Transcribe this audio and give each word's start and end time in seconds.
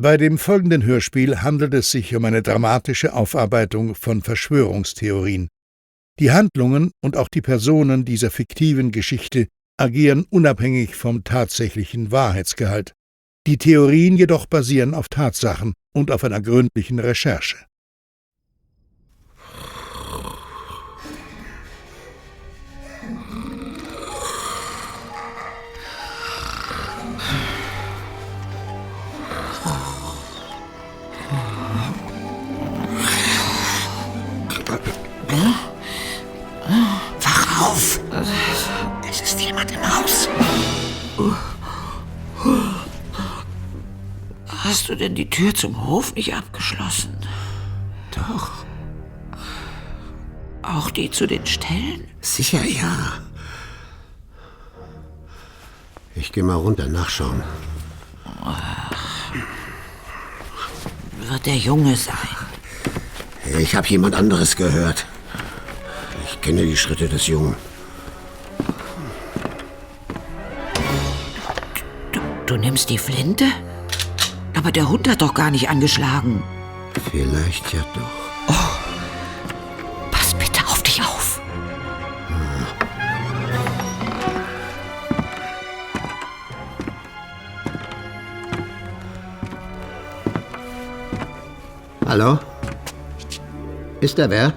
Bei 0.00 0.16
dem 0.16 0.38
folgenden 0.38 0.84
Hörspiel 0.84 1.42
handelt 1.42 1.74
es 1.74 1.90
sich 1.90 2.14
um 2.14 2.24
eine 2.24 2.40
dramatische 2.40 3.14
Aufarbeitung 3.14 3.96
von 3.96 4.22
Verschwörungstheorien. 4.22 5.48
Die 6.20 6.30
Handlungen 6.30 6.92
und 7.02 7.16
auch 7.16 7.26
die 7.26 7.40
Personen 7.40 8.04
dieser 8.04 8.30
fiktiven 8.30 8.92
Geschichte 8.92 9.48
agieren 9.76 10.24
unabhängig 10.30 10.94
vom 10.94 11.24
tatsächlichen 11.24 12.12
Wahrheitsgehalt. 12.12 12.92
Die 13.48 13.58
Theorien 13.58 14.16
jedoch 14.16 14.46
basieren 14.46 14.94
auf 14.94 15.08
Tatsachen 15.08 15.72
und 15.92 16.12
auf 16.12 16.22
einer 16.22 16.40
gründlichen 16.40 17.00
Recherche. 17.00 17.56
Hast 44.68 44.90
du 44.90 44.94
denn 44.96 45.14
die 45.14 45.30
Tür 45.30 45.54
zum 45.54 45.86
Hof 45.86 46.14
nicht 46.14 46.34
abgeschlossen? 46.34 47.16
Doch, 48.14 48.50
Auch 50.62 50.90
die 50.90 51.10
zu 51.10 51.26
den 51.26 51.46
Ställen? 51.46 52.06
sicher 52.20 52.62
ja. 52.62 53.14
Ich 56.14 56.32
gehe 56.32 56.44
mal 56.44 56.56
runter 56.56 56.86
nachschauen. 56.86 57.42
Wird 61.22 61.46
der 61.46 61.56
Junge 61.56 61.96
sein? 61.96 62.36
Ich 63.58 63.74
habe 63.74 63.88
jemand 63.88 64.14
anderes 64.16 64.54
gehört. 64.54 65.06
Ich 66.26 66.42
kenne 66.42 66.66
die 66.66 66.76
Schritte 66.76 67.08
des 67.08 67.26
Jungen. 67.26 67.56
Du 72.44 72.56
nimmst 72.58 72.90
die 72.90 72.98
Flinte? 72.98 73.46
Aber 74.58 74.72
der 74.72 74.88
Hund 74.88 75.08
hat 75.08 75.22
doch 75.22 75.34
gar 75.34 75.52
nicht 75.52 75.70
angeschlagen. 75.70 76.42
Vielleicht 77.12 77.72
ja 77.72 77.80
doch. 77.94 78.56
Pass 80.10 80.34
bitte 80.34 80.66
auf 80.66 80.82
dich 80.82 81.00
auf. 81.00 81.40
Hallo? 92.04 92.40
Ist 94.00 94.18
da 94.18 94.28
wer? 94.28 94.52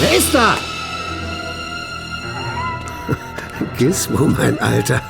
Wer 0.00 0.16
ist 0.16 0.34
da? 0.34 0.56
Gizmo, 3.78 4.26
mein 4.26 4.58
Alter. 4.58 5.00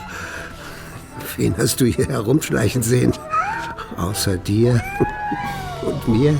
Wen 1.36 1.56
hast 1.56 1.80
du 1.80 1.86
hier 1.86 2.08
herumschleichen 2.08 2.82
sehen? 2.82 3.12
Außer 3.96 4.36
dir 4.36 4.82
und 5.82 6.08
mir? 6.08 6.34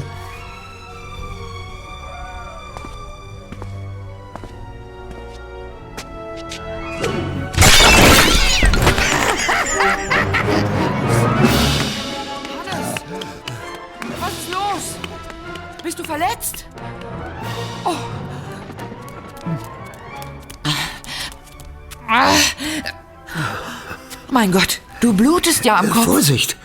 Ja 25.72 25.78
am 25.81 25.91
Kopf. 25.91 26.05
Vorsicht! 26.05 26.56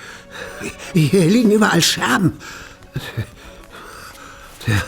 Hier 0.93 1.25
liegen 1.25 1.51
überall 1.51 1.81
Scherben. 1.81 2.39
Der 4.67 4.81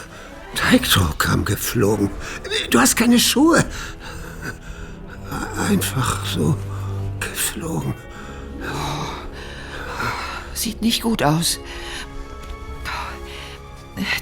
Teigdruck 0.56 1.19
kam 1.19 1.46
geflogen. 1.46 2.09
Du 2.69 2.80
hast 2.80 2.96
keine 2.96 3.19
Schuhe. 3.19 3.63
Einfach 5.69 6.25
so 6.25 6.57
geflogen. 7.19 7.94
Sieht 10.53 10.81
nicht 10.81 11.01
gut 11.01 11.24
aus. 11.24 11.59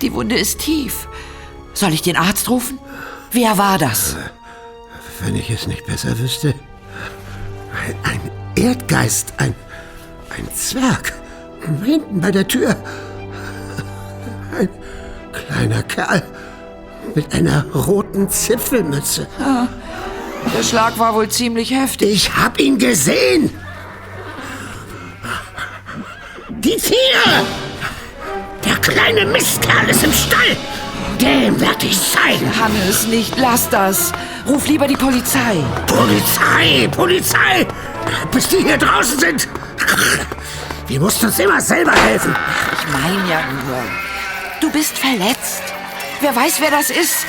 Die 0.01 0.13
Wunde 0.13 0.37
ist 0.37 0.59
tief. 0.59 1.07
Soll 1.73 1.93
ich 1.93 2.01
den 2.01 2.17
Arzt 2.17 2.49
rufen? 2.49 2.79
Wer 3.31 3.57
war 3.57 3.77
das? 3.77 4.15
Wenn 5.21 5.35
ich 5.35 5.49
es 5.49 5.67
nicht 5.67 5.85
besser 5.85 6.17
wüsste. 6.19 6.53
Ein 8.03 8.19
Erdgeist, 8.55 9.33
ein, 9.37 9.55
ein 10.37 10.47
Zwerg. 10.53 11.13
Hinten 11.83 12.21
bei 12.21 12.31
der 12.31 12.47
Tür. 12.47 12.75
Ein 14.57 14.69
kleiner 15.33 15.83
Kerl 15.83 16.23
mit 17.15 17.33
einer 17.33 17.65
roten 17.73 18.29
Zipfelmütze. 18.29 19.27
Der 20.57 20.63
Schlag 20.63 20.97
war 20.97 21.13
wohl 21.15 21.27
ziemlich 21.29 21.71
heftig. 21.71 22.13
Ich 22.13 22.35
hab 22.35 22.59
ihn 22.59 22.77
gesehen! 22.77 23.49
Die 26.49 26.77
Tiere! 26.77 27.45
Der 28.65 28.75
kleine 28.77 29.25
Mistkerl 29.25 29.89
ist 29.89 30.03
im 30.03 30.13
Stall! 30.13 30.55
Dem 31.19 31.59
werd 31.59 31.83
ich 31.83 31.99
zeigen! 31.99 32.51
Hannes, 32.59 33.07
nicht, 33.07 33.37
lass 33.37 33.69
das. 33.69 34.11
Ruf 34.47 34.67
lieber 34.67 34.87
die 34.87 34.95
Polizei. 34.95 35.57
Polizei! 35.87 36.87
Polizei! 36.89 37.67
Bis 38.31 38.47
die 38.49 38.57
hier 38.57 38.77
draußen 38.77 39.19
sind! 39.19 39.47
Wir 40.87 40.99
mussten 40.99 41.25
uns 41.25 41.37
immer 41.39 41.59
selber 41.59 41.91
helfen. 41.91 42.35
Ich 42.73 42.87
meine 42.93 43.29
ja 43.29 43.41
nur. 43.41 43.83
Du 44.61 44.71
bist 44.71 44.97
verletzt. 44.97 45.63
Wer 46.21 46.35
weiß, 46.35 46.59
wer 46.59 46.71
das 46.71 46.89
ist. 46.89 47.25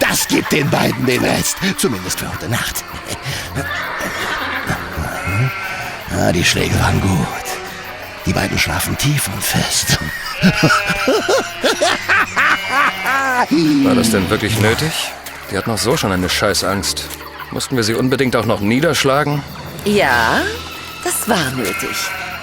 Das 0.00 0.28
gibt 0.28 0.52
den 0.52 0.70
beiden 0.70 1.04
den 1.04 1.24
Rest. 1.24 1.56
Zumindest 1.76 2.20
für 2.20 2.32
heute 2.32 2.48
Nacht. 2.48 2.84
Ah, 6.16 6.32
die 6.32 6.44
Schläge 6.44 6.78
waren 6.80 7.00
gut. 7.00 7.28
Die 8.26 8.32
beiden 8.32 8.58
schlafen 8.58 8.96
tief 8.96 9.28
und 9.28 9.42
fest. 9.42 9.98
War 13.38 13.94
das 13.94 14.10
denn 14.10 14.28
wirklich 14.30 14.58
nötig? 14.58 15.12
Die 15.50 15.56
hat 15.56 15.68
noch 15.68 15.78
so 15.78 15.96
schon 15.96 16.10
eine 16.10 16.28
Scheißangst. 16.28 17.04
Mussten 17.52 17.76
wir 17.76 17.84
sie 17.84 17.94
unbedingt 17.94 18.34
auch 18.34 18.46
noch 18.46 18.58
niederschlagen? 18.58 19.44
Ja, 19.84 20.40
das 21.04 21.28
war 21.28 21.52
nötig. 21.56 21.96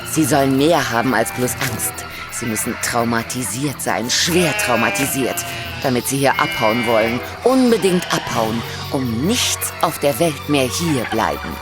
Sie 0.09 0.23
sollen 0.23 0.57
mehr 0.57 0.89
haben 0.89 1.13
als 1.13 1.34
bloß 1.34 1.51
Angst. 1.69 1.94
Sie 2.31 2.45
müssen 2.45 2.73
traumatisiert 2.81 3.81
sein, 3.81 4.09
schwer 4.09 4.53
traumatisiert, 4.57 5.35
damit 5.84 6.07
sie 6.07 6.17
hier 6.17 6.39
abhauen 6.39 6.88
wollen. 6.88 7.19
Unbedingt 7.44 8.05
abhauen, 8.13 8.61
um 8.91 9.28
nichts 9.28 9.73
auf 9.81 10.00
der 10.00 10.17
Welt 10.19 10.47
mehr 10.47 10.69
hier 10.69 11.03
bleiben. 11.11 11.57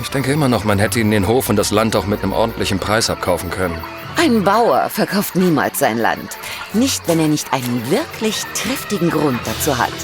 Ich 0.00 0.10
denke 0.10 0.32
immer 0.32 0.48
noch, 0.48 0.62
man 0.62 0.78
hätte 0.78 1.00
ihnen 1.00 1.10
den 1.10 1.26
Hof 1.26 1.48
und 1.48 1.56
das 1.56 1.72
Land 1.72 1.96
auch 1.96 2.06
mit 2.06 2.22
einem 2.22 2.32
ordentlichen 2.32 2.78
Preis 2.78 3.10
abkaufen 3.10 3.50
können. 3.50 3.78
Ein 4.22 4.44
Bauer 4.44 4.90
verkauft 4.90 5.34
niemals 5.34 5.78
sein 5.78 5.96
Land. 5.96 6.36
Nicht, 6.74 7.08
wenn 7.08 7.20
er 7.20 7.28
nicht 7.28 7.54
einen 7.54 7.90
wirklich 7.90 8.44
triftigen 8.54 9.08
Grund 9.08 9.40
dazu 9.46 9.78
hat. 9.78 9.94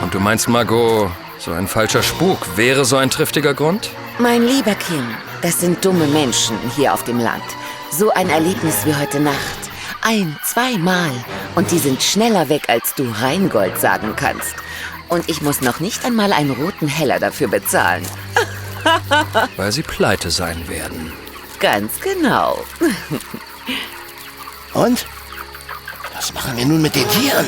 Und 0.00 0.14
du 0.14 0.20
meinst, 0.20 0.48
Margot, 0.48 1.10
so 1.38 1.50
ein 1.50 1.66
falscher 1.66 2.04
Spuk 2.04 2.38
wäre 2.56 2.84
so 2.84 2.98
ein 2.98 3.10
triftiger 3.10 3.52
Grund? 3.52 3.90
Mein 4.20 4.46
lieber 4.46 4.76
Kim, 4.76 5.04
das 5.42 5.58
sind 5.58 5.84
dumme 5.84 6.06
Menschen 6.06 6.56
hier 6.76 6.94
auf 6.94 7.02
dem 7.02 7.18
Land. 7.18 7.42
So 7.90 8.12
ein 8.12 8.30
Erlebnis 8.30 8.86
wie 8.86 8.94
heute 8.94 9.18
Nacht. 9.18 9.58
Ein, 10.02 10.38
zweimal. 10.44 11.10
Und 11.56 11.72
die 11.72 11.80
sind 11.80 12.00
schneller 12.00 12.48
weg, 12.48 12.68
als 12.68 12.94
du 12.94 13.10
Rheingold 13.10 13.76
sagen 13.76 14.14
kannst. 14.14 14.54
Und 15.08 15.28
ich 15.28 15.42
muss 15.42 15.62
noch 15.62 15.80
nicht 15.80 16.04
einmal 16.04 16.32
einen 16.32 16.52
roten 16.52 16.86
Heller 16.86 17.18
dafür 17.18 17.48
bezahlen. 17.48 18.06
Weil 19.56 19.72
sie 19.72 19.82
pleite 19.82 20.30
sein 20.30 20.68
werden. 20.68 21.12
Ganz 21.62 22.00
genau. 22.00 22.58
Und? 24.74 25.06
Was 26.12 26.34
machen 26.34 26.56
wir 26.56 26.66
nun 26.66 26.82
mit 26.82 26.96
den 26.96 27.08
Tieren? 27.08 27.46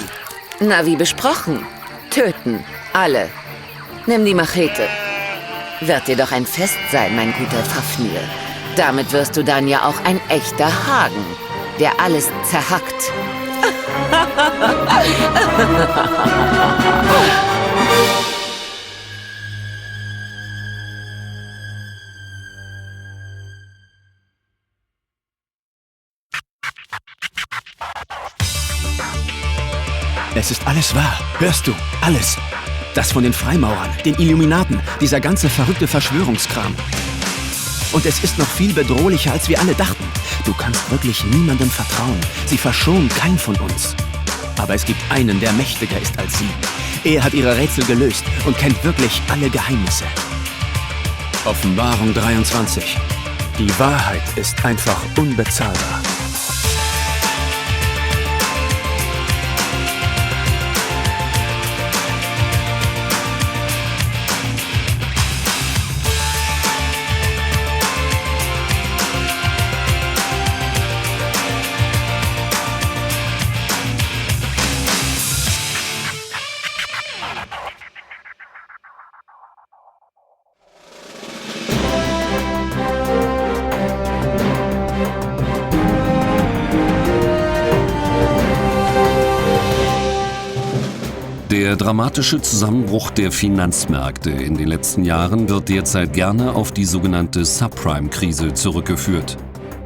Na, 0.61 0.87
wie 0.87 0.95
besprochen. 0.95 1.67
Töten. 2.11 2.65
Alle. 2.93 3.29
Nimm 4.07 4.25
die 4.25 4.35
Machete. 4.35 4.87
Wird 5.81 6.07
dir 6.07 6.15
doch 6.17 6.31
ein 6.31 6.47
Fest 6.47 6.79
sein, 6.93 7.17
mein 7.17 7.35
guter 7.35 7.65
Fafnir. 7.65 8.21
Damit 8.77 9.13
wirst 9.13 9.37
du 9.37 9.43
dann 9.43 9.67
ja 9.67 9.85
auch 9.85 10.05
ein 10.05 10.21
echter 10.29 10.71
Hagen, 10.87 11.27
der 11.81 11.99
alles 12.01 12.31
zerhackt. 12.49 13.11
Es 30.37 30.51
ist 30.51 30.67
alles 30.67 30.95
wahr. 30.95 31.21
Hörst 31.39 31.67
du? 31.67 31.75
Alles. 32.01 32.37
Das 32.95 33.13
von 33.13 33.23
den 33.23 33.33
Freimaurern, 33.33 33.91
den 34.05 34.15
Illuminaten, 34.17 34.81
dieser 35.01 35.21
ganze 35.21 35.49
verrückte 35.49 35.87
Verschwörungskram. 35.87 36.75
Und 37.93 38.05
es 38.05 38.23
ist 38.25 38.37
noch 38.39 38.47
viel 38.47 38.73
bedrohlicher, 38.73 39.33
als 39.33 39.49
wir 39.49 39.61
alle 39.61 39.75
dachten. 39.75 40.05
Du 40.45 40.53
kannst 40.53 40.91
wirklich 40.91 41.25
niemandem 41.25 41.71
vertrauen. 41.71 42.19
Sie 42.47 42.59
verschonen 42.59 43.09
keinen 43.09 43.39
von 43.39 43.55
uns. 43.57 43.95
Aber 44.59 44.75
es 44.75 44.85
gibt 44.85 45.01
einen, 45.09 45.39
der 45.39 45.53
mächtiger 45.53 46.01
ist 46.01 46.19
als 46.19 46.37
sie. 46.39 46.49
Er 47.05 47.23
hat 47.23 47.35
ihre 47.35 47.57
Rätsel 47.57 47.85
gelöst 47.85 48.25
und 48.45 48.59
kennt 48.59 48.83
wirklich 48.83 49.23
alle 49.31 49.49
Geheimnisse. 49.49 50.05
Offenbarung 51.45 52.13
23. 52.13 52.97
Die 53.59 53.79
Wahrheit 53.79 54.23
ist 54.37 54.65
einfach 54.65 55.01
unbezahlbar. 55.17 56.03
Der 91.75 91.87
dramatische 91.87 92.41
Zusammenbruch 92.41 93.11
der 93.11 93.33
Finanzmärkte 93.33 94.31
in 94.31 94.57
den 94.57 94.69
letzten 94.69 95.03
Jahren 95.03 95.49
wird 95.49 95.69
derzeit 95.69 96.13
gerne 96.13 96.55
auf 96.55 96.71
die 96.71 96.85
sogenannte 96.85 97.45
Subprime-Krise 97.45 98.55
zurückgeführt. 98.55 99.37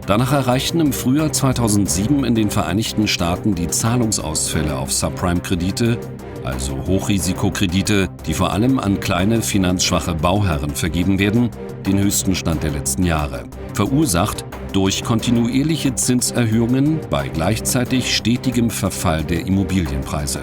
Danach 0.06 0.32
erreichten 0.32 0.80
im 0.80 0.92
Frühjahr 0.92 1.32
2007 1.32 2.24
in 2.24 2.34
den 2.34 2.50
Vereinigten 2.50 3.08
Staaten 3.08 3.54
die 3.54 3.68
Zahlungsausfälle 3.68 4.76
auf 4.76 4.92
Subprime-Kredite, 4.92 5.96
also 6.44 6.76
Hochrisikokredite, 6.86 8.10
die 8.26 8.34
vor 8.34 8.52
allem 8.52 8.78
an 8.78 9.00
kleine 9.00 9.40
finanzschwache 9.40 10.14
Bauherren 10.14 10.74
vergeben 10.74 11.18
werden, 11.18 11.48
den 11.86 11.98
höchsten 11.98 12.34
Stand 12.34 12.64
der 12.64 12.72
letzten 12.72 13.04
Jahre. 13.04 13.44
Verursacht 13.72 14.44
durch 14.74 15.04
kontinuierliche 15.04 15.94
Zinserhöhungen 15.94 17.00
bei 17.08 17.28
gleichzeitig 17.28 18.14
stetigem 18.14 18.68
Verfall 18.68 19.24
der 19.24 19.46
Immobilienpreise. 19.46 20.40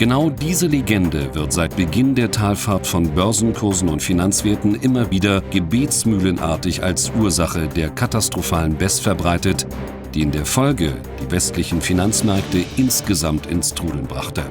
Genau 0.00 0.30
diese 0.30 0.66
Legende 0.66 1.34
wird 1.34 1.52
seit 1.52 1.76
Beginn 1.76 2.14
der 2.14 2.30
Talfahrt 2.30 2.86
von 2.86 3.14
Börsenkursen 3.14 3.90
und 3.90 4.02
Finanzwerten 4.02 4.74
immer 4.76 5.10
wieder 5.10 5.42
gebetsmühlenartig 5.42 6.82
als 6.82 7.12
Ursache 7.20 7.68
der 7.68 7.90
katastrophalen 7.90 8.74
Best 8.74 9.02
verbreitet, 9.02 9.66
die 10.14 10.22
in 10.22 10.30
der 10.30 10.46
Folge 10.46 10.94
die 11.22 11.30
westlichen 11.30 11.82
Finanzmärkte 11.82 12.64
insgesamt 12.78 13.44
ins 13.44 13.74
Trudeln 13.74 14.06
brachte. 14.06 14.42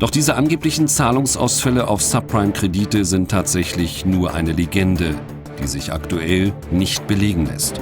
Doch 0.00 0.10
diese 0.10 0.34
angeblichen 0.34 0.88
Zahlungsausfälle 0.88 1.86
auf 1.86 2.02
Subprime-Kredite 2.02 3.04
sind 3.04 3.30
tatsächlich 3.30 4.06
nur 4.06 4.34
eine 4.34 4.50
Legende, 4.50 5.14
die 5.62 5.68
sich 5.68 5.92
aktuell 5.92 6.52
nicht 6.72 7.06
belegen 7.06 7.46
lässt. 7.46 7.80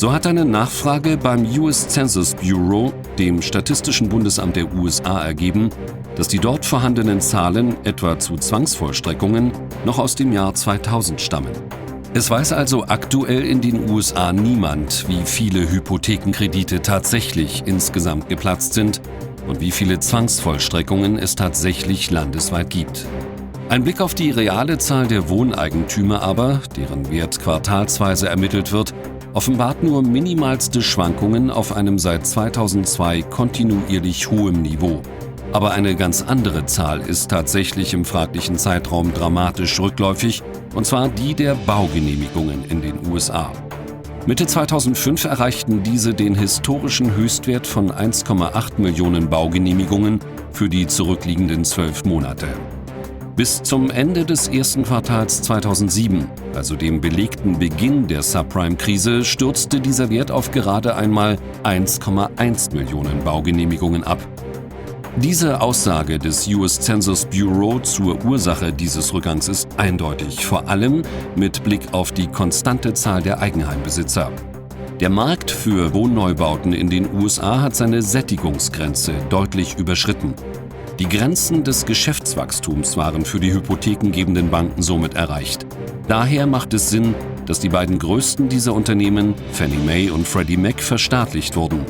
So 0.00 0.10
hat 0.10 0.26
eine 0.26 0.46
Nachfrage 0.46 1.18
beim 1.18 1.44
US 1.58 1.86
Census 1.86 2.34
Bureau, 2.34 2.90
dem 3.18 3.42
Statistischen 3.42 4.08
Bundesamt 4.08 4.56
der 4.56 4.72
USA, 4.72 5.22
ergeben, 5.22 5.68
dass 6.16 6.26
die 6.26 6.38
dort 6.38 6.64
vorhandenen 6.64 7.20
Zahlen 7.20 7.76
etwa 7.84 8.18
zu 8.18 8.36
Zwangsvollstreckungen 8.36 9.52
noch 9.84 9.98
aus 9.98 10.14
dem 10.14 10.32
Jahr 10.32 10.54
2000 10.54 11.20
stammen. 11.20 11.52
Es 12.14 12.30
weiß 12.30 12.54
also 12.54 12.84
aktuell 12.84 13.44
in 13.44 13.60
den 13.60 13.90
USA 13.90 14.32
niemand, 14.32 15.06
wie 15.06 15.20
viele 15.26 15.70
Hypothekenkredite 15.70 16.80
tatsächlich 16.80 17.64
insgesamt 17.66 18.30
geplatzt 18.30 18.72
sind 18.72 19.02
und 19.48 19.60
wie 19.60 19.70
viele 19.70 20.00
Zwangsvollstreckungen 20.00 21.18
es 21.18 21.36
tatsächlich 21.36 22.10
landesweit 22.10 22.70
gibt. 22.70 23.06
Ein 23.68 23.84
Blick 23.84 24.00
auf 24.00 24.14
die 24.14 24.30
reale 24.30 24.78
Zahl 24.78 25.06
der 25.06 25.28
Wohneigentümer 25.28 26.22
aber, 26.22 26.62
deren 26.74 27.08
Wert 27.10 27.38
quartalsweise 27.38 28.28
ermittelt 28.28 28.72
wird, 28.72 28.94
offenbart 29.34 29.82
nur 29.82 30.02
minimalste 30.02 30.82
Schwankungen 30.82 31.50
auf 31.50 31.74
einem 31.76 31.98
seit 31.98 32.26
2002 32.26 33.22
kontinuierlich 33.22 34.30
hohem 34.30 34.62
Niveau. 34.62 35.02
Aber 35.52 35.72
eine 35.72 35.96
ganz 35.96 36.22
andere 36.22 36.66
Zahl 36.66 37.00
ist 37.00 37.30
tatsächlich 37.30 37.92
im 37.92 38.04
fraglichen 38.04 38.56
Zeitraum 38.56 39.12
dramatisch 39.12 39.80
rückläufig, 39.80 40.42
und 40.74 40.86
zwar 40.86 41.08
die 41.08 41.34
der 41.34 41.54
Baugenehmigungen 41.54 42.64
in 42.68 42.82
den 42.82 43.10
USA. 43.10 43.52
Mitte 44.26 44.46
2005 44.46 45.24
erreichten 45.24 45.82
diese 45.82 46.14
den 46.14 46.34
historischen 46.34 47.16
Höchstwert 47.16 47.66
von 47.66 47.90
1,8 47.90 48.72
Millionen 48.78 49.28
Baugenehmigungen 49.28 50.20
für 50.52 50.68
die 50.68 50.86
zurückliegenden 50.86 51.64
zwölf 51.64 52.04
Monate. 52.04 52.46
Bis 53.34 53.62
zum 53.62 53.90
Ende 53.90 54.26
des 54.26 54.48
ersten 54.48 54.82
Quartals 54.82 55.42
2007, 55.42 56.28
also 56.56 56.76
dem 56.76 57.00
belegten 57.00 57.58
Beginn 57.58 58.06
der 58.06 58.22
Subprime-Krise, 58.22 59.24
stürzte 59.24 59.80
dieser 59.80 60.10
Wert 60.10 60.30
auf 60.30 60.50
gerade 60.50 60.96
einmal 60.96 61.38
1,1 61.64 62.74
Millionen 62.74 63.22
Baugenehmigungen 63.24 64.04
ab. 64.04 64.18
Diese 65.16 65.60
Aussage 65.60 66.18
des 66.18 66.46
US 66.48 66.80
Census 66.80 67.26
Bureau 67.26 67.80
zur 67.80 68.24
Ursache 68.24 68.72
dieses 68.72 69.12
Rückgangs 69.12 69.48
ist 69.48 69.68
eindeutig, 69.76 70.46
vor 70.46 70.68
allem 70.68 71.02
mit 71.34 71.64
Blick 71.64 71.92
auf 71.92 72.12
die 72.12 72.28
konstante 72.28 72.94
Zahl 72.94 73.20
der 73.20 73.40
Eigenheimbesitzer. 73.40 74.30
Der 75.00 75.10
Markt 75.10 75.50
für 75.50 75.94
Wohnneubauten 75.94 76.72
in 76.72 76.90
den 76.90 77.12
USA 77.14 77.60
hat 77.60 77.74
seine 77.74 78.02
Sättigungsgrenze 78.02 79.12
deutlich 79.30 79.78
überschritten. 79.78 80.34
Die 80.98 81.08
Grenzen 81.08 81.64
des 81.64 81.86
Geschäftswachstums 81.86 82.96
waren 82.98 83.24
für 83.24 83.40
die 83.40 83.52
hypothekengebenden 83.52 84.50
Banken 84.50 84.82
somit 84.82 85.14
erreicht. 85.14 85.66
Daher 86.10 86.48
macht 86.48 86.74
es 86.74 86.90
Sinn, 86.90 87.14
dass 87.46 87.60
die 87.60 87.68
beiden 87.68 88.00
größten 88.00 88.48
dieser 88.48 88.74
Unternehmen, 88.74 89.32
Fannie 89.52 89.78
Mae 89.78 90.10
und 90.10 90.26
Freddie 90.26 90.56
Mac, 90.56 90.82
verstaatlicht 90.82 91.54
wurden. 91.54 91.86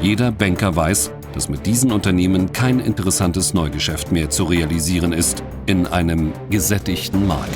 Jeder 0.00 0.32
Banker 0.32 0.74
weiß, 0.74 1.12
dass 1.32 1.48
mit 1.48 1.64
diesen 1.64 1.92
Unternehmen 1.92 2.50
kein 2.50 2.80
interessantes 2.80 3.54
Neugeschäft 3.54 4.10
mehr 4.10 4.30
zu 4.30 4.42
realisieren 4.42 5.12
ist 5.12 5.44
in 5.66 5.86
einem 5.86 6.32
gesättigten 6.50 7.24
Markt. 7.28 7.54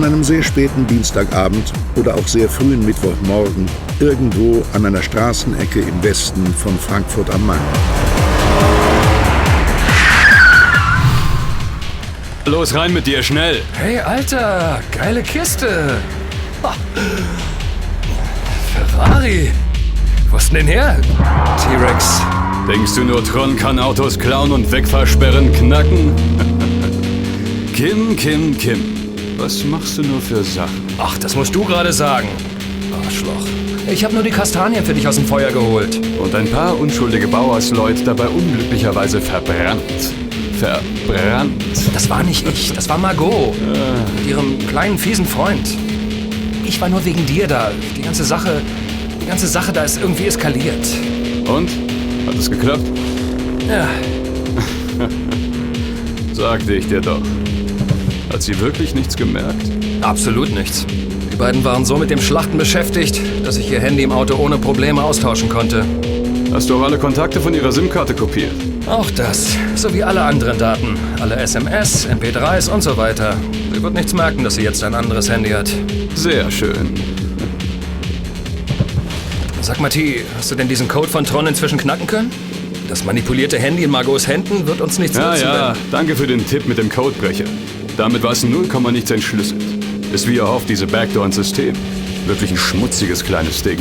An 0.00 0.06
einem 0.06 0.24
sehr 0.24 0.42
späten 0.42 0.86
Dienstagabend 0.86 1.74
oder 1.94 2.14
auch 2.14 2.26
sehr 2.26 2.48
frühen 2.48 2.86
Mittwochmorgen 2.86 3.66
irgendwo 3.98 4.62
an 4.72 4.86
einer 4.86 5.02
Straßenecke 5.02 5.80
im 5.80 6.02
Westen 6.02 6.46
von 6.54 6.78
Frankfurt 6.78 7.28
am 7.28 7.46
Main. 7.46 7.58
Los 12.46 12.74
rein 12.74 12.94
mit 12.94 13.06
dir, 13.06 13.22
schnell! 13.22 13.60
Hey, 13.74 13.98
Alter, 13.98 14.80
geile 14.90 15.22
Kiste. 15.22 15.98
Ha. 16.62 16.74
Ferrari. 18.72 19.50
Wo 20.30 20.38
ist 20.38 20.50
denn 20.50 20.66
her? 20.66 20.98
T-Rex. 21.02 22.22
Denkst 22.66 22.94
du 22.94 23.04
nur, 23.04 23.22
Tron 23.22 23.54
kann 23.54 23.78
Autos 23.78 24.18
klauen 24.18 24.50
und 24.52 24.72
wegversperren 24.72 25.52
knacken? 25.52 26.14
Kim, 27.74 28.16
Kim, 28.16 28.56
Kim. 28.56 28.99
Was 29.40 29.64
machst 29.64 29.96
du 29.96 30.02
nur 30.02 30.20
für 30.20 30.44
Sachen? 30.44 30.82
Ach, 30.98 31.16
das 31.16 31.34
musst 31.34 31.54
du 31.54 31.64
gerade 31.64 31.94
sagen. 31.94 32.28
Arschloch. 33.02 33.46
Ich 33.90 34.04
habe 34.04 34.12
nur 34.12 34.22
die 34.22 34.30
Kastanien 34.30 34.84
für 34.84 34.92
dich 34.92 35.08
aus 35.08 35.16
dem 35.16 35.24
Feuer 35.24 35.50
geholt. 35.50 35.98
Und 36.22 36.34
ein 36.34 36.46
paar 36.50 36.78
unschuldige 36.78 37.26
Bauersleut 37.26 38.06
dabei 38.06 38.28
unglücklicherweise 38.28 39.18
verbrannt. 39.18 39.80
Verbrannt. 40.58 41.54
Das 41.94 42.10
war 42.10 42.22
nicht 42.22 42.46
ich, 42.46 42.74
das 42.74 42.86
war 42.90 42.98
Margot. 42.98 43.54
Mit 44.18 44.26
ihrem 44.28 44.58
kleinen, 44.68 44.98
fiesen 44.98 45.24
Freund. 45.24 45.66
Ich 46.66 46.78
war 46.78 46.90
nur 46.90 47.02
wegen 47.06 47.24
dir 47.24 47.46
da. 47.46 47.70
Die 47.96 48.02
ganze 48.02 48.24
Sache, 48.24 48.60
die 49.22 49.26
ganze 49.26 49.46
Sache 49.46 49.72
da 49.72 49.84
ist 49.84 49.98
irgendwie 50.02 50.26
eskaliert. 50.26 50.86
Und? 51.46 51.70
Hat 52.26 52.34
es 52.38 52.50
geklappt? 52.50 52.84
Ja, 53.66 53.88
Sagte 56.34 56.74
ich 56.74 56.86
dir 56.88 57.00
doch. 57.00 57.22
Hat 58.32 58.42
sie 58.42 58.58
wirklich 58.60 58.94
nichts 58.94 59.16
gemerkt? 59.16 59.70
absolut 60.02 60.50
nichts. 60.50 60.86
beiden 61.36 61.64
waren 61.64 61.84
so 61.84 61.96
mit 61.96 62.10
dem 62.10 62.20
Schlachten 62.20 62.58
beschäftigt, 62.58 63.20
dass 63.44 63.56
ich 63.56 63.70
ihr 63.70 63.80
Handy 63.80 64.02
im 64.02 64.12
Auto 64.12 64.36
ohne 64.36 64.58
Probleme 64.58 65.02
austauschen 65.02 65.48
konnte. 65.48 65.84
Hast 66.52 66.68
du 66.68 66.76
auch 66.76 66.82
alle 66.82 66.98
Kontakte 66.98 67.40
von 67.40 67.54
ihrer 67.54 67.70
SIM-Karte 67.72 68.14
kopiert? 68.14 68.52
Auch 68.86 69.10
das, 69.10 69.56
sowie 69.74 70.02
alle 70.02 70.22
anderen 70.22 70.58
Daten. 70.58 70.96
Alle 71.20 71.36
SMS, 71.36 72.08
MP3s 72.08 72.70
und 72.70 72.82
so 72.82 72.96
weiter. 72.96 73.36
Sie 73.72 73.82
wird 73.82 73.94
nichts 73.94 74.12
merken, 74.12 74.44
dass 74.44 74.56
sie 74.56 74.62
jetzt 74.62 74.82
ein 74.84 74.94
anderes 74.94 75.30
Handy 75.30 75.50
hat. 75.50 75.70
Sehr 76.14 76.50
schön. 76.50 76.94
Sag 79.62 79.80
mal, 79.80 79.88
T, 79.90 80.24
hast 80.36 80.50
du 80.50 80.54
denn 80.56 80.68
diesen 80.68 80.88
Code 80.88 81.08
von 81.08 81.24
Tron 81.24 81.46
inzwischen 81.46 81.78
knacken 81.78 82.06
können? 82.06 82.30
Das 82.88 83.04
manipulierte 83.04 83.58
Handy 83.58 83.84
in 83.84 83.90
Margos 83.90 84.26
Händen 84.26 84.66
wird 84.66 84.80
uns 84.80 84.98
nichts 84.98 85.16
Ja, 85.16 85.30
nützen, 85.30 85.44
ja, 85.44 85.74
danke 85.92 86.16
für 86.16 86.26
den 86.26 86.44
Tipp 86.44 86.66
mit 86.66 86.76
dem 86.76 86.88
Codebrecher. 86.88 87.44
Damit 88.00 88.22
war 88.22 88.32
es 88.32 88.42
0, 88.42 88.66
nichts 88.92 89.10
entschlüsselt. 89.10 89.60
Ist 90.10 90.26
wie 90.26 90.38
erhofft 90.38 90.70
diese 90.70 90.86
Backdoor 90.86 91.26
ins 91.26 91.34
System. 91.34 91.74
Wirklich 92.26 92.50
ein 92.50 92.56
schmutziges 92.56 93.22
kleines 93.22 93.62
Ding. 93.62 93.78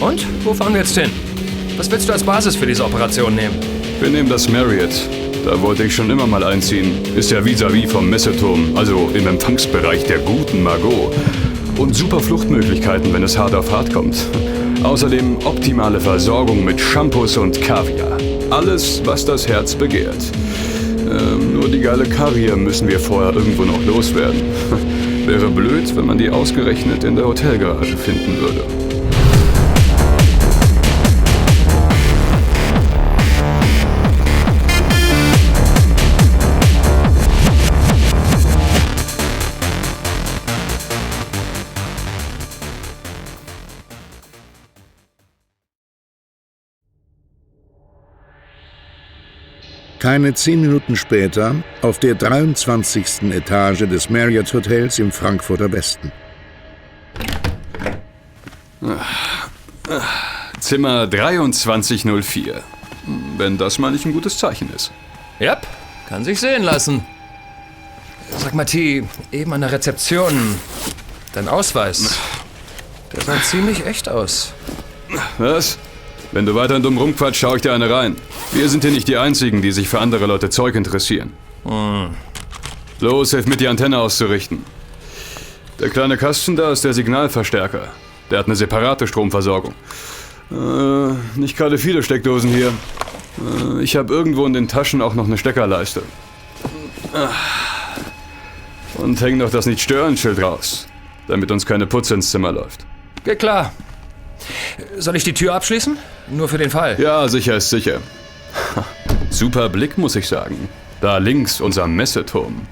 Und? 0.00 0.24
Wo 0.42 0.54
fahren 0.54 0.72
wir 0.72 0.80
jetzt 0.80 0.96
hin? 0.96 1.10
Was 1.76 1.90
willst 1.90 2.08
du 2.08 2.14
als 2.14 2.22
Basis 2.22 2.56
für 2.56 2.64
diese 2.64 2.86
Operation 2.86 3.34
nehmen? 3.34 3.56
Wir 4.00 4.08
nehmen 4.08 4.30
das 4.30 4.48
Marriott. 4.48 4.94
Da 5.44 5.60
wollte 5.60 5.84
ich 5.84 5.94
schon 5.94 6.08
immer 6.08 6.26
mal 6.26 6.42
einziehen. 6.42 6.92
Ist 7.14 7.32
ja 7.32 7.44
vis-à-vis 7.44 7.92
vom 7.92 8.08
Messeturm, 8.08 8.74
also 8.76 9.10
im 9.12 9.26
Empfangsbereich 9.26 10.04
der 10.04 10.20
guten 10.20 10.62
Margot. 10.62 11.12
Und 11.76 11.94
super 11.94 12.20
Fluchtmöglichkeiten, 12.20 13.12
wenn 13.12 13.24
es 13.24 13.36
hart 13.36 13.54
auf 13.54 13.70
hart 13.70 13.92
kommt. 13.92 14.16
Außerdem 14.82 15.36
optimale 15.44 16.00
Versorgung 16.00 16.64
mit 16.64 16.80
Shampoos 16.80 17.36
und 17.36 17.60
Kaviar. 17.60 18.16
Alles, 18.48 19.02
was 19.04 19.26
das 19.26 19.46
Herz 19.46 19.74
begehrt. 19.74 20.32
Ähm, 21.10 21.45
die 21.76 21.82
geile 21.82 22.08
Karriere 22.08 22.56
müssen 22.56 22.88
wir 22.88 22.98
vorher 22.98 23.34
irgendwo 23.34 23.64
noch 23.64 23.84
loswerden. 23.84 24.40
Wäre 25.26 25.50
blöd, 25.50 25.94
wenn 25.94 26.06
man 26.06 26.16
die 26.16 26.30
ausgerechnet 26.30 27.04
in 27.04 27.16
der 27.16 27.26
Hotelgarage 27.26 27.98
finden 27.98 28.40
würde. 28.40 28.85
Keine 50.06 50.32
zehn 50.34 50.60
Minuten 50.60 50.94
später 50.94 51.56
auf 51.82 51.98
der 51.98 52.14
23. 52.14 53.22
Etage 53.32 53.88
des 53.88 54.08
Marriott 54.08 54.54
Hotels 54.54 55.00
im 55.00 55.10
Frankfurter 55.10 55.72
Westen. 55.72 56.12
Zimmer 60.60 61.10
2304. 61.10 62.62
Wenn 63.36 63.58
das 63.58 63.80
mal 63.80 63.90
nicht 63.90 64.06
ein 64.06 64.12
gutes 64.12 64.38
Zeichen 64.38 64.72
ist. 64.72 64.92
Yep, 65.40 65.66
kann 66.08 66.22
sich 66.22 66.38
sehen 66.38 66.62
lassen. 66.62 67.04
Sag 68.38 68.54
mal, 68.54 68.64
T, 68.64 69.02
eben 69.32 69.52
an 69.52 69.62
der 69.62 69.72
Rezeption. 69.72 70.54
Dein 71.32 71.48
Ausweis. 71.48 72.16
Der 73.12 73.22
sah 73.22 73.42
ziemlich 73.42 73.84
echt 73.84 74.08
aus. 74.08 74.54
Was? 75.38 75.78
Wenn 76.32 76.46
du 76.46 76.54
weiter 76.54 76.80
dumm 76.80 76.98
rumquatsch, 76.98 77.36
schau 77.36 77.56
ich 77.56 77.62
dir 77.62 77.72
eine 77.72 77.90
rein. 77.90 78.16
Wir 78.52 78.68
sind 78.68 78.82
hier 78.84 78.92
nicht 78.92 79.08
die 79.08 79.16
Einzigen, 79.16 79.62
die 79.62 79.72
sich 79.72 79.88
für 79.88 80.00
andere 80.00 80.26
Leute 80.26 80.50
Zeug 80.50 80.74
interessieren. 80.74 81.32
Los, 83.00 83.30
hilf 83.30 83.46
mit, 83.46 83.60
die 83.60 83.68
Antenne 83.68 83.98
auszurichten. 83.98 84.64
Der 85.80 85.90
kleine 85.90 86.16
Kasten 86.16 86.56
da 86.56 86.72
ist 86.72 86.84
der 86.84 86.94
Signalverstärker. 86.94 87.88
Der 88.30 88.38
hat 88.38 88.46
eine 88.46 88.56
separate 88.56 89.06
Stromversorgung. 89.06 89.74
Äh, 90.50 91.38
nicht 91.38 91.56
gerade 91.56 91.76
viele 91.76 92.02
Steckdosen 92.02 92.50
hier. 92.50 92.72
Äh, 93.38 93.82
ich 93.82 93.96
habe 93.96 94.12
irgendwo 94.12 94.46
in 94.46 94.52
den 94.52 94.68
Taschen 94.68 95.02
auch 95.02 95.14
noch 95.14 95.26
eine 95.26 95.36
Steckerleiste. 95.36 96.02
Ah. 97.12 97.28
Und 98.94 99.20
häng 99.20 99.36
noch 99.36 99.50
das 99.50 99.66
Nicht-Stören-Schild 99.66 100.40
raus, 100.40 100.86
damit 101.28 101.50
uns 101.50 101.66
keine 101.66 101.86
Putze 101.86 102.14
ins 102.14 102.30
Zimmer 102.30 102.52
läuft. 102.52 102.86
Geht 103.24 103.40
klar. 103.40 103.72
Soll 104.96 105.16
ich 105.16 105.24
die 105.24 105.34
Tür 105.34 105.54
abschließen? 105.54 105.98
Nur 106.30 106.48
für 106.48 106.58
den 106.58 106.70
Fall. 106.70 107.00
Ja, 107.00 107.28
sicher 107.28 107.56
ist 107.56 107.70
sicher. 107.70 108.00
Super 109.30 109.68
Blick, 109.68 109.98
muss 109.98 110.16
ich 110.16 110.28
sagen. 110.28 110.68
Da 111.00 111.18
links 111.18 111.60
unser 111.60 111.86
Messeturm. 111.86 112.62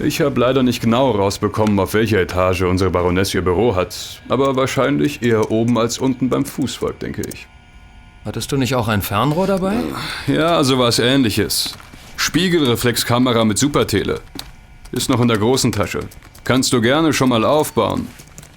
Ich 0.00 0.20
habe 0.20 0.40
leider 0.40 0.62
nicht 0.62 0.80
genau 0.80 1.12
rausbekommen, 1.12 1.78
auf 1.78 1.94
welcher 1.94 2.18
Etage 2.18 2.62
unsere 2.62 2.90
Baroness 2.90 3.32
ihr 3.32 3.42
Büro 3.42 3.76
hat, 3.76 4.22
aber 4.28 4.56
wahrscheinlich 4.56 5.22
eher 5.22 5.52
oben 5.52 5.78
als 5.78 5.98
unten 5.98 6.28
beim 6.28 6.44
Fußvolk, 6.44 6.98
denke 6.98 7.22
ich. 7.32 7.46
Hattest 8.24 8.50
du 8.50 8.56
nicht 8.56 8.74
auch 8.74 8.88
ein 8.88 9.02
Fernrohr 9.02 9.46
dabei? 9.46 9.76
Ja, 10.26 10.64
sowas 10.64 10.98
ähnliches. 10.98 11.76
Spiegelreflexkamera 12.16 13.44
mit 13.44 13.58
Supertele. 13.58 14.20
Ist 14.90 15.10
noch 15.10 15.20
in 15.20 15.28
der 15.28 15.38
großen 15.38 15.70
Tasche. 15.72 16.00
Kannst 16.42 16.72
du 16.72 16.80
gerne 16.80 17.12
schon 17.12 17.28
mal 17.28 17.44
aufbauen. 17.44 18.08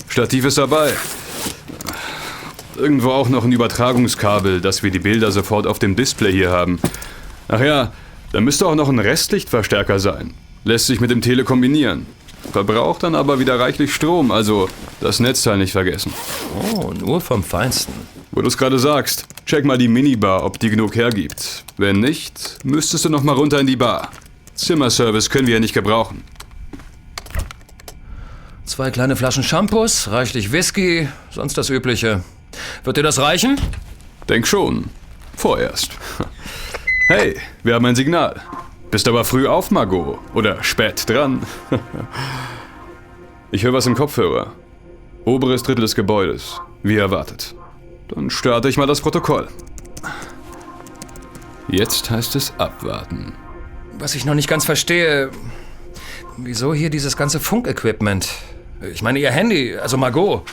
Stativ 0.07 0.45
ist 0.45 0.57
dabei. 0.57 0.91
Irgendwo 2.77 3.09
auch 3.09 3.29
noch 3.29 3.43
ein 3.43 3.51
Übertragungskabel, 3.51 4.61
dass 4.61 4.83
wir 4.83 4.91
die 4.91 4.99
Bilder 4.99 5.31
sofort 5.31 5.65
auf 5.65 5.79
dem 5.79 5.95
Display 5.95 6.31
hier 6.31 6.51
haben. 6.51 6.79
Ach 7.47 7.59
ja, 7.59 7.91
da 8.33 8.39
müsste 8.39 8.67
auch 8.67 8.75
noch 8.75 8.89
ein 8.89 8.99
Restlichtverstärker 8.99 9.99
sein. 9.99 10.35
Lässt 10.63 10.85
sich 10.85 10.99
mit 10.99 11.09
dem 11.09 11.21
Tele 11.21 11.43
kombinieren. 11.43 12.05
Verbraucht 12.51 13.01
dann 13.01 13.15
aber 13.15 13.39
wieder 13.39 13.59
reichlich 13.59 13.93
Strom, 13.93 14.31
also 14.31 14.69
das 15.01 15.19
Netzteil 15.19 15.57
nicht 15.57 15.71
vergessen. 15.71 16.13
Oh, 16.75 16.93
nur 16.93 17.19
vom 17.19 17.43
Feinsten. 17.43 17.93
Wo 18.31 18.41
du 18.41 18.47
es 18.47 18.57
gerade 18.57 18.77
sagst, 18.77 19.25
check 19.47 19.65
mal 19.65 19.79
die 19.79 19.87
Minibar, 19.87 20.45
ob 20.45 20.59
die 20.59 20.69
genug 20.69 20.95
hergibt. 20.95 21.63
Wenn 21.77 21.99
nicht, 21.99 22.59
müsstest 22.63 23.05
du 23.05 23.09
noch 23.09 23.23
mal 23.23 23.33
runter 23.33 23.59
in 23.59 23.67
die 23.67 23.75
Bar. 23.75 24.11
Zimmerservice 24.53 25.31
können 25.31 25.47
wir 25.47 25.55
ja 25.55 25.59
nicht 25.59 25.73
gebrauchen. 25.73 26.23
Zwei 28.65 28.91
kleine 28.91 29.15
Flaschen 29.15 29.43
Shampoos, 29.43 30.09
reichlich 30.11 30.51
Whisky, 30.51 31.07
sonst 31.31 31.57
das 31.57 31.69
Übliche. 31.69 32.21
Wird 32.87 32.95
dir 32.95 33.03
das 33.03 33.19
reichen? 33.19 33.59
Denk 34.29 34.47
schon. 34.47 34.85
Vorerst. 35.35 35.91
Hey, 37.09 37.35
wir 37.61 37.73
haben 37.75 37.85
ein 37.85 37.97
Signal. 37.97 38.41
Bist 38.91 39.09
aber 39.09 39.25
früh 39.25 39.45
auf, 39.45 39.71
Margot. 39.71 40.19
Oder 40.33 40.63
spät 40.63 41.03
dran. 41.09 41.41
Ich 43.51 43.63
höre 43.63 43.73
was 43.73 43.87
im 43.87 43.95
Kopfhörer. 43.95 44.53
Oberes 45.25 45.63
Drittel 45.63 45.81
des 45.81 45.95
Gebäudes. 45.95 46.61
Wie 46.83 46.95
erwartet. 46.95 47.55
Dann 48.07 48.29
starte 48.29 48.69
ich 48.69 48.77
mal 48.77 48.87
das 48.87 49.01
Protokoll. 49.01 49.49
Jetzt 51.67 52.09
heißt 52.09 52.37
es 52.37 52.53
abwarten. 52.57 53.33
Was 53.99 54.15
ich 54.15 54.23
noch 54.23 54.33
nicht 54.33 54.47
ganz 54.49 54.63
verstehe, 54.63 55.31
wieso 56.37 56.73
hier 56.73 56.89
dieses 56.89 57.17
ganze 57.17 57.41
Funkequipment? 57.41 58.29
Ich 58.93 59.01
meine, 59.01 59.19
ihr 59.19 59.31
Handy, 59.31 59.75
also 59.75 59.97
Margot. 59.97 60.43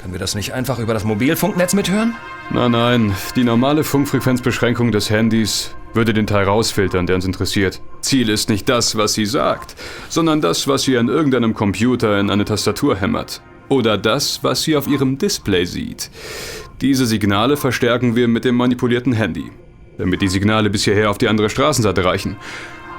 Können 0.00 0.14
wir 0.14 0.18
das 0.18 0.34
nicht 0.34 0.54
einfach 0.54 0.78
über 0.78 0.94
das 0.94 1.04
Mobilfunknetz 1.04 1.74
mithören? 1.74 2.16
Nein, 2.48 2.70
nein, 2.70 3.14
die 3.36 3.44
normale 3.44 3.84
Funkfrequenzbeschränkung 3.84 4.92
des 4.92 5.10
Handys 5.10 5.74
würde 5.92 6.14
den 6.14 6.26
Teil 6.26 6.46
rausfiltern, 6.46 7.06
der 7.06 7.16
uns 7.16 7.26
interessiert. 7.26 7.82
Ziel 8.00 8.30
ist 8.30 8.48
nicht 8.48 8.66
das, 8.68 8.96
was 8.96 9.12
sie 9.12 9.26
sagt, 9.26 9.74
sondern 10.08 10.40
das, 10.40 10.66
was 10.66 10.84
sie 10.84 10.96
an 10.96 11.08
irgendeinem 11.08 11.52
Computer 11.52 12.18
in 12.18 12.30
eine 12.30 12.46
Tastatur 12.46 12.96
hämmert. 12.96 13.42
Oder 13.68 13.98
das, 13.98 14.42
was 14.42 14.62
sie 14.62 14.74
auf 14.74 14.88
ihrem 14.88 15.18
Display 15.18 15.66
sieht. 15.66 16.10
Diese 16.80 17.04
Signale 17.04 17.58
verstärken 17.58 18.16
wir 18.16 18.26
mit 18.26 18.46
dem 18.46 18.54
manipulierten 18.54 19.12
Handy, 19.12 19.50
damit 19.98 20.22
die 20.22 20.28
Signale 20.28 20.70
bis 20.70 20.84
hierher 20.84 21.10
auf 21.10 21.18
die 21.18 21.28
andere 21.28 21.50
Straßenseite 21.50 22.04
reichen. 22.06 22.36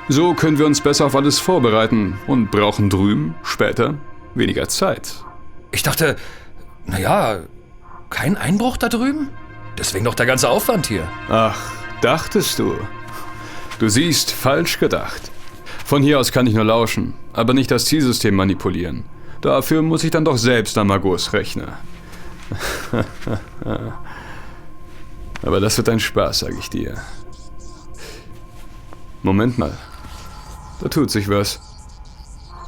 So 0.07 0.35
können 0.35 0.59
wir 0.59 0.67
uns 0.67 0.81
besser 0.81 1.07
auf 1.07 1.15
alles 1.15 1.39
vorbereiten 1.39 2.19
und 2.27 2.51
brauchen 2.51 2.91
drüben, 2.91 3.33
später, 3.41 3.95
weniger 4.35 4.67
Zeit. 4.67 5.15
Ich 5.71 5.83
dachte, 5.83 6.15
naja, 6.85 7.39
kein 8.09 8.37
Einbruch 8.37 8.77
da 8.77 8.89
drüben? 8.89 9.29
Deswegen 9.77 10.05
doch 10.05 10.15
der 10.15 10.25
ganze 10.25 10.49
Aufwand 10.49 10.87
hier. 10.87 11.07
Ach, 11.29 11.57
dachtest 12.01 12.59
du? 12.59 12.75
Du 13.79 13.89
siehst, 13.89 14.31
falsch 14.31 14.79
gedacht. 14.79 15.31
Von 15.85 16.03
hier 16.03 16.19
aus 16.19 16.31
kann 16.31 16.47
ich 16.47 16.53
nur 16.53 16.65
lauschen, 16.65 17.13
aber 17.33 17.53
nicht 17.53 17.71
das 17.71 17.85
Zielsystem 17.85 18.35
manipulieren. 18.35 19.05
Dafür 19.41 19.81
muss 19.81 20.03
ich 20.03 20.11
dann 20.11 20.25
doch 20.25 20.37
selbst 20.37 20.77
an 20.77 20.87
Margos 20.87 21.33
Rechner. 21.33 21.79
aber 25.41 25.59
das 25.59 25.77
wird 25.77 25.89
ein 25.89 25.99
Spaß, 25.99 26.39
sag 26.39 26.53
ich 26.59 26.69
dir. 26.69 26.95
Moment 29.23 29.57
mal. 29.57 29.75
Da 30.81 30.89
tut 30.89 31.11
sich 31.11 31.27
was. 31.29 31.59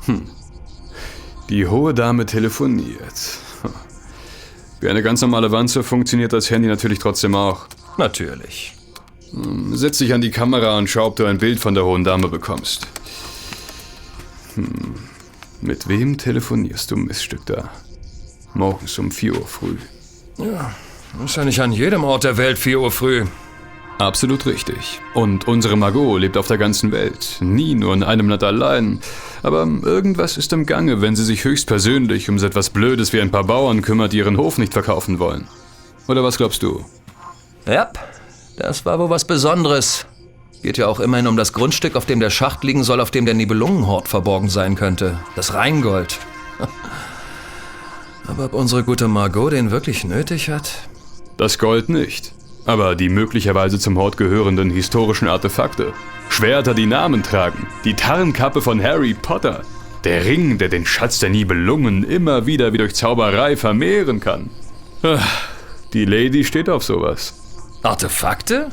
Hm. 0.05 0.27
Die 1.49 1.67
hohe 1.67 1.93
Dame 1.93 2.25
telefoniert. 2.25 3.37
Wie 4.83 4.89
eine 4.89 5.01
ganz 5.01 5.21
normale 5.21 5.49
Wanze 5.49 5.81
funktioniert 5.81 6.33
das 6.33 6.51
Handy 6.51 6.67
natürlich 6.67 6.99
trotzdem 6.99 7.35
auch. 7.35 7.67
Natürlich. 7.97 8.75
Setz 9.71 9.99
dich 9.99 10.13
an 10.13 10.19
die 10.19 10.29
Kamera 10.29 10.77
und 10.77 10.89
schau, 10.89 11.05
ob 11.05 11.15
du 11.15 11.23
ein 11.23 11.37
Bild 11.37 11.61
von 11.61 11.73
der 11.73 11.85
hohen 11.85 12.03
Dame 12.03 12.27
bekommst. 12.27 12.85
Hm. 14.55 14.95
Mit 15.61 15.87
wem 15.87 16.17
telefonierst 16.17 16.91
du, 16.91 16.97
Miststück 16.97 17.45
da? 17.45 17.69
Morgens 18.55 18.99
um 18.99 19.09
4 19.09 19.39
Uhr 19.39 19.47
früh. 19.47 19.77
Ja, 20.37 20.75
ist 21.23 21.37
ja 21.37 21.45
nicht 21.45 21.61
an 21.61 21.71
jedem 21.71 22.03
Ort 22.03 22.25
der 22.25 22.35
Welt 22.35 22.59
4 22.59 22.81
Uhr 22.81 22.91
früh. 22.91 23.23
Absolut 23.99 24.45
richtig. 24.45 25.01
Und 25.13 25.47
unsere 25.47 25.77
Margot 25.77 26.19
lebt 26.19 26.37
auf 26.37 26.47
der 26.47 26.57
ganzen 26.57 26.91
Welt. 26.91 27.37
Nie 27.41 27.75
nur 27.75 27.93
in 27.93 28.03
einem 28.03 28.27
Land 28.29 28.43
allein. 28.43 28.99
Aber 29.43 29.67
irgendwas 29.83 30.37
ist 30.37 30.51
im 30.51 30.65
Gange, 30.65 31.01
wenn 31.01 31.15
sie 31.15 31.23
sich 31.23 31.43
höchstpersönlich 31.43 32.29
um 32.29 32.39
so 32.39 32.45
etwas 32.45 32.69
Blödes 32.69 33.13
wie 33.13 33.21
ein 33.21 33.31
paar 33.31 33.43
Bauern 33.43 33.81
kümmert, 33.81 34.13
die 34.13 34.17
ihren 34.17 34.37
Hof 34.37 34.57
nicht 34.57 34.73
verkaufen 34.73 35.19
wollen. 35.19 35.47
Oder 36.07 36.23
was 36.23 36.37
glaubst 36.37 36.63
du? 36.63 36.83
Ja, 37.65 37.91
das 38.57 38.85
war 38.85 38.99
wohl 38.99 39.09
was 39.09 39.25
Besonderes. 39.25 40.05
Geht 40.61 40.77
ja 40.77 40.87
auch 40.87 40.99
immerhin 40.99 41.27
um 41.27 41.37
das 41.37 41.53
Grundstück, 41.53 41.95
auf 41.95 42.05
dem 42.05 42.19
der 42.19 42.29
Schacht 42.29 42.63
liegen 42.63 42.83
soll, 42.83 42.99
auf 42.99 43.11
dem 43.11 43.25
der 43.25 43.35
Nibelungenhort 43.35 44.07
verborgen 44.07 44.49
sein 44.49 44.75
könnte. 44.75 45.19
Das 45.35 45.53
Rheingold. 45.53 46.19
Aber 48.27 48.45
ob 48.45 48.53
unsere 48.53 48.83
gute 48.83 49.07
Margot 49.07 49.51
den 49.51 49.71
wirklich 49.71 50.03
nötig 50.03 50.49
hat? 50.49 50.71
Das 51.37 51.59
Gold 51.59 51.89
nicht. 51.89 52.33
Aber 52.65 52.95
die 52.95 53.09
möglicherweise 53.09 53.77
zum 53.79 53.97
Hort 53.97 54.17
gehörenden 54.17 54.69
historischen 54.69 55.27
Artefakte. 55.27 55.93
Schwerter, 56.29 56.73
die 56.73 56.85
Namen 56.85 57.23
tragen. 57.23 57.67
Die 57.83 57.93
Tarnkappe 57.93 58.61
von 58.61 58.81
Harry 58.81 59.13
Potter. 59.13 59.63
Der 60.03 60.25
Ring, 60.25 60.57
der 60.57 60.69
den 60.69 60.85
Schatz 60.85 61.19
der 61.19 61.29
Nibelungen 61.29 62.03
immer 62.03 62.45
wieder 62.45 62.73
wie 62.73 62.77
durch 62.77 62.95
Zauberei 62.95 63.55
vermehren 63.57 64.19
kann. 64.19 64.49
Ah, 65.01 65.19
Die 65.93 66.05
Lady 66.05 66.43
steht 66.43 66.69
auf 66.69 66.83
sowas. 66.83 67.33
Artefakte? 67.83 68.69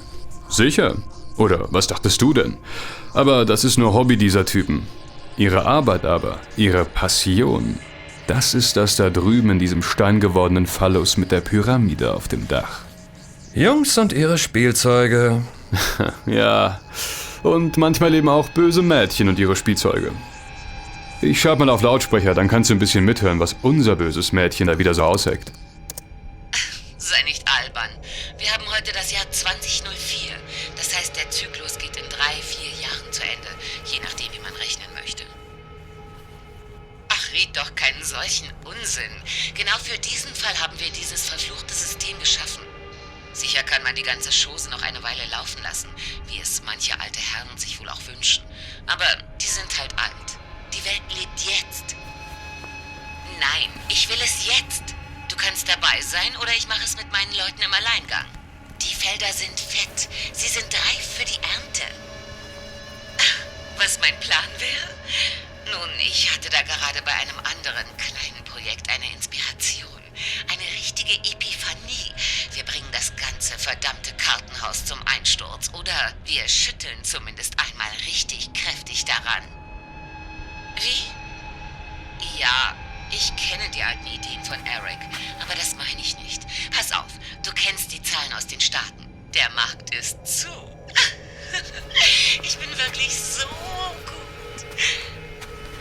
Sicher. 0.48 0.96
Oder 1.36 1.66
was 1.70 1.86
dachtest 1.86 2.22
du 2.22 2.32
denn? 2.32 2.56
Aber 3.12 3.44
das 3.44 3.64
ist 3.64 3.78
nur 3.78 3.92
Hobby 3.94 4.16
dieser 4.16 4.44
Typen. 4.44 4.82
Ihre 5.36 5.64
Arbeit 5.66 6.04
aber, 6.04 6.38
ihre 6.56 6.84
Passion, 6.84 7.78
das 8.26 8.54
ist 8.54 8.76
das 8.76 8.96
da 8.96 9.10
drüben 9.10 9.50
in 9.50 9.58
diesem 9.58 9.82
steingewordenen 9.82 10.66
Phallus 10.66 11.16
mit 11.16 11.32
der 11.32 11.40
Pyramide 11.40 12.14
auf 12.14 12.28
dem 12.28 12.46
Dach. 12.46 12.80
Jungs 13.54 13.98
und 13.98 14.12
ihre 14.12 14.38
Spielzeuge. 14.38 15.42
Ja, 16.26 16.80
und 17.42 17.76
manchmal 17.76 18.14
eben 18.14 18.28
auch 18.28 18.48
böse 18.48 18.82
Mädchen 18.82 19.28
und 19.28 19.38
ihre 19.38 19.54
Spielzeuge. 19.56 20.12
Ich 21.22 21.40
schalte 21.40 21.60
mal 21.60 21.68
auf 21.68 21.82
Lautsprecher, 21.82 22.34
dann 22.34 22.48
kannst 22.48 22.70
du 22.70 22.74
ein 22.74 22.78
bisschen 22.78 23.04
mithören, 23.04 23.40
was 23.40 23.54
unser 23.62 23.96
böses 23.96 24.32
Mädchen 24.32 24.66
da 24.66 24.78
wieder 24.78 24.94
so 24.94 25.04
ausheckt. 25.04 25.52
Sei 26.96 27.22
nicht 27.24 27.44
albern. 27.46 27.90
Wir 28.38 28.52
haben 28.52 28.64
heute 28.76 28.92
das 28.92 29.12
Jahr 29.12 29.28
2004. 29.30 30.32
Das 30.76 30.96
heißt, 30.96 31.16
der 31.16 31.30
Zyklus 31.30 31.78
geht 31.78 31.96
in 31.96 32.08
drei, 32.08 32.34
vier 32.40 32.70
Jahren 32.82 33.12
zu 33.12 33.22
Ende. 33.22 33.48
Je 33.84 34.00
nachdem, 34.02 34.32
wie 34.32 34.42
man 34.42 34.54
rechnen 34.54 34.88
möchte. 34.94 35.24
Ach, 37.08 37.32
red 37.32 37.50
doch 37.54 37.74
keinen 37.74 38.02
solchen 38.02 38.48
Unsinn. 38.64 39.12
Genau 39.54 39.76
für 39.82 39.98
diesen 39.98 40.34
Fall 40.34 40.54
haben 40.60 40.78
wir 40.78 40.90
dieses 40.90 41.28
verfluchte 41.28 41.74
System 41.74 42.18
geschaffen. 42.18 42.69
Man 43.90 43.96
die 43.96 44.02
ganze 44.04 44.30
Chose 44.30 44.70
noch 44.70 44.82
eine 44.82 45.02
Weile 45.02 45.26
laufen 45.32 45.60
lassen, 45.64 45.92
wie 46.28 46.38
es 46.38 46.62
manche 46.62 46.92
alte 47.00 47.18
Herren 47.18 47.58
sich 47.58 47.80
wohl 47.80 47.88
auch 47.88 48.06
wünschen. 48.06 48.44
Aber 48.86 49.04
die 49.42 49.48
sind 49.48 49.80
halt 49.80 49.92
alt. 49.98 50.38
Die 50.72 50.84
Welt 50.84 51.02
lebt 51.12 51.40
jetzt. 51.40 51.96
Nein, 53.40 53.68
ich 53.88 54.08
will 54.08 54.20
es 54.22 54.46
jetzt. 54.46 54.94
Du 55.28 55.34
kannst 55.34 55.68
dabei 55.68 56.00
sein 56.02 56.36
oder 56.36 56.52
ich 56.52 56.68
mache 56.68 56.84
es 56.84 56.96
mit 56.98 57.10
meinen 57.10 57.34
Leuten 57.34 57.62
im 57.62 57.74
Alleingang. 57.74 58.26
Die 58.80 58.94
Felder 58.94 59.32
sind 59.32 59.58
fett. 59.58 60.08
Sie 60.34 60.46
sind 60.46 60.72
reif 60.72 61.16
für 61.16 61.24
die 61.24 61.42
Ernte. 61.42 61.92
Was 63.76 63.98
mein 63.98 64.20
Plan 64.20 64.50
wäre? 64.58 65.76
Nun, 65.76 65.90
ich 65.98 66.30
hatte 66.32 66.48
da 66.48 66.62
gerade 66.62 67.02
bei 67.02 67.12
einem 67.14 67.38
anderen 67.38 67.96
kleinen 67.96 68.44
Projekt 68.44 68.88
eine 68.88 69.10
Inspiration. 69.14 69.90
Eine 70.48 70.78
richtige 70.78 71.14
Epiphanie. 71.28 72.14
Ganze 73.40 73.58
verdammte 73.58 74.12
Kartenhaus 74.16 74.84
zum 74.84 74.98
Einsturz. 75.06 75.70
Oder 75.72 75.94
wir 76.26 76.46
schütteln 76.46 77.02
zumindest 77.02 77.54
einmal 77.58 77.88
richtig 78.04 78.52
kräftig 78.52 79.06
daran. 79.06 79.42
Wie? 80.76 82.38
Ja, 82.38 82.76
ich 83.10 83.34
kenne 83.36 83.66
die 83.70 83.82
alten 83.82 84.06
Ideen 84.08 84.44
von 84.44 84.58
Eric, 84.66 84.98
aber 85.42 85.54
das 85.54 85.74
meine 85.76 86.00
ich 86.00 86.18
nicht. 86.18 86.42
Pass 86.70 86.92
auf, 86.92 87.10
du 87.42 87.50
kennst 87.52 87.92
die 87.92 88.02
Zahlen 88.02 88.30
aus 88.34 88.46
den 88.46 88.60
Staaten. 88.60 89.08
Der 89.32 89.48
Markt 89.52 89.94
ist 89.94 90.18
zu. 90.26 90.50
ich 92.42 92.58
bin 92.58 92.68
wirklich 92.76 93.18
so 93.18 93.46
gut. 93.46 94.66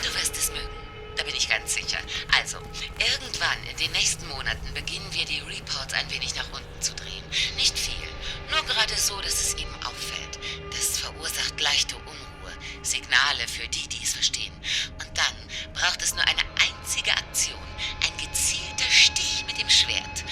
Du 0.02 0.14
wirst 0.14 0.38
es 0.38 0.50
mögen. 0.52 0.79
Da 1.20 1.26
bin 1.26 1.36
ich 1.36 1.50
ganz 1.50 1.74
sicher. 1.74 2.00
Also, 2.38 2.60
irgendwann 2.98 3.62
in 3.70 3.76
den 3.76 3.92
nächsten 3.92 4.26
Monaten 4.30 4.74
beginnen 4.74 5.14
wir 5.14 5.26
die 5.26 5.42
Reports 5.42 5.94
ein 5.94 6.10
wenig 6.10 6.34
nach 6.36 6.50
unten 6.54 6.82
zu 6.82 6.96
drehen. 6.96 7.26
Nicht 7.58 7.78
viel, 7.78 8.08
nur 8.50 8.64
gerade 8.64 8.96
so, 8.96 9.20
dass 9.20 9.34
es 9.34 9.56
ihm 9.56 9.68
auffällt. 9.84 10.40
Das 10.72 11.00
verursacht 11.00 11.60
leichte 11.60 11.98
Unruhe. 11.98 12.54
Signale 12.84 13.46
für 13.50 13.68
die, 13.68 13.86
die 13.90 14.02
es 14.02 14.14
verstehen. 14.14 14.54
Und 14.94 15.10
dann 15.14 15.74
braucht 15.74 16.02
es 16.02 16.14
nur 16.14 16.24
eine 16.24 16.46
einzige 16.70 17.12
Aktion. 17.12 17.60
Ein 18.02 18.26
gezielter 18.26 18.90
Stich 18.90 19.44
mit 19.46 19.60
dem 19.60 19.70
Schwert. 19.70 20.24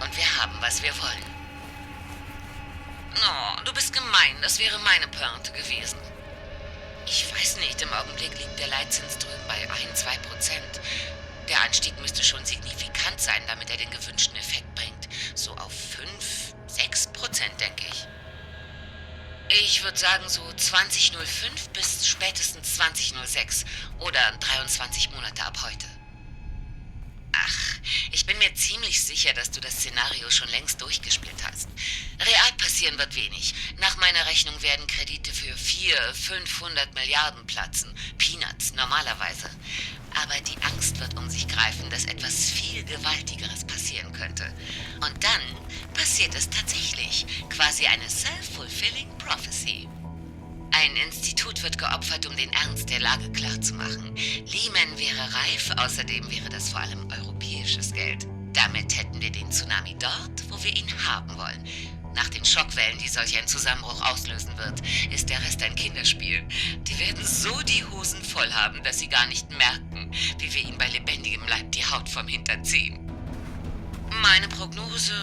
Und 0.00 0.16
wir 0.16 0.42
haben, 0.42 0.60
was 0.60 0.82
wir 0.82 0.92
wollen. 1.00 1.36
Oh, 3.14 3.62
du 3.64 3.72
bist 3.74 3.92
gemein. 3.92 4.36
Das 4.42 4.58
wäre 4.58 4.80
meine 4.80 5.06
Pointe 5.06 5.52
gewesen. 5.52 5.98
Ich 7.06 7.32
weiß 7.32 7.56
nicht, 7.58 7.80
im 7.82 7.92
Augenblick 7.92 8.38
liegt 8.38 8.58
der 8.58 8.68
Leitzins 8.68 9.18
drüben 9.18 9.42
bei 9.48 9.68
1, 9.88 10.00
2 10.00 10.16
Prozent. 10.18 10.80
Der 11.48 11.60
Anstieg 11.62 11.98
müsste 12.00 12.22
schon 12.22 12.44
signifikant 12.44 13.20
sein, 13.20 13.42
damit 13.48 13.70
er 13.70 13.76
den 13.76 13.90
gewünschten 13.90 14.36
Effekt 14.36 14.74
bringt. 14.74 15.08
So 15.34 15.52
auf 15.56 15.72
5, 15.72 16.54
6 16.68 17.08
Prozent, 17.08 17.60
denke 17.60 17.84
ich. 17.90 18.06
Ich 19.60 19.82
würde 19.82 19.98
sagen 19.98 20.28
so 20.28 20.40
2005 20.52 21.70
bis 21.70 22.06
spätestens 22.06 22.76
2006 22.76 23.64
oder 23.98 24.20
23 24.40 25.10
Monate 25.10 25.42
ab 25.44 25.58
heute. 25.62 25.86
Mir 28.42 28.54
ziemlich 28.56 29.00
sicher, 29.00 29.32
dass 29.34 29.52
du 29.52 29.60
das 29.60 29.74
Szenario 29.74 30.28
schon 30.28 30.48
längst 30.48 30.82
durchgespielt 30.82 31.36
hast. 31.44 31.68
Real 32.18 32.52
passieren 32.58 32.98
wird 32.98 33.14
wenig. 33.14 33.54
Nach 33.78 33.96
meiner 33.98 34.26
Rechnung 34.26 34.60
werden 34.62 34.84
Kredite 34.88 35.32
für 35.32 35.56
400, 35.56 36.16
500 36.16 36.92
Milliarden 36.94 37.46
platzen. 37.46 37.94
Peanuts 38.18 38.74
normalerweise. 38.74 39.48
Aber 40.20 40.34
die 40.40 40.60
Angst 40.64 40.98
wird 40.98 41.16
um 41.16 41.30
sich 41.30 41.46
greifen, 41.46 41.88
dass 41.90 42.06
etwas 42.06 42.50
viel 42.50 42.82
Gewaltigeres 42.82 43.64
passieren 43.64 44.12
könnte. 44.12 44.52
Und 44.96 45.22
dann 45.22 45.42
passiert 45.94 46.34
es 46.34 46.50
tatsächlich. 46.50 47.24
Quasi 47.48 47.86
eine 47.86 48.10
self-fulfilling 48.10 49.18
prophecy. 49.18 49.88
Ein 50.72 50.96
Institut 50.96 51.62
wird 51.62 51.78
geopfert, 51.78 52.26
um 52.26 52.36
den 52.36 52.50
Ernst 52.54 52.90
der 52.90 52.98
Lage 52.98 53.30
klarzumachen. 53.30 54.16
Lehman 54.16 54.98
wäre 54.98 55.32
reif, 55.32 55.70
außerdem 55.76 56.28
wäre 56.28 56.48
das 56.48 56.70
vor 56.70 56.80
allem 56.80 57.06
europäisches 57.62 57.92
Geld. 57.92 58.26
Damit 58.52 58.96
hätten 58.96 59.20
wir 59.20 59.30
den 59.30 59.50
Tsunami 59.50 59.96
dort, 59.98 60.50
wo 60.50 60.62
wir 60.62 60.76
ihn 60.76 60.88
haben 61.06 61.36
wollen. 61.36 61.64
Nach 62.14 62.28
den 62.28 62.44
Schockwellen, 62.44 62.98
die 62.98 63.08
solch 63.08 63.38
ein 63.38 63.46
Zusammenbruch 63.46 64.02
auslösen 64.10 64.56
wird, 64.58 64.82
ist 65.12 65.30
der 65.30 65.40
Rest 65.42 65.62
ein 65.62 65.74
Kinderspiel. 65.74 66.42
Die 66.82 66.98
werden 66.98 67.24
so 67.24 67.62
die 67.62 67.84
Hosen 67.84 68.22
voll 68.22 68.52
haben, 68.52 68.82
dass 68.82 68.98
sie 68.98 69.08
gar 69.08 69.26
nicht 69.28 69.48
merken, 69.50 70.10
wie 70.38 70.52
wir 70.52 70.62
ihnen 70.62 70.76
bei 70.76 70.88
lebendigem 70.88 71.42
Leib 71.48 71.72
die 71.72 71.84
Haut 71.84 72.08
vom 72.08 72.26
Hintern 72.28 72.64
ziehen. 72.64 72.98
Meine 74.20 74.48
Prognose, 74.48 75.14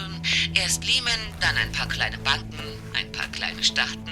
erst 0.54 0.84
Lehman, 0.84 1.20
dann 1.40 1.56
ein 1.58 1.70
paar 1.72 1.88
kleine 1.88 2.18
Banken, 2.18 2.64
ein 2.94 3.12
paar 3.12 3.28
kleine 3.28 3.62
Staaten 3.62 4.10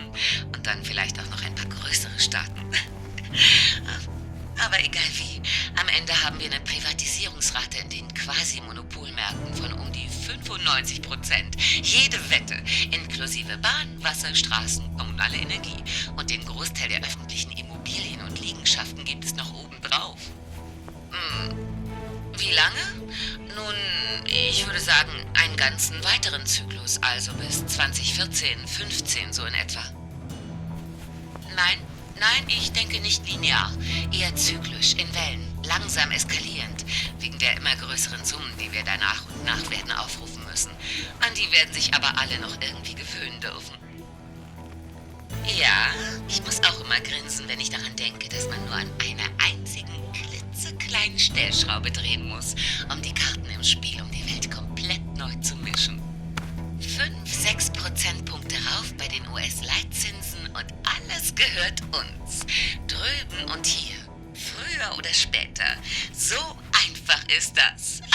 und 0.54 0.66
dann 0.66 0.84
vielleicht 0.84 1.18
auch 1.18 1.30
noch 1.30 1.42
ein 1.42 1.54
paar 1.54 1.66
größere 1.66 2.18
Staaten. 2.20 2.62
Aber 4.64 4.80
egal 4.80 5.02
wie, 5.14 5.40
am 5.80 5.88
Ende 5.88 6.12
haben 6.24 6.38
wir 6.40 6.50
eine 6.50 6.60
Privatisierungsrate 6.60 7.78
in 7.78 7.88
den 7.90 8.14
Quasi-Monopolmärkten 8.14 9.54
von 9.54 9.72
um 9.74 9.92
die 9.92 10.08
95 10.08 11.02
Prozent. 11.02 11.56
Jede 11.82 12.18
Wette, 12.30 12.56
inklusive 12.90 13.56
Bahn, 13.58 14.02
Wasser, 14.02 14.34
Straßen, 14.34 14.96
kommunale 14.96 15.36
Energie 15.36 15.82
und 16.16 16.30
den 16.30 16.44
Großteil 16.44 16.88
der 16.88 17.02
öffentlichen 17.02 17.52
Immobilien 17.52 18.20
und 18.22 18.40
Liegenschaften 18.40 19.04
gibt 19.04 19.24
es 19.24 19.34
noch 19.36 19.52
obendrauf. 19.54 20.18
Hm. 21.10 21.56
Wie 22.36 22.52
lange? 22.52 23.08
Nun, 23.56 23.74
ich 24.26 24.66
würde 24.66 24.80
sagen, 24.80 25.10
einen 25.34 25.56
ganzen 25.56 26.02
weiteren 26.04 26.44
Zyklus, 26.46 26.98
also 27.02 27.32
bis 27.34 27.66
2014, 27.66 28.66
15 28.66 29.32
so 29.32 29.44
in 29.44 29.54
etwa. 29.54 29.82
Nein, 31.56 31.78
nein, 32.18 32.44
ich 32.48 32.72
denke 32.72 33.00
nicht 33.00 33.26
linear, 33.28 33.72
eher 34.12 34.34
zyklisch, 34.36 34.94
in 34.94 35.12
Wellen, 35.14 35.46
langsam 35.64 36.10
eskalierend, 36.10 36.84
wegen 37.18 37.38
der 37.38 37.56
immer 37.56 37.74
größeren 37.76 38.24
Summen, 38.24 38.52
die 38.60 38.72
wir 38.72 38.82
da 38.84 38.96
nach 38.96 39.24
und 39.26 39.44
nach 39.44 39.70
werden 39.70 39.92
aufrufen 39.92 40.44
müssen. 40.50 40.70
An 41.20 41.34
die 41.34 41.50
werden 41.52 41.72
sich 41.72 41.94
aber 41.94 42.18
alle 42.18 42.38
noch 42.38 42.60
irgendwie 42.60 42.94
gewöhnen 42.94 43.40
dürfen. 43.40 43.76
Ja, 45.58 45.88
ich 46.28 46.42
muss 46.44 46.62
auch 46.62 46.80
immer 46.84 47.00
grinsen, 47.00 47.48
wenn 47.48 47.60
ich 47.60 47.70
daran 47.70 47.94
denke, 47.96 48.28
dass 48.28 48.48
man 48.48 48.64
nur 48.66 48.74
an 48.74 48.90
einer 49.00 49.28
einzigen 49.50 49.92
klitzekleinen 50.12 50.88
kleinen 50.88 51.18
Stellschraube 51.18 51.90
drehen 51.90 52.28
muss, 52.28 52.54
um 52.90 53.00
die 53.02 53.12
Karten 53.12 53.48
im 53.54 53.62
Spiel 53.62 54.00
um 54.00 54.10
die 54.10 54.30
Welt 54.32 54.50
komplett 54.50 55.04
neu 55.16 55.32
zu 55.40 55.54
mischen. 55.56 56.00
Fünf, 56.80 57.32
sechs 57.32 57.70
Prozentpunkte 57.70 58.56
rauf 58.56 58.94
bei 58.96 59.06
den 59.08 59.26
US-Leitzinsen 59.28 60.46
und 60.46 60.87
alles 61.18 61.34
gehört 61.34 61.82
uns. 61.92 62.46
Drüben 62.86 63.50
und 63.52 63.66
hier. 63.66 63.96
Früher 64.34 64.96
oder 64.96 65.12
später. 65.12 65.64
So 66.12 66.36
einfach 66.86 67.20
ist 67.36 67.56
das. 67.56 68.00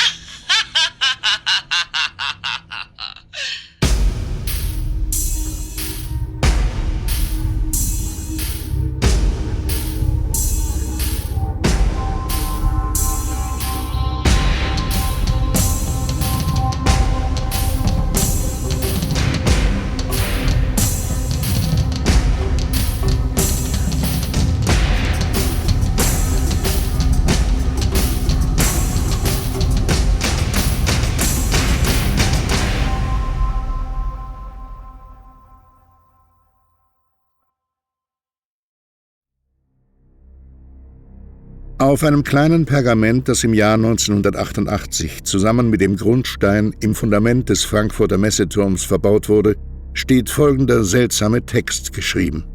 Auf 41.84 42.06
einem 42.06 42.24
kleinen 42.24 42.66
Pergament, 42.66 43.28
das 43.28 43.44
im 43.44 43.54
Jahr 43.54 43.74
1988 43.74 45.26
zusammen 45.26 45.70
mit 45.70 45.82
dem 45.82 45.98
Grundstein 45.98 46.74
im 46.80 46.96
Fundament 46.96 47.50
des 47.50 47.66
Frankfurter 47.66 48.18
Messeturms 48.18 48.86
verbaut 48.86 49.28
wurde, 49.28 49.58
steht 49.92 50.30
folgender 50.30 50.86
seltsame 50.86 51.46
Text 51.46 51.92
geschrieben. 51.92 52.46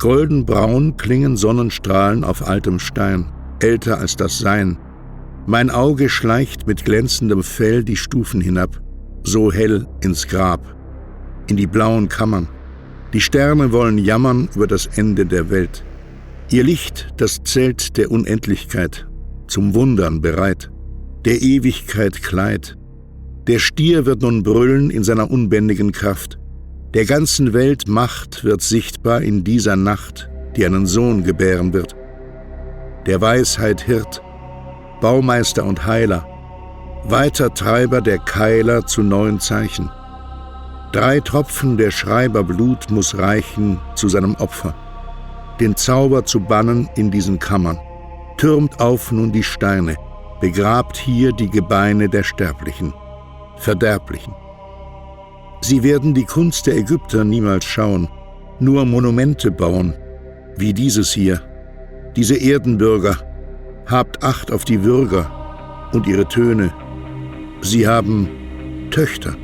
Goldenbraun 0.00 0.96
klingen 0.96 1.36
Sonnenstrahlen 1.36 2.24
auf 2.24 2.44
altem 2.48 2.80
Stein, 2.80 3.30
älter 3.60 3.98
als 3.98 4.16
das 4.16 4.40
Sein. 4.40 4.78
Mein 5.46 5.70
Auge 5.70 6.08
schleicht 6.08 6.66
mit 6.66 6.84
glänzendem 6.84 7.44
Fell 7.44 7.84
die 7.84 7.96
Stufen 7.96 8.40
hinab, 8.40 8.82
so 9.22 9.52
hell 9.52 9.86
ins 10.00 10.26
Grab, 10.26 10.74
in 11.46 11.56
die 11.56 11.68
blauen 11.68 12.08
Kammern. 12.08 12.48
Die 13.12 13.20
Sterne 13.20 13.70
wollen 13.70 13.96
jammern 13.96 14.48
über 14.56 14.66
das 14.66 14.86
Ende 14.86 15.24
der 15.24 15.50
Welt. 15.50 15.84
Ihr 16.50 16.62
Licht, 16.62 17.08
das 17.16 17.42
Zelt 17.42 17.96
der 17.96 18.10
Unendlichkeit, 18.10 19.08
zum 19.48 19.74
Wundern 19.74 20.20
bereit, 20.20 20.70
der 21.24 21.40
Ewigkeit 21.40 22.22
Kleid. 22.22 22.76
Der 23.46 23.58
Stier 23.58 24.04
wird 24.04 24.20
nun 24.20 24.42
brüllen 24.42 24.90
in 24.90 25.04
seiner 25.04 25.30
unbändigen 25.30 25.90
Kraft. 25.90 26.38
Der 26.92 27.06
ganzen 27.06 27.54
Welt 27.54 27.88
Macht 27.88 28.44
wird 28.44 28.60
sichtbar 28.60 29.22
in 29.22 29.42
dieser 29.42 29.74
Nacht, 29.74 30.28
die 30.54 30.66
einen 30.66 30.84
Sohn 30.86 31.24
gebären 31.24 31.72
wird. 31.72 31.96
Der 33.06 33.22
Weisheit 33.22 33.80
Hirt, 33.80 34.22
Baumeister 35.00 35.64
und 35.64 35.86
Heiler, 35.86 36.26
weiter 37.04 37.54
Treiber 37.54 38.02
der 38.02 38.18
Keiler 38.18 38.86
zu 38.86 39.02
neuen 39.02 39.40
Zeichen. 39.40 39.90
Drei 40.92 41.20
Tropfen 41.20 41.78
der 41.78 41.90
Schreiber 41.90 42.44
Blut 42.44 42.90
muss 42.90 43.16
reichen 43.16 43.80
zu 43.94 44.10
seinem 44.10 44.34
Opfer 44.36 44.74
den 45.60 45.76
Zauber 45.76 46.24
zu 46.24 46.40
bannen 46.40 46.88
in 46.96 47.10
diesen 47.10 47.38
Kammern. 47.38 47.78
Türmt 48.36 48.80
auf 48.80 49.12
nun 49.12 49.32
die 49.32 49.42
Steine, 49.42 49.96
begrabt 50.40 50.96
hier 50.96 51.32
die 51.32 51.48
Gebeine 51.48 52.08
der 52.08 52.22
Sterblichen, 52.22 52.92
Verderblichen. 53.56 54.34
Sie 55.60 55.82
werden 55.82 56.14
die 56.14 56.24
Kunst 56.24 56.66
der 56.66 56.76
Ägypter 56.76 57.24
niemals 57.24 57.64
schauen, 57.64 58.08
nur 58.58 58.84
Monumente 58.84 59.50
bauen, 59.50 59.94
wie 60.56 60.72
dieses 60.72 61.12
hier. 61.12 61.40
Diese 62.16 62.36
Erdenbürger, 62.36 63.16
habt 63.86 64.22
Acht 64.22 64.52
auf 64.52 64.64
die 64.64 64.82
Würger 64.82 65.88
und 65.92 66.06
ihre 66.06 66.26
Töne. 66.26 66.72
Sie 67.60 67.86
haben 67.86 68.28
Töchter. 68.90 69.34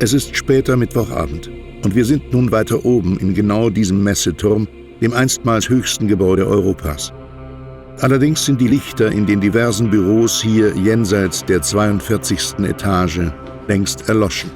Es 0.00 0.12
ist 0.12 0.34
später 0.34 0.76
Mittwochabend. 0.76 1.50
Und 1.82 1.94
wir 1.94 2.04
sind 2.04 2.32
nun 2.32 2.52
weiter 2.52 2.84
oben 2.84 3.18
in 3.18 3.34
genau 3.34 3.70
diesem 3.70 4.02
Messeturm, 4.02 4.68
dem 5.00 5.12
einstmals 5.14 5.68
höchsten 5.68 6.08
Gebäude 6.08 6.46
Europas. 6.46 7.12
Allerdings 8.00 8.44
sind 8.44 8.60
die 8.60 8.68
Lichter 8.68 9.10
in 9.10 9.26
den 9.26 9.40
diversen 9.40 9.90
Büros 9.90 10.42
hier 10.42 10.74
jenseits 10.74 11.44
der 11.44 11.62
42. 11.62 12.58
Etage 12.64 13.20
längst 13.68 14.08
erloschen. 14.08 14.50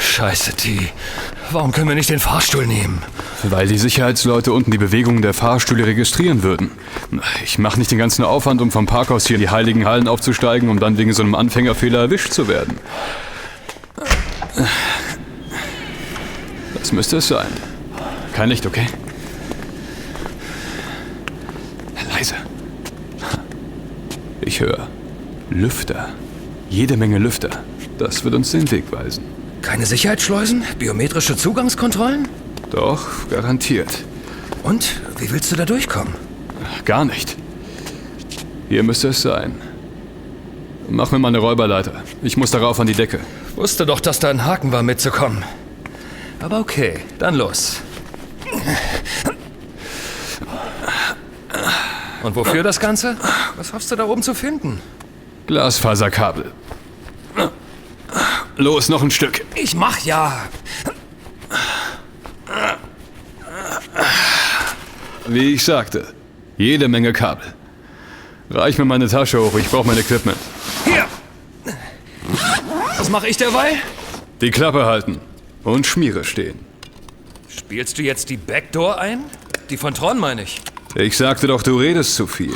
Scheiße, 0.00 0.54
T. 0.54 0.88
Warum 1.50 1.72
können 1.72 1.88
wir 1.88 1.94
nicht 1.94 2.10
den 2.10 2.18
Fahrstuhl 2.18 2.66
nehmen? 2.66 3.02
Weil 3.48 3.68
die 3.68 3.78
Sicherheitsleute 3.78 4.52
unten 4.52 4.70
die 4.70 4.78
Bewegungen 4.78 5.22
der 5.22 5.32
Fahrstühle 5.32 5.86
registrieren 5.86 6.42
würden. 6.42 6.70
Ich 7.44 7.58
mache 7.58 7.78
nicht 7.78 7.90
den 7.90 7.98
ganzen 7.98 8.24
Aufwand, 8.24 8.60
um 8.60 8.70
vom 8.70 8.86
Parkhaus 8.86 9.26
hier 9.26 9.36
in 9.36 9.40
die 9.40 9.50
heiligen 9.50 9.84
Hallen 9.84 10.08
aufzusteigen, 10.08 10.68
um 10.68 10.80
dann 10.80 10.98
wegen 10.98 11.12
so 11.12 11.22
einem 11.22 11.34
Anfängerfehler 11.34 11.98
erwischt 11.98 12.32
zu 12.32 12.48
werden. 12.48 12.78
Das 16.78 16.92
müsste 16.92 17.18
es 17.18 17.28
sein. 17.28 17.46
Kein 18.32 18.48
Licht, 18.48 18.66
okay? 18.66 18.86
Leise. 22.12 22.34
Ich 24.40 24.60
höre 24.60 24.88
Lüfter. 25.50 26.08
Jede 26.68 26.96
Menge 26.96 27.18
Lüfter. 27.18 27.50
Das 27.98 28.24
wird 28.24 28.34
uns 28.34 28.50
den 28.50 28.70
Weg 28.70 28.90
weisen. 28.90 29.24
Keine 29.62 29.86
Sicherheitsschleusen? 29.86 30.64
Biometrische 30.78 31.36
Zugangskontrollen? 31.36 32.28
Doch, 32.70 33.28
garantiert. 33.30 34.04
Und? 34.62 35.00
Wie 35.18 35.30
willst 35.30 35.52
du 35.52 35.56
da 35.56 35.64
durchkommen? 35.64 36.14
Gar 36.84 37.04
nicht. 37.04 37.36
Hier 38.68 38.82
müsste 38.82 39.08
es 39.08 39.22
sein. 39.22 39.60
Mach 40.88 41.10
mir 41.10 41.18
mal 41.18 41.28
eine 41.28 41.38
Räuberleiter. 41.38 42.02
Ich 42.22 42.36
muss 42.36 42.50
darauf 42.50 42.78
an 42.80 42.86
die 42.86 42.94
Decke. 42.94 43.20
Wusste 43.54 43.86
doch, 43.86 44.00
dass 44.00 44.18
da 44.18 44.30
ein 44.30 44.44
Haken 44.44 44.72
war, 44.72 44.82
mitzukommen. 44.82 45.44
Aber 46.40 46.60
okay, 46.60 47.00
dann 47.18 47.34
los. 47.34 47.80
Und 52.22 52.36
wofür 52.36 52.62
das 52.62 52.80
Ganze? 52.80 53.16
Was 53.56 53.72
hoffst 53.72 53.90
du 53.90 53.96
da 53.96 54.04
oben 54.04 54.22
zu 54.22 54.34
finden? 54.34 54.80
Glasfaserkabel. 55.46 56.52
Los, 58.56 58.88
noch 58.88 59.02
ein 59.02 59.10
Stück. 59.10 59.44
Ich 59.54 59.74
mach 59.74 60.00
ja. 60.00 60.46
Wie 65.28 65.54
ich 65.54 65.64
sagte, 65.64 66.06
jede 66.56 66.88
Menge 66.88 67.12
Kabel. 67.12 67.54
Reich 68.50 68.78
mir 68.78 68.84
meine 68.84 69.08
Tasche 69.08 69.40
hoch, 69.40 69.58
ich 69.58 69.68
brauche 69.68 69.86
mein 69.86 69.98
Equipment. 69.98 70.38
Hier! 70.84 71.06
Was 72.98 73.10
mache 73.10 73.28
ich 73.28 73.36
derweil? 73.36 73.74
Die 74.40 74.50
Klappe 74.50 74.86
halten 74.86 75.20
und 75.64 75.86
Schmiere 75.86 76.24
stehen. 76.24 76.58
Spielst 77.48 77.98
du 77.98 78.02
jetzt 78.02 78.30
die 78.30 78.36
Backdoor 78.36 78.98
ein? 78.98 79.24
Die 79.70 79.76
von 79.76 79.94
Tron 79.94 80.18
meine 80.18 80.42
ich. 80.42 80.60
Ich 80.94 81.16
sagte 81.16 81.46
doch, 81.48 81.62
du 81.62 81.78
redest 81.78 82.14
zu 82.14 82.26
viel. 82.26 82.54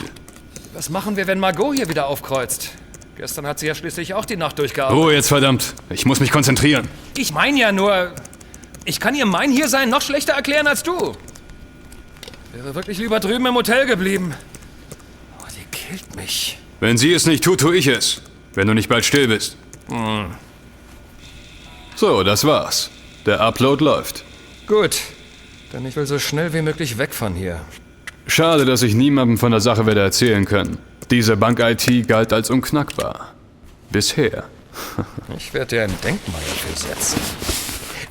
Was 0.72 0.88
machen 0.90 1.16
wir, 1.16 1.26
wenn 1.26 1.40
Margot 1.40 1.74
hier 1.74 1.88
wieder 1.88 2.06
aufkreuzt? 2.06 2.70
Gestern 3.16 3.46
hat 3.46 3.58
sie 3.58 3.66
ja 3.66 3.74
schließlich 3.74 4.14
auch 4.14 4.24
die 4.24 4.36
Nacht 4.36 4.58
durchgearbeitet. 4.58 5.04
Ruhe 5.04 5.12
jetzt, 5.12 5.28
verdammt. 5.28 5.74
Ich 5.90 6.06
muss 6.06 6.20
mich 6.20 6.30
konzentrieren. 6.30 6.88
Ich 7.16 7.34
meine 7.34 7.58
ja 7.58 7.72
nur, 7.72 8.14
ich 8.84 9.00
kann 9.00 9.14
ihr 9.14 9.26
mein 9.26 9.50
Hiersein 9.50 9.90
noch 9.90 10.00
schlechter 10.00 10.34
erklären 10.34 10.66
als 10.66 10.82
du. 10.82 11.16
Wäre 12.52 12.74
wirklich 12.74 12.98
lieber 12.98 13.20
drüben 13.20 13.46
im 13.46 13.54
Hotel 13.54 13.86
geblieben. 13.86 14.34
Oh, 15.38 15.46
die 15.54 15.64
killt 15.76 16.16
mich. 16.16 16.58
Wenn 16.80 16.96
sie 16.96 17.12
es 17.12 17.26
nicht 17.26 17.44
tut, 17.44 17.60
tue 17.60 17.76
ich 17.76 17.86
es. 17.86 18.22
Wenn 18.54 18.66
du 18.66 18.74
nicht 18.74 18.88
bald 18.88 19.04
still 19.04 19.28
bist. 19.28 19.56
Hm. 19.88 20.34
So, 21.94 22.22
das 22.22 22.44
war's. 22.44 22.90
Der 23.26 23.40
Upload 23.40 23.84
läuft. 23.84 24.24
Gut. 24.66 25.00
Denn 25.72 25.86
ich 25.86 25.94
will 25.94 26.06
so 26.06 26.18
schnell 26.18 26.52
wie 26.52 26.62
möglich 26.62 26.98
weg 26.98 27.14
von 27.14 27.34
hier. 27.34 27.60
Schade, 28.26 28.64
dass 28.64 28.82
ich 28.82 28.94
niemandem 28.94 29.38
von 29.38 29.52
der 29.52 29.60
Sache 29.60 29.86
werde 29.86 30.00
erzählen 30.00 30.44
können. 30.44 30.78
Diese 31.10 31.36
Bank-IT 31.36 32.08
galt 32.08 32.32
als 32.32 32.50
unknackbar. 32.50 33.34
Bisher. 33.90 34.44
ich 35.36 35.52
werde 35.52 35.76
dir 35.76 35.82
ein 35.82 35.94
Denkmal 36.02 36.40
dafür 36.40 36.76
setzen. 36.76 37.20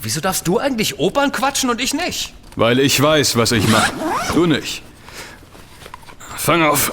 Wieso 0.02 0.22
darfst 0.22 0.48
du 0.48 0.60
eigentlich 0.60 1.00
Opern 1.00 1.32
quatschen 1.32 1.70
und 1.70 1.82
ich 1.82 1.94
nicht? 1.94 2.34
Weil 2.56 2.80
ich 2.80 3.02
weiß, 3.02 3.36
was 3.36 3.52
ich 3.52 3.68
mache. 3.68 3.92
Du 4.34 4.46
nicht. 4.46 4.84
Fang 6.38 6.64
auf. 6.64 6.92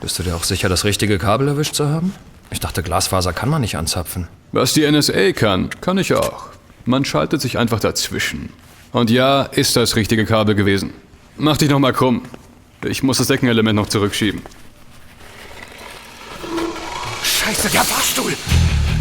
Bist 0.00 0.18
du 0.18 0.22
dir 0.22 0.36
auch 0.36 0.44
sicher, 0.44 0.68
das 0.68 0.84
richtige 0.84 1.18
Kabel 1.18 1.48
erwischt 1.48 1.74
zu 1.74 1.88
haben? 1.88 2.14
Ich 2.50 2.60
dachte, 2.60 2.82
Glasfaser 2.82 3.32
kann 3.32 3.48
man 3.48 3.60
nicht 3.60 3.76
anzapfen. 3.76 4.28
Was 4.52 4.72
die 4.72 4.90
NSA 4.90 5.32
kann, 5.32 5.70
kann 5.80 5.98
ich 5.98 6.14
auch. 6.14 6.46
Man 6.84 7.04
schaltet 7.04 7.40
sich 7.40 7.58
einfach 7.58 7.80
dazwischen. 7.80 8.50
Und 8.92 9.10
ja, 9.10 9.42
ist 9.42 9.74
das 9.76 9.96
richtige 9.96 10.24
Kabel 10.24 10.54
gewesen. 10.54 10.92
Mach 11.36 11.56
dich 11.56 11.68
noch 11.68 11.80
mal 11.80 11.92
krumm. 11.92 12.22
Ich 12.84 13.02
muss 13.02 13.18
das 13.18 13.26
Deckenelement 13.26 13.76
noch 13.76 13.88
zurückschieben. 13.88 14.42
Scheiße, 17.22 17.68
der 17.70 17.82
Fahrstuhl! 17.82 18.32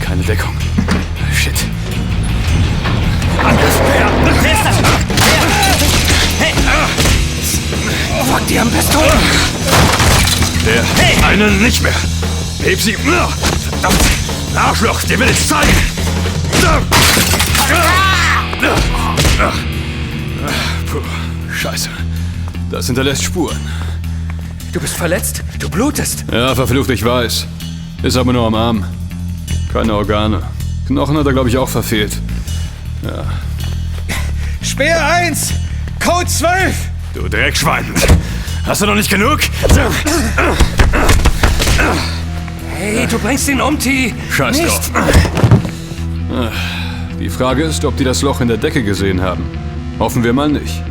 Keine 0.03 0.23
Deckung. 0.23 0.55
Wer 4.41 4.53
ist 4.53 4.65
das? 4.65 4.75
Hey! 6.39 6.53
Fuck, 8.25 8.47
die 8.47 8.60
haben 8.60 8.71
Pistolen! 8.71 9.10
Der 10.65 10.84
hey. 10.95 11.15
eine 11.23 11.51
nicht 11.51 11.84
mehr. 11.84 11.93
Heb 12.63 12.81
sie. 12.81 12.93
Verdammt. 12.93 14.01
Arschloch, 14.55 15.01
dir 15.03 15.19
will 15.19 15.29
ich 15.29 15.47
zeigen. 15.47 15.69
Puh, 20.89 21.01
scheiße. 21.53 21.89
Das 22.71 22.88
hinterlässt 22.88 23.23
Spuren. 23.23 23.60
Du 24.73 24.79
bist 24.79 24.95
verletzt? 24.95 25.43
Du 25.60 25.69
blutest? 25.69 26.25
Ja, 26.31 26.55
verflucht, 26.55 26.89
ich 26.89 27.05
weiß. 27.05 27.45
Ist 28.01 28.17
aber 28.17 28.34
nur 28.34 28.47
am 28.47 28.55
Arm. 28.55 28.86
Keine 29.71 29.93
Organe. 29.93 30.41
Knochen 30.88 31.17
hat 31.17 31.25
er, 31.25 31.34
glaube 31.34 31.49
ich, 31.49 31.58
auch 31.58 31.69
verfehlt. 31.69 32.13
Ja. 33.06 33.24
Speer 34.62 35.06
1! 35.06 35.54
Code 36.04 36.26
12! 36.26 36.76
Du 37.13 37.28
Dreckschwein! 37.30 37.86
Hast 38.65 38.82
du 38.82 38.88
noch 38.88 38.96
nicht 38.96 39.10
genug? 39.10 39.39
Hey, 42.76 43.06
du 43.08 43.20
bringst 43.20 43.48
ihn 43.48 43.62
um, 43.62 43.78
T. 43.78 44.13
Scheiß 44.32 44.58
nicht. 44.58 44.94
drauf. 44.94 46.52
Die 47.20 47.30
Frage 47.30 47.63
ist, 47.63 47.86
ob 47.86 47.96
die 47.96 48.04
das 48.04 48.22
Loch 48.22 48.41
in 48.41 48.48
der 48.48 48.58
Decke 48.58 48.84
gesehen 48.84 49.22
haben. 49.22 49.44
Hoffen 50.00 50.24
wir 50.24 50.34
mal 50.34 50.50
nicht. 50.50 50.82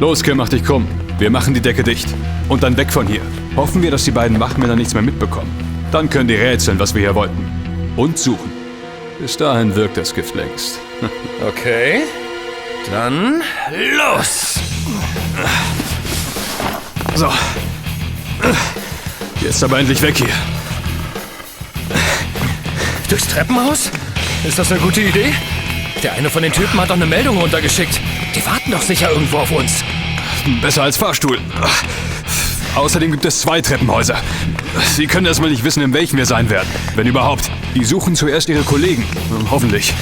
Los, 0.00 0.22
Kim, 0.22 0.38
mach 0.38 0.48
dich 0.48 0.64
krumm. 0.64 0.88
Wir 1.18 1.30
machen 1.30 1.52
die 1.52 1.60
Decke 1.60 1.82
dicht. 1.82 2.08
Und 2.48 2.62
dann 2.62 2.76
weg 2.76 2.90
von 2.90 3.06
hier. 3.06 3.20
Hoffen 3.54 3.82
wir, 3.82 3.90
dass 3.90 4.04
die 4.04 4.10
beiden 4.10 4.40
Wachmänner 4.40 4.76
nichts 4.76 4.94
mehr 4.94 5.02
mitbekommen. 5.02 5.50
Dann 5.92 6.08
können 6.08 6.28
die 6.28 6.34
rätseln, 6.34 6.78
was 6.78 6.94
wir 6.94 7.02
hier 7.02 7.14
wollten. 7.14 7.92
Und 7.96 8.18
suchen. 8.18 8.50
Bis 9.20 9.36
dahin 9.36 9.76
wirkt 9.76 9.98
das 9.98 10.14
Gift 10.14 10.34
längst. 10.34 10.80
Okay. 11.46 12.02
Dann 12.90 13.42
los! 13.96 14.54
So. 17.14 17.30
Jetzt 19.40 19.62
aber 19.64 19.78
endlich 19.78 20.00
weg 20.02 20.16
hier. 20.16 20.28
Durchs 23.08 23.28
Treppenhaus? 23.28 23.90
Ist 24.46 24.58
das 24.58 24.70
eine 24.70 24.80
gute 24.80 25.00
Idee? 25.00 25.34
Der 26.02 26.14
eine 26.14 26.30
von 26.30 26.42
den 26.42 26.52
Typen 26.52 26.80
hat 26.80 26.90
doch 26.90 26.94
eine 26.94 27.06
Meldung 27.06 27.38
runtergeschickt. 27.38 28.00
Die 28.34 28.44
warten 28.46 28.70
doch 28.70 28.82
sicher 28.82 29.10
irgendwo 29.10 29.38
auf 29.38 29.50
uns. 29.50 29.84
Besser 30.62 30.84
als 30.84 30.96
Fahrstuhl. 30.96 31.38
Außerdem 32.74 33.10
gibt 33.10 33.24
es 33.24 33.40
zwei 33.40 33.60
Treppenhäuser. 33.60 34.16
Sie 34.94 35.06
können 35.06 35.26
erstmal 35.26 35.50
nicht 35.50 35.64
wissen, 35.64 35.82
in 35.82 35.92
welchem 35.92 36.16
wir 36.16 36.26
sein 36.26 36.48
werden. 36.48 36.68
Wenn 36.94 37.06
überhaupt. 37.06 37.50
Die 37.74 37.84
suchen 37.84 38.14
zuerst 38.14 38.48
ihre 38.48 38.62
Kollegen. 38.62 39.04
Hoffentlich. 39.50 39.92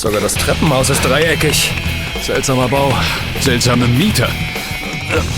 Sogar 0.00 0.22
das 0.22 0.32
Treppenhaus 0.34 0.88
ist 0.88 1.04
dreieckig. 1.04 1.72
Seltsamer 2.22 2.68
Bau. 2.68 2.90
Seltsame 3.42 3.86
Mieter. 3.86 4.30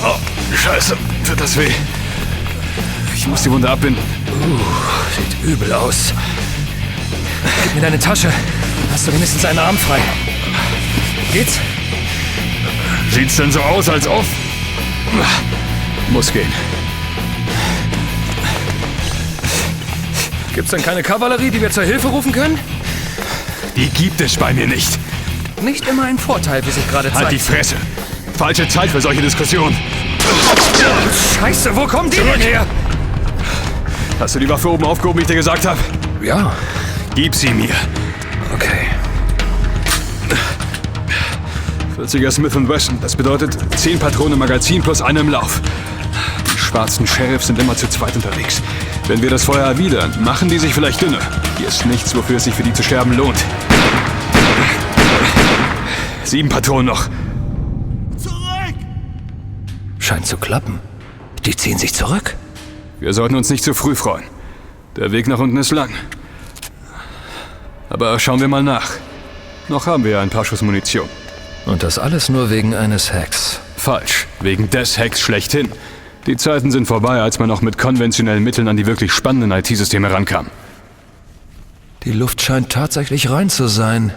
Oh, 0.04 0.14
scheiße. 0.54 0.96
Tut 1.26 1.40
das 1.40 1.56
weh. 1.56 1.72
Ich 3.12 3.26
muss 3.26 3.42
die 3.42 3.50
Wunde 3.50 3.68
abbinden. 3.68 4.00
Uh, 4.30 4.60
sieht 5.16 5.50
übel 5.50 5.72
aus. 5.72 6.14
Gib 7.64 7.74
mir 7.74 7.80
deine 7.80 7.98
Tasche. 7.98 8.32
Hast 8.92 9.08
du 9.08 9.12
wenigstens 9.12 9.44
einen 9.44 9.58
Arm 9.58 9.76
frei? 9.76 9.98
Geht's? 11.32 11.58
Sieht's 13.10 13.38
denn 13.38 13.50
so 13.50 13.60
aus, 13.62 13.88
als 13.88 14.06
ob? 14.06 14.24
Muss 16.10 16.32
gehen. 16.32 16.52
Gibt's 20.54 20.70
denn 20.70 20.82
keine 20.82 21.02
Kavallerie, 21.02 21.50
die 21.50 21.60
wir 21.60 21.72
zur 21.72 21.82
Hilfe 21.82 22.06
rufen 22.06 22.30
können? 22.30 22.60
Die 23.76 23.88
gibt 23.88 24.20
es 24.20 24.36
bei 24.36 24.52
mir 24.52 24.66
nicht. 24.66 24.98
Nicht 25.62 25.86
immer 25.88 26.04
ein 26.04 26.18
Vorteil, 26.18 26.64
wie 26.66 26.70
sich 26.70 26.88
gerade 26.90 27.08
zeigt. 27.08 27.24
Halt 27.24 27.32
die 27.32 27.38
Fresse. 27.38 27.76
Falsche 28.36 28.68
Zeit 28.68 28.90
für 28.90 29.00
solche 29.00 29.22
Diskussionen. 29.22 29.76
Scheiße, 31.38 31.74
wo 31.76 31.86
kommen 31.86 32.10
die 32.10 32.16
denn 32.16 32.40
her? 32.40 32.66
Hast 34.18 34.34
du 34.34 34.38
die 34.38 34.48
Waffe 34.48 34.70
oben 34.70 34.84
aufgehoben, 34.84 35.18
wie 35.18 35.22
ich 35.22 35.28
dir 35.28 35.36
gesagt 35.36 35.66
habe? 35.66 35.78
Ja. 36.22 36.52
Gib 37.14 37.34
sie 37.34 37.50
mir. 37.50 37.74
Okay. 38.54 38.88
40er 41.96 42.30
Smith 42.30 42.54
Wesson. 42.68 42.98
Das 43.00 43.16
bedeutet 43.16 43.56
10 43.76 43.98
Patronen 43.98 44.34
im 44.34 44.38
Magazin 44.38 44.82
plus 44.82 45.00
eine 45.02 45.20
im 45.20 45.28
Lauf. 45.28 45.60
Die 46.52 46.58
schwarzen 46.58 47.06
Sheriffs 47.06 47.46
sind 47.46 47.58
immer 47.58 47.76
zu 47.76 47.88
zweit 47.88 48.14
unterwegs. 48.16 48.60
Wenn 49.06 49.22
wir 49.22 49.30
das 49.30 49.44
Feuer 49.44 49.66
erwidern, 49.66 50.12
machen 50.22 50.48
die 50.48 50.58
sich 50.58 50.74
vielleicht 50.74 51.00
dünner. 51.00 51.20
Hier 51.58 51.68
ist 51.68 51.86
nichts, 51.86 52.14
wofür 52.14 52.36
es 52.36 52.44
sich 52.44 52.54
für 52.54 52.62
die 52.62 52.72
zu 52.72 52.82
sterben 52.82 53.16
lohnt. 53.16 53.38
Sieben 56.32 56.48
Patronen 56.48 56.86
noch. 56.86 57.10
Zurück! 58.16 58.74
Scheint 59.98 60.26
zu 60.26 60.38
klappen. 60.38 60.78
Die 61.44 61.54
ziehen 61.54 61.76
sich 61.76 61.92
zurück. 61.92 62.36
Wir 63.00 63.12
sollten 63.12 63.34
uns 63.34 63.50
nicht 63.50 63.62
zu 63.62 63.74
früh 63.74 63.94
freuen. 63.94 64.24
Der 64.96 65.12
Weg 65.12 65.28
nach 65.28 65.40
unten 65.40 65.58
ist 65.58 65.72
lang. 65.72 65.90
Aber 67.90 68.18
schauen 68.18 68.40
wir 68.40 68.48
mal 68.48 68.62
nach. 68.62 68.92
Noch 69.68 69.84
haben 69.84 70.04
wir 70.04 70.20
ein 70.20 70.30
paar 70.30 70.46
Schuss 70.46 70.62
Munition. 70.62 71.06
Und 71.66 71.82
das 71.82 71.98
alles 71.98 72.30
nur 72.30 72.48
wegen 72.48 72.74
eines 72.74 73.12
Hacks. 73.12 73.60
Falsch. 73.76 74.26
Wegen 74.40 74.70
des 74.70 74.96
Hacks 74.96 75.20
schlechthin. 75.20 75.70
Die 76.26 76.38
Zeiten 76.38 76.70
sind 76.70 76.86
vorbei, 76.86 77.20
als 77.20 77.40
man 77.40 77.48
noch 77.50 77.60
mit 77.60 77.76
konventionellen 77.76 78.42
Mitteln 78.42 78.68
an 78.68 78.78
die 78.78 78.86
wirklich 78.86 79.12
spannenden 79.12 79.50
IT-Systeme 79.50 80.10
rankam. 80.10 80.46
Die 82.04 82.12
Luft 82.12 82.40
scheint 82.40 82.70
tatsächlich 82.70 83.28
rein 83.28 83.50
zu 83.50 83.66
sein. 83.66 84.14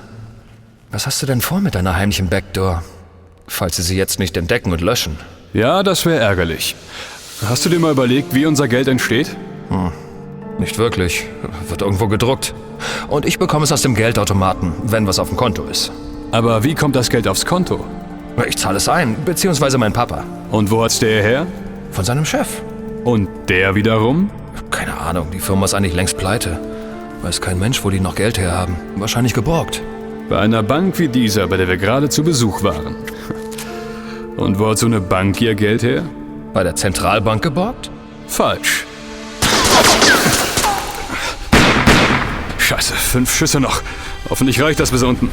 Was 0.95 1.05
hast 1.05 1.21
du 1.21 1.25
denn 1.25 1.41
vor 1.41 1.60
mit 1.60 1.75
deiner 1.75 1.97
heimlichen 1.97 2.29
Backdoor? 2.29 2.81
Falls 3.47 3.75
sie 3.75 3.81
sie 3.81 3.97
jetzt 3.97 4.17
nicht 4.17 4.38
entdecken 4.38 4.71
und 4.71 4.79
löschen. 4.79 5.17
Ja, 5.51 5.84
das 5.84 6.05
wäre 6.05 6.21
ärgerlich. 6.21 6.73
Hast 7.45 7.65
du 7.65 7.69
dir 7.69 7.79
mal 7.79 7.91
überlegt, 7.91 8.34
wie 8.34 8.45
unser 8.45 8.69
Geld 8.69 8.88
entsteht? 8.88 9.36
Hm. 9.67 9.91
Nicht 10.58 10.77
wirklich. 10.77 11.25
Wird 11.67 11.81
irgendwo 11.81 12.08
gedruckt. 12.08 12.53
Und 13.10 13.25
ich 13.25 13.39
bekomme 13.39 13.65
es 13.65 13.73
aus 13.73 13.81
dem 13.81 13.93
Geldautomaten, 13.93 14.71
wenn 14.84 15.05
was 15.05 15.19
auf 15.19 15.27
dem 15.27 15.36
Konto 15.36 15.65
ist. 15.65 15.91
Aber 16.31 16.63
wie 16.63 16.75
kommt 16.75 16.95
das 16.95 17.10
Geld 17.10 17.27
aufs 17.27 17.45
Konto? 17.45 17.84
Ich 18.47 18.58
zahle 18.58 18.77
es 18.77 18.88
ein, 18.88 19.17
beziehungsweise 19.25 19.77
mein 19.77 19.91
Papa. 19.91 20.23
Und 20.49 20.71
wo 20.71 20.81
hat's 20.81 20.99
der 20.99 21.21
her? 21.21 21.45
Von 21.91 22.05
seinem 22.05 22.23
Chef. 22.23 22.47
Und 23.03 23.27
der 23.49 23.75
wiederum? 23.75 24.31
Keine 24.71 24.97
Ahnung, 24.97 25.27
die 25.34 25.41
Firma 25.41 25.65
ist 25.65 25.73
eigentlich 25.73 25.93
längst 25.93 26.17
pleite. 26.17 26.58
Weiß 27.21 27.41
kein 27.41 27.60
Mensch, 27.60 27.84
wo 27.84 27.89
die 27.89 27.99
noch 27.99 28.15
Geld 28.15 28.38
herhaben. 28.38 28.77
Wahrscheinlich 28.95 29.34
geborgt. 29.34 29.81
Bei 30.28 30.40
einer 30.40 30.64
Bank 30.64 30.98
wie 30.98 31.08
dieser, 31.08 31.48
bei 31.48 31.58
der 31.58 31.68
wir 31.68 31.78
gerade 31.78 32.10
zu 32.10 32.24
Besuch 32.24 32.64
waren. 32.64 32.96
Und 34.38 34.58
wo 34.58 34.70
hat 34.70 34.80
so 34.80 34.88
eine 34.88 35.00
Bank 35.00 35.40
ihr 35.40 35.54
Geld 35.54 35.84
her? 35.84 36.04
Bei 36.52 36.64
der 36.64 36.76
Zentralbank 36.76 37.44
geborgt? 37.44 37.92
Falsch. 38.28 38.86
Scheiße, 42.58 42.94
fünf 42.96 43.36
Schüsse 43.36 43.60
noch. 43.60 43.84
Hoffentlich 44.28 44.60
reicht 44.60 44.80
das 44.80 44.90
bis 44.90 45.04
unten. 45.04 45.30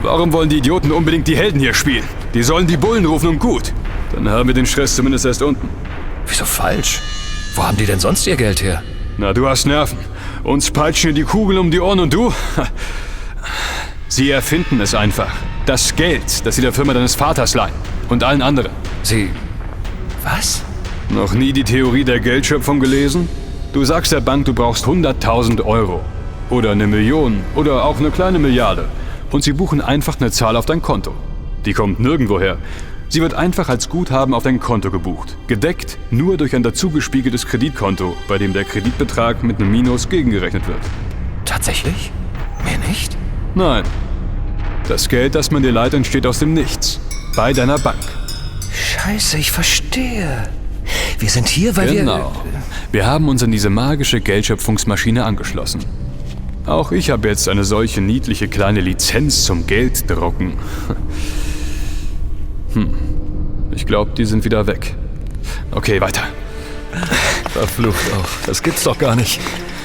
Warum 0.00 0.32
wollen 0.32 0.48
die 0.48 0.56
Idioten 0.56 0.92
unbedingt 0.92 1.28
die 1.28 1.36
Helden 1.36 1.60
hier 1.60 1.74
spielen? 1.74 2.04
Die 2.32 2.42
sollen 2.42 2.66
die 2.66 2.78
Bullen 2.78 3.04
rufen 3.04 3.28
und 3.28 3.38
gut. 3.38 3.74
Dann 4.14 4.28
haben 4.30 4.48
wir 4.48 4.54
den 4.54 4.66
Stress 4.66 4.96
zumindest 4.96 5.26
erst 5.26 5.42
unten. 5.42 5.68
Wieso 6.26 6.46
falsch? 6.46 7.00
Wo 7.54 7.64
haben 7.64 7.76
die 7.76 7.84
denn 7.84 8.00
sonst 8.00 8.26
ihr 8.26 8.36
Geld 8.36 8.62
her? 8.62 8.82
Na, 9.18 9.34
du 9.34 9.46
hast 9.46 9.66
Nerven. 9.66 9.98
Uns 10.42 10.70
peitschen 10.70 11.14
hier 11.14 11.24
die 11.24 11.30
Kugeln 11.30 11.58
um 11.58 11.70
die 11.70 11.80
Ohren 11.80 12.00
und 12.00 12.14
du? 12.14 12.32
Sie 14.14 14.30
erfinden 14.30 14.78
es 14.82 14.94
einfach. 14.94 15.34
Das 15.64 15.96
Geld, 15.96 16.44
das 16.44 16.56
sie 16.56 16.60
der 16.60 16.74
Firma 16.74 16.92
deines 16.92 17.14
Vaters 17.14 17.54
leihen. 17.54 17.72
Und 18.10 18.22
allen 18.22 18.42
anderen. 18.42 18.70
Sie. 19.02 19.30
Was? 20.22 20.62
Noch 21.08 21.32
nie 21.32 21.54
die 21.54 21.64
Theorie 21.64 22.04
der 22.04 22.20
Geldschöpfung 22.20 22.78
gelesen? 22.78 23.26
Du 23.72 23.82
sagst 23.86 24.12
der 24.12 24.20
Bank, 24.20 24.44
du 24.44 24.52
brauchst 24.52 24.84
100.000 24.84 25.64
Euro. 25.64 26.02
Oder 26.50 26.72
eine 26.72 26.86
Million. 26.86 27.42
Oder 27.54 27.86
auch 27.86 28.00
eine 28.00 28.10
kleine 28.10 28.38
Milliarde. 28.38 28.84
Und 29.30 29.44
sie 29.44 29.54
buchen 29.54 29.80
einfach 29.80 30.20
eine 30.20 30.30
Zahl 30.30 30.56
auf 30.56 30.66
dein 30.66 30.82
Konto. 30.82 31.14
Die 31.64 31.72
kommt 31.72 31.98
nirgendwoher. 31.98 32.58
Sie 33.08 33.22
wird 33.22 33.32
einfach 33.32 33.70
als 33.70 33.88
Guthaben 33.88 34.34
auf 34.34 34.42
dein 34.42 34.60
Konto 34.60 34.90
gebucht. 34.90 35.38
Gedeckt 35.46 35.96
nur 36.10 36.36
durch 36.36 36.54
ein 36.54 36.62
dazugespiegeltes 36.62 37.46
Kreditkonto, 37.46 38.14
bei 38.28 38.36
dem 38.36 38.52
der 38.52 38.64
Kreditbetrag 38.64 39.42
mit 39.42 39.58
einem 39.58 39.70
Minus 39.70 40.10
gegengerechnet 40.10 40.68
wird. 40.68 40.82
Tatsächlich? 41.46 42.12
Mehr 42.62 42.76
nicht? 42.86 43.16
Nein. 43.54 43.84
Das 44.88 45.08
Geld, 45.08 45.34
das 45.34 45.50
man 45.50 45.62
dir 45.62 45.72
leiht, 45.72 45.94
entsteht 45.94 46.26
aus 46.26 46.38
dem 46.38 46.54
Nichts. 46.54 47.00
Bei 47.36 47.52
deiner 47.52 47.78
Bank. 47.78 47.98
Scheiße, 48.72 49.38
ich 49.38 49.52
verstehe. 49.52 50.48
Wir 51.18 51.30
sind 51.30 51.48
hier, 51.48 51.76
weil 51.76 51.94
genau. 51.94 52.16
wir... 52.16 52.18
Genau. 52.18 52.32
Wir 52.92 53.06
haben 53.06 53.28
uns 53.28 53.42
an 53.42 53.50
diese 53.50 53.70
magische 53.70 54.20
Geldschöpfungsmaschine 54.20 55.24
angeschlossen. 55.24 55.80
Auch 56.66 56.92
ich 56.92 57.10
habe 57.10 57.28
jetzt 57.28 57.48
eine 57.48 57.64
solche 57.64 58.00
niedliche 58.00 58.48
kleine 58.48 58.80
Lizenz 58.80 59.44
zum 59.44 59.66
Gelddrucken. 59.66 60.54
Hm. 62.74 62.88
Ich 63.72 63.84
glaube, 63.84 64.12
die 64.16 64.24
sind 64.24 64.46
wieder 64.46 64.66
weg. 64.66 64.94
Okay, 65.72 66.00
weiter. 66.00 66.22
Verflucht 67.50 68.10
auch. 68.14 68.46
Das 68.46 68.62
gibt's 68.62 68.84
doch 68.84 68.96
gar 68.96 69.14
nicht. 69.14 69.40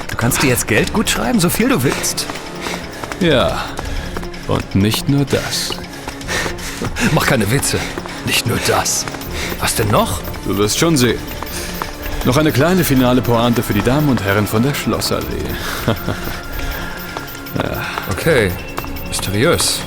Du 0.09 0.15
kannst 0.15 0.41
dir 0.41 0.47
jetzt 0.47 0.67
Geld 0.69 0.93
gut 0.93 1.09
schreiben, 1.09 1.41
so 1.41 1.49
viel 1.49 1.67
du 1.67 1.83
willst. 1.83 2.27
Ja. 3.19 3.65
Und 4.47 4.75
nicht 4.75 5.09
nur 5.09 5.25
das. 5.25 5.71
Mach 7.13 7.25
keine 7.25 7.49
Witze. 7.51 7.79
Nicht 8.25 8.45
nur 8.45 8.57
das. 8.67 9.05
Was 9.59 9.75
denn 9.75 9.89
noch? 9.89 10.21
Du 10.45 10.57
wirst 10.57 10.77
schon 10.77 10.97
sehen. 10.97 11.19
Noch 12.25 12.37
eine 12.37 12.51
kleine 12.51 12.83
finale 12.83 13.21
Pointe 13.21 13.63
für 13.63 13.73
die 13.73 13.81
Damen 13.81 14.09
und 14.09 14.23
Herren 14.23 14.47
von 14.47 14.63
der 14.63 14.73
Schlossallee. 14.73 15.25
Okay. 18.11 18.51
Mysteriös. 19.07 19.79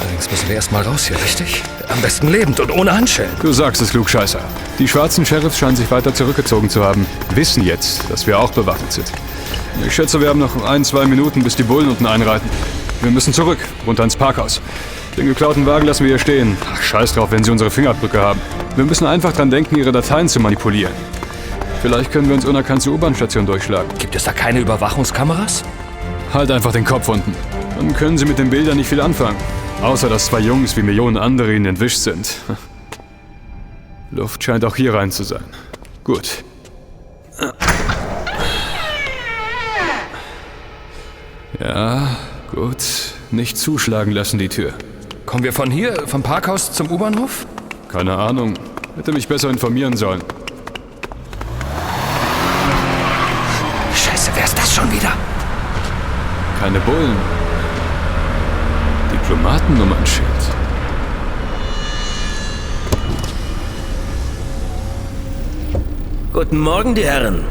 Allerdings 0.00 0.30
müssen 0.30 0.48
wir 0.48 0.56
erst 0.56 0.72
mal 0.72 0.82
raus 0.82 1.06
hier, 1.06 1.16
richtig? 1.22 1.62
Am 1.88 2.00
besten 2.00 2.28
lebend 2.28 2.60
und 2.60 2.70
ohne 2.70 2.92
Handschellen. 2.92 3.30
Du 3.40 3.52
sagst 3.52 3.82
es, 3.82 3.90
Klugscheißer. 3.90 4.40
Die 4.78 4.88
schwarzen 4.88 5.26
Sheriffs 5.26 5.58
scheinen 5.58 5.76
sich 5.76 5.90
weiter 5.90 6.14
zurückgezogen 6.14 6.70
zu 6.70 6.84
haben. 6.84 7.06
Wissen 7.34 7.62
jetzt, 7.62 8.10
dass 8.10 8.26
wir 8.26 8.38
auch 8.38 8.52
bewaffnet 8.52 8.92
sind. 8.92 9.12
Ich 9.86 9.94
schätze, 9.94 10.20
wir 10.20 10.28
haben 10.28 10.38
noch 10.38 10.64
ein, 10.64 10.84
zwei 10.84 11.06
Minuten, 11.06 11.42
bis 11.42 11.56
die 11.56 11.62
Bullen 11.62 11.88
unten 11.88 12.06
einreiten. 12.06 12.48
Wir 13.00 13.10
müssen 13.10 13.32
zurück, 13.32 13.58
runter 13.86 14.04
ins 14.04 14.16
Parkhaus. 14.16 14.60
Den 15.16 15.26
geklauten 15.26 15.66
Wagen 15.66 15.86
lassen 15.86 16.04
wir 16.04 16.10
hier 16.10 16.18
stehen. 16.18 16.56
Ach, 16.72 16.80
scheiß 16.80 17.14
drauf, 17.14 17.30
wenn 17.32 17.44
sie 17.44 17.50
unsere 17.50 17.70
Fingerabdrücke 17.70 18.20
haben. 18.20 18.40
Wir 18.76 18.84
müssen 18.84 19.06
einfach 19.06 19.32
dran 19.32 19.50
denken, 19.50 19.76
ihre 19.76 19.92
Dateien 19.92 20.28
zu 20.28 20.40
manipulieren. 20.40 20.92
Vielleicht 21.82 22.12
können 22.12 22.28
wir 22.28 22.36
uns 22.36 22.44
unerkannt 22.44 22.80
zur 22.80 22.94
U-Bahn-Station 22.94 23.44
durchschlagen. 23.44 23.90
Gibt 23.98 24.14
es 24.14 24.24
da 24.24 24.32
keine 24.32 24.60
Überwachungskameras? 24.60 25.64
Halt 26.32 26.50
einfach 26.50 26.72
den 26.72 26.84
Kopf 26.84 27.08
unten. 27.08 27.34
Dann 27.76 27.92
können 27.94 28.16
sie 28.16 28.24
mit 28.24 28.38
den 28.38 28.50
Bildern 28.50 28.76
nicht 28.76 28.88
viel 28.88 29.00
anfangen. 29.00 29.36
Außer 29.82 30.08
dass 30.08 30.26
zwei 30.26 30.38
Jungs 30.38 30.76
wie 30.76 30.82
Millionen 30.82 31.16
andere 31.16 31.52
ihnen 31.52 31.66
entwischt 31.66 31.98
sind. 31.98 32.36
Luft 34.12 34.44
scheint 34.44 34.64
auch 34.64 34.76
hier 34.76 34.94
rein 34.94 35.10
zu 35.10 35.24
sein. 35.24 35.44
Gut. 36.04 36.44
Ja, 41.62 42.16
gut. 42.50 42.82
Nicht 43.30 43.56
zuschlagen 43.56 44.10
lassen, 44.10 44.38
die 44.38 44.48
Tür. 44.48 44.72
Kommen 45.26 45.44
wir 45.44 45.52
von 45.52 45.70
hier, 45.70 46.08
vom 46.08 46.22
Parkhaus 46.22 46.72
zum 46.72 46.90
U-Bahnhof? 46.90 47.46
Keine 47.88 48.16
Ahnung. 48.16 48.54
Hätte 48.96 49.12
mich 49.12 49.28
besser 49.28 49.48
informieren 49.48 49.96
sollen. 49.96 50.20
Scheiße, 53.94 54.32
wer 54.34 54.44
ist 54.44 54.58
das 54.58 54.74
schon 54.74 54.90
wieder? 54.90 55.12
Keine 56.58 56.80
Bullen. 56.80 57.16
Diplomatennummernschild. 59.12 60.28
Guten 66.32 66.58
Morgen, 66.58 66.94
die 66.94 67.04
Herren. 67.04 67.44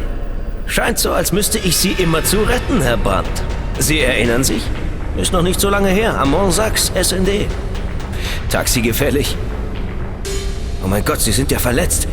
Scheint 0.66 1.00
so, 1.00 1.12
als 1.12 1.32
müsste 1.32 1.60
ich 1.60 1.78
Sie 1.78 1.92
immer 1.94 2.24
zu 2.24 2.40
retten, 2.42 2.82
Herr 2.82 2.98
Brandt. 2.98 3.42
Sie 3.80 4.00
erinnern 4.00 4.44
sich? 4.44 4.64
Ist 5.18 5.34
noch 5.34 5.42
nicht 5.42 5.60
so 5.60 5.70
lange 5.70 5.90
her, 5.90 6.20
am 6.20 6.32
Monsax, 6.32 6.92
SND. 7.00 7.48
Taxi 8.50 8.82
gefällig? 8.82 9.36
Oh 10.84 10.88
mein 10.88 11.04
Gott, 11.04 11.20
Sie 11.20 11.32
sind 11.32 11.52
ja 11.52 11.60
verletzt. 11.60 12.08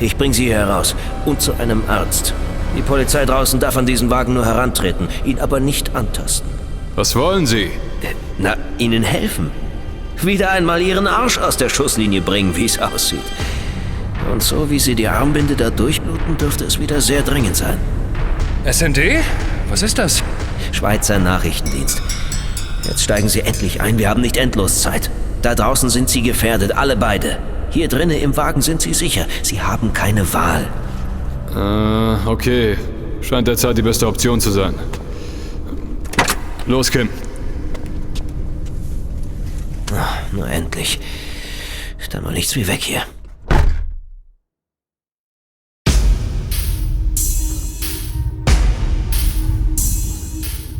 Ich 0.00 0.16
bringe 0.16 0.34
Sie 0.34 0.44
hier 0.44 0.56
heraus 0.56 0.94
und 1.24 1.40
zu 1.40 1.54
einem 1.54 1.82
Arzt. 1.88 2.34
Die 2.76 2.82
Polizei 2.82 3.24
draußen 3.24 3.58
darf 3.58 3.76
an 3.76 3.86
diesen 3.86 4.10
Wagen 4.10 4.34
nur 4.34 4.44
herantreten, 4.44 5.08
ihn 5.24 5.38
aber 5.38 5.60
nicht 5.60 5.94
antasten. 5.96 6.50
Was 6.94 7.16
wollen 7.16 7.46
Sie? 7.46 7.64
Äh, 8.02 8.14
Na, 8.38 8.56
Ihnen 8.78 9.02
helfen. 9.02 9.50
Wieder 10.22 10.50
einmal 10.50 10.82
Ihren 10.82 11.06
Arsch 11.06 11.38
aus 11.38 11.56
der 11.56 11.68
Schusslinie 11.68 12.20
bringen, 12.20 12.56
wie 12.56 12.64
es 12.64 12.78
aussieht. 12.78 13.20
Und 14.32 14.42
so 14.42 14.68
wie 14.70 14.78
Sie 14.78 14.94
die 14.94 15.08
Armbinde 15.08 15.56
da 15.56 15.70
durchbluten, 15.70 16.36
dürfte 16.36 16.64
es 16.64 16.78
wieder 16.78 17.00
sehr 17.00 17.22
dringend 17.22 17.56
sein. 17.56 17.78
SND? 18.70 18.98
Was 19.68 19.82
ist 19.82 19.98
das? 19.98 20.22
Schweizer 20.76 21.18
Nachrichtendienst. 21.18 22.02
Jetzt 22.84 23.02
steigen 23.02 23.30
Sie 23.30 23.40
endlich 23.40 23.80
ein, 23.80 23.96
wir 23.98 24.10
haben 24.10 24.20
nicht 24.20 24.36
endlos 24.36 24.82
Zeit. 24.82 25.10
Da 25.40 25.54
draußen 25.54 25.88
sind 25.88 26.10
Sie 26.10 26.20
gefährdet, 26.20 26.72
alle 26.72 26.96
beide. 26.96 27.38
Hier 27.70 27.88
drinnen 27.88 28.18
im 28.18 28.36
Wagen 28.36 28.60
sind 28.60 28.82
Sie 28.82 28.92
sicher. 28.92 29.26
Sie 29.42 29.62
haben 29.62 29.94
keine 29.94 30.32
Wahl. 30.34 30.66
Äh, 31.54 32.28
okay. 32.28 32.76
Scheint 33.22 33.48
derzeit 33.48 33.78
die 33.78 33.82
beste 33.82 34.06
Option 34.06 34.38
zu 34.38 34.50
sein. 34.50 34.74
Los, 36.66 36.90
Kim. 36.90 37.08
Ach, 39.96 40.32
nur 40.32 40.46
endlich. 40.46 41.00
Dann 42.10 42.22
mal 42.22 42.32
nichts 42.32 42.54
wie 42.54 42.66
weg 42.66 42.82
hier. 42.82 43.02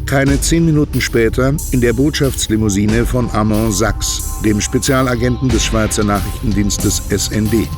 Keine 0.06 0.40
zehn 0.40 0.64
Minuten 0.64 1.00
später 1.00 1.52
in 1.72 1.80
der 1.80 1.92
Botschaftslimousine 1.92 3.04
von 3.04 3.28
Armand 3.30 3.74
Sachs, 3.74 4.40
dem 4.44 4.60
Spezialagenten 4.60 5.48
des 5.48 5.64
Schweizer 5.64 6.04
Nachrichtendienstes 6.04 7.02
SND. 7.10 7.68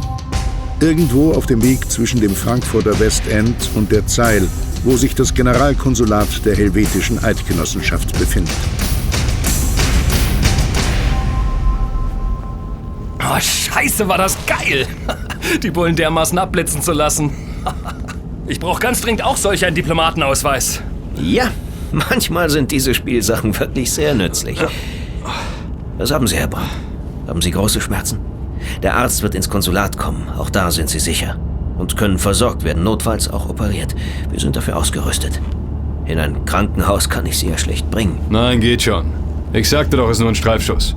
Irgendwo 0.80 1.32
auf 1.32 1.46
dem 1.46 1.62
Weg 1.62 1.90
zwischen 1.90 2.20
dem 2.20 2.34
Frankfurter 2.34 3.00
Westend 3.00 3.70
und 3.74 3.90
der 3.90 4.06
Zeil, 4.06 4.46
wo 4.84 4.98
sich 4.98 5.14
das 5.14 5.32
Generalkonsulat 5.32 6.44
der 6.44 6.54
Helvetischen 6.54 7.18
Eidgenossenschaft 7.24 8.18
befindet. 8.18 8.54
Oh, 13.20 13.40
scheiße, 13.40 14.06
war 14.06 14.18
das 14.18 14.36
geil. 14.46 14.86
Die 15.62 15.70
Bullen 15.70 15.96
dermaßen 15.96 16.38
abblitzen 16.38 16.82
zu 16.82 16.92
lassen. 16.92 17.32
Ich 18.50 18.60
brauche 18.60 18.80
ganz 18.80 19.02
dringend 19.02 19.22
auch 19.22 19.36
solch 19.36 19.66
einen 19.66 19.74
Diplomatenausweis. 19.74 20.80
Ja, 21.20 21.50
manchmal 22.10 22.50
sind 22.50 22.70
diese 22.70 22.94
Spielsachen 22.94 23.58
wirklich 23.58 23.90
sehr 23.92 24.14
nützlich. 24.14 24.58
Was 25.98 26.10
haben 26.10 26.26
Sie, 26.26 26.36
Herr 26.36 26.48
Brandt? 26.48 26.70
Haben 27.26 27.42
Sie 27.42 27.50
große 27.50 27.80
Schmerzen? 27.80 28.18
Der 28.82 28.96
Arzt 28.96 29.22
wird 29.22 29.34
ins 29.34 29.50
Konsulat 29.50 29.98
kommen. 29.98 30.28
Auch 30.38 30.50
da 30.50 30.70
sind 30.70 30.88
Sie 30.88 30.98
sicher. 31.00 31.36
Und 31.76 31.96
können 31.96 32.18
versorgt 32.18 32.64
werden, 32.64 32.82
notfalls 32.82 33.30
auch 33.30 33.48
operiert. 33.48 33.94
Wir 34.30 34.40
sind 34.40 34.56
dafür 34.56 34.76
ausgerüstet. 34.76 35.40
In 36.06 36.18
ein 36.18 36.44
Krankenhaus 36.44 37.08
kann 37.08 37.26
ich 37.26 37.38
Sie 37.38 37.48
ja 37.48 37.58
schlecht 37.58 37.90
bringen. 37.90 38.18
Nein, 38.30 38.60
geht 38.60 38.82
schon. 38.82 39.12
Ich 39.52 39.68
sagte 39.68 39.96
doch, 39.96 40.06
es 40.06 40.16
ist 40.16 40.20
nur 40.20 40.30
ein 40.30 40.34
Streifschuss. 40.34 40.96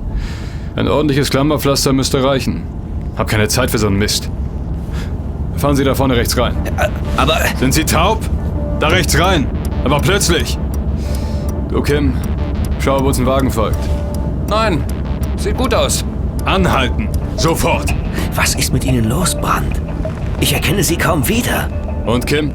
Ein 0.74 0.88
ordentliches 0.88 1.30
Klammerpflaster 1.30 1.92
müsste 1.92 2.24
reichen. 2.24 2.62
Hab 3.16 3.28
keine 3.28 3.48
Zeit 3.48 3.70
für 3.70 3.78
so 3.78 3.86
einen 3.88 3.98
Mist. 3.98 4.30
Fahren 5.56 5.76
Sie 5.76 5.84
da 5.84 5.94
vorne 5.94 6.16
rechts 6.16 6.36
rein. 6.36 6.56
Aber 7.16 7.38
Sind 7.58 7.74
Sie 7.74 7.84
taub? 7.84 8.20
Da 8.80 8.88
rechts 8.88 9.18
rein. 9.18 9.46
Aber 9.84 10.00
plötzlich. 10.00 10.58
Du, 11.72 11.80
Kim, 11.80 12.12
schau, 12.80 12.98
ob 12.98 13.06
uns 13.06 13.18
ein 13.18 13.24
Wagen 13.24 13.50
folgt. 13.50 13.78
Nein, 14.50 14.84
sieht 15.36 15.56
gut 15.56 15.72
aus. 15.72 16.04
Anhalten. 16.44 17.08
Sofort. 17.38 17.94
was 18.34 18.54
ist 18.54 18.74
mit 18.74 18.84
Ihnen 18.84 19.08
los, 19.08 19.34
Brandt? 19.34 19.80
Ich 20.40 20.52
erkenne 20.52 20.84
Sie 20.84 20.96
kaum 20.96 21.26
wieder. 21.26 21.70
Und 22.04 22.26
Kim? 22.26 22.54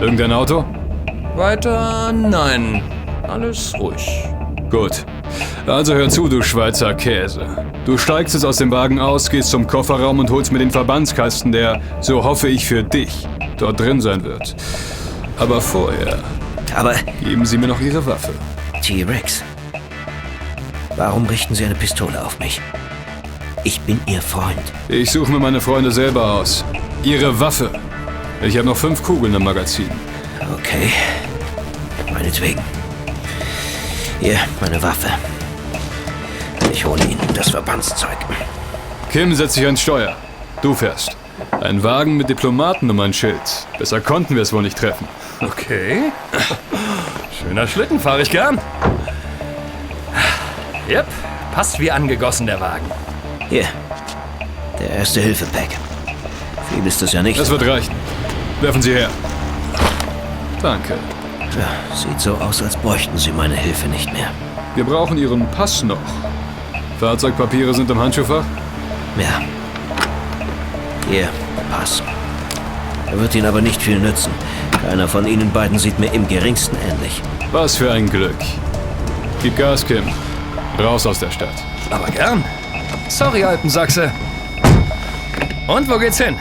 Irgendein 0.00 0.32
Auto? 0.32 0.64
Weiter 1.36 2.12
nein. 2.12 2.82
Alles 3.28 3.72
ruhig. 3.78 4.24
Gut. 4.70 5.04
Also 5.68 5.94
hör 5.94 6.08
zu, 6.08 6.28
du 6.28 6.42
Schweizer 6.42 6.94
Käse. 6.94 7.46
Du 7.84 7.96
steigst 7.96 8.34
jetzt 8.34 8.44
aus 8.44 8.56
dem 8.56 8.72
Wagen 8.72 8.98
aus, 8.98 9.30
gehst 9.30 9.50
zum 9.50 9.68
Kofferraum 9.68 10.18
und 10.18 10.30
holst 10.30 10.50
mir 10.50 10.58
den 10.58 10.72
Verbandskasten, 10.72 11.52
der, 11.52 11.80
so 12.00 12.24
hoffe 12.24 12.48
ich 12.48 12.66
für 12.66 12.82
dich, 12.82 13.28
dort 13.56 13.78
drin 13.78 14.00
sein 14.00 14.24
wird. 14.24 14.56
Aber 15.38 15.60
vorher 15.60 16.18
Aber 16.74 16.94
geben 17.22 17.44
Sie 17.46 17.58
mir 17.58 17.66
noch 17.66 17.80
Ihre 17.80 18.04
Waffe. 18.06 18.32
T-Rex, 18.82 19.42
warum 20.96 21.26
richten 21.26 21.54
Sie 21.54 21.64
eine 21.64 21.74
Pistole 21.74 22.24
auf 22.24 22.38
mich? 22.38 22.60
Ich 23.64 23.80
bin 23.80 24.00
Ihr 24.06 24.22
Freund. 24.22 24.60
Ich 24.88 25.10
suche 25.10 25.32
mir 25.32 25.40
meine 25.40 25.60
Freunde 25.60 25.90
selber 25.90 26.32
aus. 26.34 26.64
Ihre 27.02 27.38
Waffe. 27.40 27.70
Ich 28.42 28.56
habe 28.56 28.66
noch 28.66 28.76
fünf 28.76 29.02
Kugeln 29.02 29.34
im 29.34 29.44
Magazin. 29.44 29.90
Okay. 30.54 30.90
Meinetwegen. 32.12 32.60
Hier, 34.20 34.38
meine 34.60 34.82
Waffe. 34.82 35.08
Ich 36.72 36.84
hole 36.84 37.02
Ihnen 37.04 37.28
das 37.34 37.50
Verbandszeug. 37.50 38.16
Kim 39.10 39.34
setzt 39.34 39.54
sich 39.54 39.66
ans 39.66 39.80
Steuer. 39.80 40.14
Du 40.62 40.74
fährst. 40.74 41.16
Ein 41.60 41.82
Wagen 41.82 42.16
mit 42.16 42.28
Diplomatennummernschild. 42.28 43.66
Besser 43.78 44.00
konnten 44.00 44.34
wir 44.34 44.42
es 44.42 44.52
wohl 44.52 44.62
nicht 44.62 44.78
treffen. 44.78 45.08
Okay. 45.40 46.12
Schöner 47.38 47.66
Schlitten, 47.66 48.00
fahre 48.00 48.22
ich 48.22 48.30
gern. 48.30 48.60
Yep, 50.88 51.06
passt 51.54 51.78
wie 51.78 51.90
angegossen 51.90 52.46
der 52.46 52.60
Wagen. 52.60 52.86
Hier. 53.48 53.66
Der 54.80 54.90
erste 54.90 55.20
Hilfe-Pack. 55.20 55.68
Viel 56.72 56.86
ist 56.86 57.02
das 57.02 57.12
ja 57.12 57.22
nicht. 57.22 57.38
Das 57.38 57.50
wird 57.50 57.66
reichen. 57.66 57.94
Werfen 58.60 58.82
Sie 58.82 58.92
her. 58.92 59.10
Danke. 60.62 60.94
Ja, 61.40 61.96
sieht 61.96 62.20
so 62.20 62.34
aus, 62.34 62.62
als 62.62 62.76
bräuchten 62.76 63.16
Sie 63.16 63.32
meine 63.32 63.54
Hilfe 63.54 63.88
nicht 63.88 64.12
mehr. 64.12 64.30
Wir 64.74 64.84
brauchen 64.84 65.18
Ihren 65.18 65.46
Pass 65.50 65.82
noch. 65.82 65.98
Fahrzeugpapiere 67.00 67.74
sind 67.74 67.90
im 67.90 67.98
Handschuhfach? 67.98 68.44
Ja. 69.16 69.40
Hier, 71.10 71.28
Pass. 71.70 72.02
Er 73.06 73.18
wird 73.20 73.34
Ihnen 73.34 73.46
aber 73.46 73.60
nicht 73.60 73.80
viel 73.80 73.98
nützen. 73.98 74.30
Keiner 74.82 75.08
von 75.08 75.26
Ihnen 75.26 75.50
beiden 75.50 75.78
sieht 75.78 75.98
mir 75.98 76.12
im 76.12 76.26
geringsten 76.28 76.76
ähnlich. 76.90 77.22
Was 77.52 77.76
für 77.76 77.90
ein 77.90 78.08
Glück. 78.08 78.36
Gib 79.42 79.56
Gas, 79.56 79.86
Kim. 79.86 80.04
Raus 80.78 81.06
aus 81.06 81.20
der 81.20 81.30
Stadt. 81.30 81.54
Aber 81.90 82.06
gern. 82.06 82.44
Sorry, 83.08 83.44
Alpensachse. 83.44 84.10
Und 85.66 85.88
wo 85.90 85.98
geht's 85.98 86.18
hin? 86.18 86.36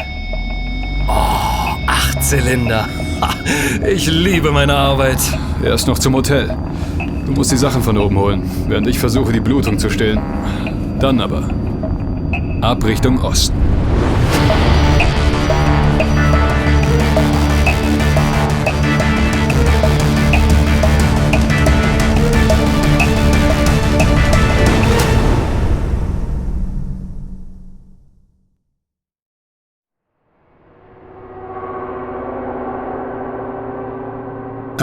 Oh, 1.08 1.76
acht 1.88 2.24
Zylinder. 2.24 2.88
Ich 3.86 4.08
liebe 4.08 4.52
meine 4.52 4.76
Arbeit. 4.76 5.20
Erst 5.64 5.88
noch 5.88 6.00
zum 6.00 6.16
Hotel. 6.16 6.56
Du 7.26 7.32
musst 7.32 7.52
die 7.52 7.58
Sachen 7.58 7.82
von 7.82 7.98
oben 7.98 8.18
holen, 8.18 8.50
während 8.68 8.88
ich 8.88 9.00
versuche, 9.00 9.34
die 9.34 9.40
Blutung 9.40 9.80
zu 9.80 9.90
stillen. 9.90 10.22
Dann 11.00 11.20
aber 11.20 11.50
ab 12.62 12.84
Richtung 12.84 13.20
Osten. 13.22 13.57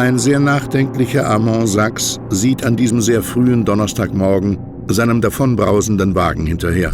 Ein 0.05 0.19
sehr 0.19 0.39
nachdenklicher 0.39 1.27
Armand 1.27 1.67
Sachs 1.67 2.21
sieht 2.29 2.63
an 2.63 2.77
diesem 2.77 3.01
sehr 3.01 3.23
frühen 3.23 3.65
Donnerstagmorgen 3.65 4.59
seinem 4.87 5.23
davonbrausenden 5.23 6.15
Wagen 6.15 6.45
hinterher 6.45 6.93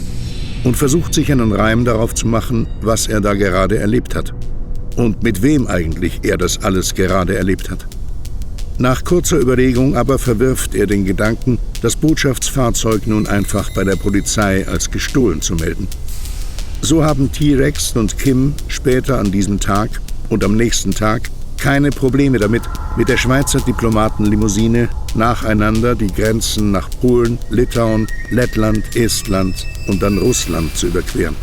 und 0.62 0.76
versucht 0.76 1.12
sich 1.12 1.32
einen 1.32 1.50
Reim 1.50 1.84
darauf 1.84 2.14
zu 2.14 2.28
machen, 2.28 2.68
was 2.82 3.08
er 3.08 3.20
da 3.20 3.34
gerade 3.34 3.78
erlebt 3.78 4.14
hat. 4.14 4.32
Und 4.94 5.24
mit 5.24 5.42
wem 5.42 5.66
eigentlich 5.66 6.20
er 6.22 6.38
das 6.38 6.62
alles 6.62 6.94
gerade 6.94 7.36
erlebt 7.36 7.68
hat. 7.68 7.84
Nach 8.78 9.02
kurzer 9.02 9.40
Überlegung 9.40 9.96
aber 9.96 10.20
verwirft 10.20 10.76
er 10.76 10.86
den 10.86 11.04
Gedanken, 11.04 11.58
das 11.82 11.96
Botschaftsfahrzeug 11.96 13.08
nun 13.08 13.26
einfach 13.26 13.74
bei 13.74 13.82
der 13.82 13.96
Polizei 13.96 14.68
als 14.68 14.88
gestohlen 14.88 15.40
zu 15.40 15.56
melden. 15.56 15.88
So 16.80 17.02
haben 17.02 17.32
T-Rex 17.32 17.96
und 17.96 18.18
Kim 18.18 18.54
später 18.68 19.18
an 19.18 19.32
diesem 19.32 19.58
Tag 19.58 20.00
und 20.28 20.44
am 20.44 20.54
nächsten 20.54 20.92
Tag 20.92 21.22
keine 21.60 21.90
Probleme 21.90 22.38
damit, 22.38 22.62
mit 22.96 23.08
der 23.08 23.16
Schweizer 23.16 23.60
Diplomatenlimousine 23.60 24.88
nacheinander 25.14 25.94
die 25.94 26.12
Grenzen 26.12 26.70
nach 26.72 26.88
Polen, 27.00 27.38
Litauen, 27.50 28.06
Lettland, 28.30 28.96
Estland 28.96 29.66
und 29.86 30.02
dann 30.02 30.18
Russland 30.18 30.74
zu 30.76 30.88
überqueren. 30.88 31.36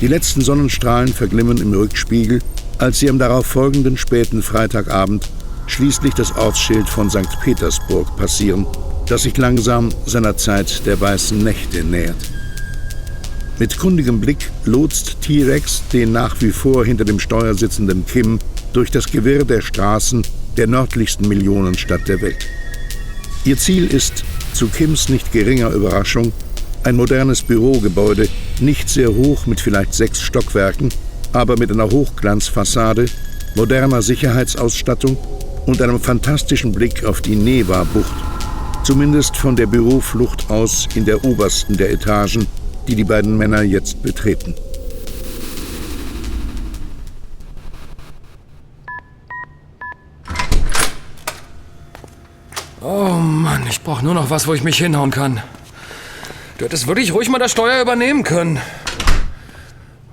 Die 0.00 0.06
letzten 0.06 0.42
Sonnenstrahlen 0.42 1.12
verglimmen 1.12 1.58
im 1.58 1.72
Rückspiegel, 1.72 2.40
als 2.78 2.98
sie 2.98 3.08
am 3.08 3.18
darauf 3.18 3.46
folgenden 3.46 3.96
späten 3.96 4.42
Freitagabend 4.42 5.28
schließlich 5.66 6.14
das 6.14 6.36
Ortsschild 6.36 6.88
von 6.88 7.08
St. 7.08 7.40
Petersburg 7.42 8.16
passieren, 8.16 8.66
das 9.06 9.22
sich 9.22 9.36
langsam 9.38 9.90
seiner 10.06 10.36
Zeit 10.36 10.84
der 10.86 11.00
weißen 11.00 11.42
Nächte 11.42 11.82
nähert. 11.84 12.16
Mit 13.58 13.78
kundigem 13.78 14.20
Blick 14.20 14.50
lotst 14.64 15.20
T-Rex 15.20 15.82
den 15.92 16.12
nach 16.12 16.40
wie 16.40 16.50
vor 16.50 16.84
hinter 16.84 17.04
dem 17.04 17.20
Steuer 17.20 17.54
sitzenden 17.54 18.04
Kim 18.06 18.38
durch 18.72 18.90
das 18.90 19.06
Gewirr 19.06 19.44
der 19.44 19.60
Straßen 19.60 20.24
der 20.56 20.66
nördlichsten 20.66 21.28
Millionenstadt 21.28 22.08
der 22.08 22.20
Welt. 22.20 22.46
Ihr 23.44 23.56
Ziel 23.56 23.86
ist, 23.86 24.24
zu 24.52 24.68
Kims 24.68 25.08
nicht 25.08 25.32
geringer 25.32 25.70
Überraschung, 25.70 26.32
ein 26.84 26.96
modernes 26.96 27.42
Bürogebäude, 27.42 28.28
nicht 28.60 28.88
sehr 28.88 29.14
hoch 29.14 29.46
mit 29.46 29.60
vielleicht 29.60 29.94
sechs 29.94 30.20
Stockwerken, 30.20 30.90
aber 31.32 31.56
mit 31.56 31.70
einer 31.70 31.90
Hochglanzfassade, 31.90 33.06
moderner 33.54 34.02
Sicherheitsausstattung 34.02 35.16
und 35.66 35.80
einem 35.80 36.00
fantastischen 36.00 36.72
Blick 36.72 37.04
auf 37.04 37.20
die 37.20 37.36
Neva-Bucht, 37.36 38.12
zumindest 38.84 39.36
von 39.36 39.56
der 39.56 39.66
Büroflucht 39.66 40.50
aus 40.50 40.88
in 40.94 41.04
der 41.04 41.24
obersten 41.24 41.76
der 41.76 41.90
Etagen, 41.90 42.46
die 42.88 42.96
die 42.96 43.04
beiden 43.04 43.36
Männer 43.36 43.62
jetzt 43.62 44.02
betreten. 44.02 44.54
Oh 52.80 53.10
Mann, 53.14 53.61
ich 53.72 53.80
brauche 53.80 54.04
nur 54.04 54.12
noch 54.12 54.28
was, 54.28 54.46
wo 54.46 54.52
ich 54.52 54.62
mich 54.62 54.76
hinhauen 54.76 55.10
kann. 55.10 55.42
Du 56.58 56.66
hättest 56.66 56.86
wirklich 56.86 57.14
ruhig 57.14 57.30
mal 57.30 57.38
das 57.38 57.52
Steuer 57.52 57.80
übernehmen 57.80 58.22
können. 58.22 58.60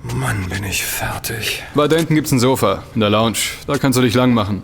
Mann, 0.02 0.48
bin 0.48 0.64
ich 0.64 0.86
fertig. 0.86 1.62
Weiter 1.74 1.98
hinten 1.98 2.16
gibt's 2.16 2.32
ein 2.32 2.40
Sofa 2.40 2.84
in 2.96 3.02
der 3.02 3.10
Lounge. 3.10 3.38
Da 3.68 3.78
kannst 3.78 4.00
du 4.00 4.02
dich 4.02 4.14
lang 4.14 4.34
machen. 4.34 4.64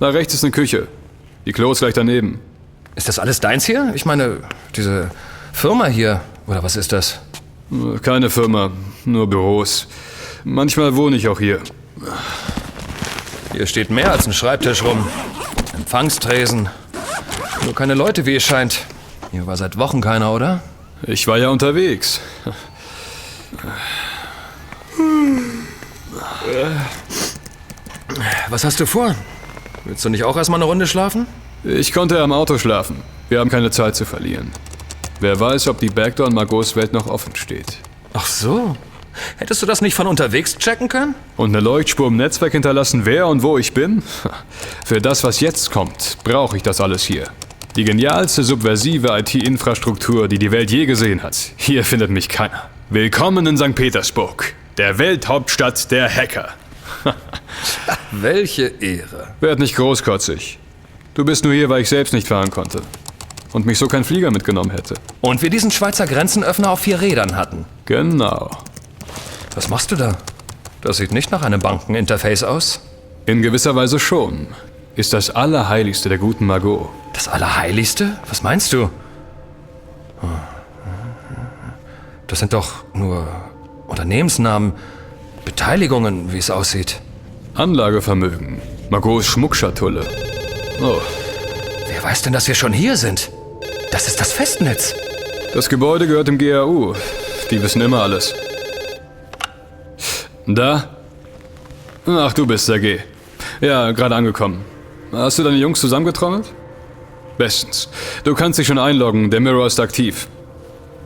Da 0.00 0.08
rechts 0.08 0.34
ist 0.34 0.42
eine 0.42 0.50
Küche. 0.50 0.88
Die 1.46 1.52
Klo 1.52 1.70
ist 1.70 1.78
gleich 1.78 1.94
daneben. 1.94 2.40
Ist 2.96 3.06
das 3.06 3.20
alles 3.20 3.38
deins 3.38 3.64
hier? 3.64 3.92
Ich 3.94 4.04
meine, 4.04 4.38
diese 4.74 5.12
Firma 5.52 5.86
hier. 5.86 6.20
Oder 6.48 6.64
was 6.64 6.74
ist 6.74 6.90
das? 6.90 7.20
Keine 8.02 8.28
Firma, 8.28 8.72
nur 9.04 9.30
Büros. 9.30 9.86
Manchmal 10.42 10.96
wohne 10.96 11.14
ich 11.14 11.28
auch 11.28 11.38
hier. 11.38 11.60
Hier 13.52 13.66
steht 13.66 13.90
mehr 13.90 14.10
als 14.10 14.26
ein 14.26 14.32
Schreibtisch 14.32 14.82
rum. 14.82 15.06
Empfangstresen. 15.74 16.68
Nur 17.64 17.74
keine 17.74 17.94
Leute, 17.94 18.26
wie 18.26 18.36
es 18.36 18.42
scheint. 18.42 18.86
Hier 19.32 19.46
war 19.46 19.56
seit 19.56 19.76
Wochen 19.76 20.00
keiner, 20.00 20.32
oder? 20.32 20.62
Ich 21.02 21.26
war 21.26 21.36
ja 21.36 21.48
unterwegs. 21.48 22.20
Was 28.48 28.64
hast 28.64 28.80
du 28.80 28.86
vor? 28.86 29.14
Willst 29.84 30.04
du 30.04 30.08
nicht 30.08 30.24
auch 30.24 30.36
erstmal 30.36 30.58
eine 30.58 30.64
Runde 30.64 30.86
schlafen? 30.86 31.26
Ich 31.64 31.92
konnte 31.92 32.20
am 32.20 32.32
Auto 32.32 32.58
schlafen. 32.58 33.02
Wir 33.28 33.40
haben 33.40 33.50
keine 33.50 33.70
Zeit 33.70 33.96
zu 33.96 34.04
verlieren. 34.04 34.50
Wer 35.20 35.38
weiß, 35.38 35.68
ob 35.68 35.80
die 35.80 35.88
Backdoor 35.88 36.28
in 36.28 36.34
Margaux 36.34 36.76
Welt 36.76 36.92
noch 36.92 37.08
offen 37.08 37.34
steht. 37.36 37.78
Ach 38.12 38.26
so. 38.26 38.76
Hättest 39.38 39.62
du 39.62 39.66
das 39.66 39.80
nicht 39.80 39.94
von 39.94 40.06
unterwegs 40.06 40.56
checken 40.58 40.88
können? 40.88 41.14
Und 41.36 41.50
eine 41.50 41.60
Leuchtspur 41.60 42.08
im 42.08 42.16
Netzwerk 42.16 42.52
hinterlassen, 42.52 43.06
wer 43.06 43.26
und 43.26 43.42
wo 43.42 43.58
ich 43.58 43.72
bin? 43.72 44.02
Für 44.84 45.00
das, 45.00 45.24
was 45.24 45.40
jetzt 45.40 45.70
kommt, 45.70 46.18
brauche 46.22 46.56
ich 46.56 46.62
das 46.62 46.80
alles 46.80 47.02
hier. 47.02 47.24
Die 47.76 47.84
genialste 47.84 48.42
subversive 48.42 49.08
IT-Infrastruktur, 49.18 50.28
die 50.28 50.38
die 50.38 50.50
Welt 50.50 50.70
je 50.70 50.86
gesehen 50.86 51.22
hat. 51.22 51.36
Hier 51.56 51.84
findet 51.84 52.08
mich 52.10 52.30
keiner. 52.30 52.70
Willkommen 52.88 53.46
in 53.46 53.58
St. 53.58 53.74
Petersburg, 53.74 54.54
der 54.78 54.96
Welthauptstadt 54.98 55.90
der 55.90 56.08
Hacker. 56.08 56.54
Welche 58.12 58.68
Ehre. 58.80 59.34
Werd 59.40 59.58
nicht 59.58 59.76
großkotzig. 59.76 60.58
Du 61.12 61.26
bist 61.26 61.44
nur 61.44 61.52
hier, 61.52 61.68
weil 61.68 61.82
ich 61.82 61.90
selbst 61.90 62.14
nicht 62.14 62.26
fahren 62.26 62.50
konnte. 62.50 62.80
Und 63.52 63.66
mich 63.66 63.76
so 63.76 63.88
kein 63.88 64.04
Flieger 64.04 64.30
mitgenommen 64.30 64.70
hätte. 64.70 64.94
Und 65.20 65.42
wir 65.42 65.50
diesen 65.50 65.70
Schweizer 65.70 66.06
Grenzenöffner 66.06 66.70
auf 66.70 66.80
vier 66.80 67.02
Rädern 67.02 67.36
hatten. 67.36 67.66
Genau. 67.84 68.52
Was 69.54 69.68
machst 69.68 69.92
du 69.92 69.96
da? 69.96 70.16
Das 70.80 70.96
sieht 70.96 71.12
nicht 71.12 71.30
nach 71.30 71.42
einem 71.42 71.60
Bankeninterface 71.60 72.42
aus. 72.42 72.80
In 73.26 73.42
gewisser 73.42 73.76
Weise 73.76 73.98
schon. 73.98 74.46
Ist 74.96 75.12
das 75.12 75.30
Allerheiligste 75.30 76.08
der 76.08 76.18
guten 76.18 76.46
Margot. 76.46 76.88
Das 77.12 77.28
Allerheiligste? 77.28 78.16
Was 78.28 78.42
meinst 78.42 78.72
du? 78.72 78.88
Das 82.26 82.38
sind 82.40 82.52
doch 82.52 82.84
nur 82.94 83.26
Unternehmensnamen, 83.86 84.72
Beteiligungen, 85.44 86.32
wie 86.32 86.38
es 86.38 86.50
aussieht. 86.50 87.00
Anlagevermögen. 87.54 88.60
Margots 88.90 89.26
Schmuckschatulle. 89.26 90.04
Oh, 90.82 91.00
Wer 91.88 92.02
weiß 92.02 92.22
denn, 92.22 92.32
dass 92.32 92.48
wir 92.48 92.54
schon 92.54 92.72
hier 92.72 92.96
sind? 92.96 93.30
Das 93.92 94.08
ist 94.08 94.20
das 94.20 94.32
Festnetz. 94.32 94.94
das 95.54 95.68
Gebäude 95.68 96.06
gehört 96.06 96.28
dem 96.28 96.38
GAU. 96.38 96.94
Die 97.50 97.62
wissen 97.62 97.80
immer 97.80 98.02
alles. 98.02 98.34
Da? 100.46 100.88
Ach, 102.06 102.32
du 102.32 102.46
bist 102.46 102.66
Sergej. 102.66 103.00
Ja, 103.60 103.92
gerade 103.92 104.14
angekommen. 104.14 104.64
Hast 105.12 105.38
du 105.38 105.42
deine 105.42 105.56
Jungs 105.56 105.80
zusammengetrommelt? 105.80 106.46
Bestens. 107.38 107.88
Du 108.24 108.34
kannst 108.34 108.58
dich 108.58 108.66
schon 108.66 108.78
einloggen, 108.78 109.30
der 109.30 109.40
Mirror 109.40 109.66
ist 109.66 109.78
aktiv. 109.78 110.28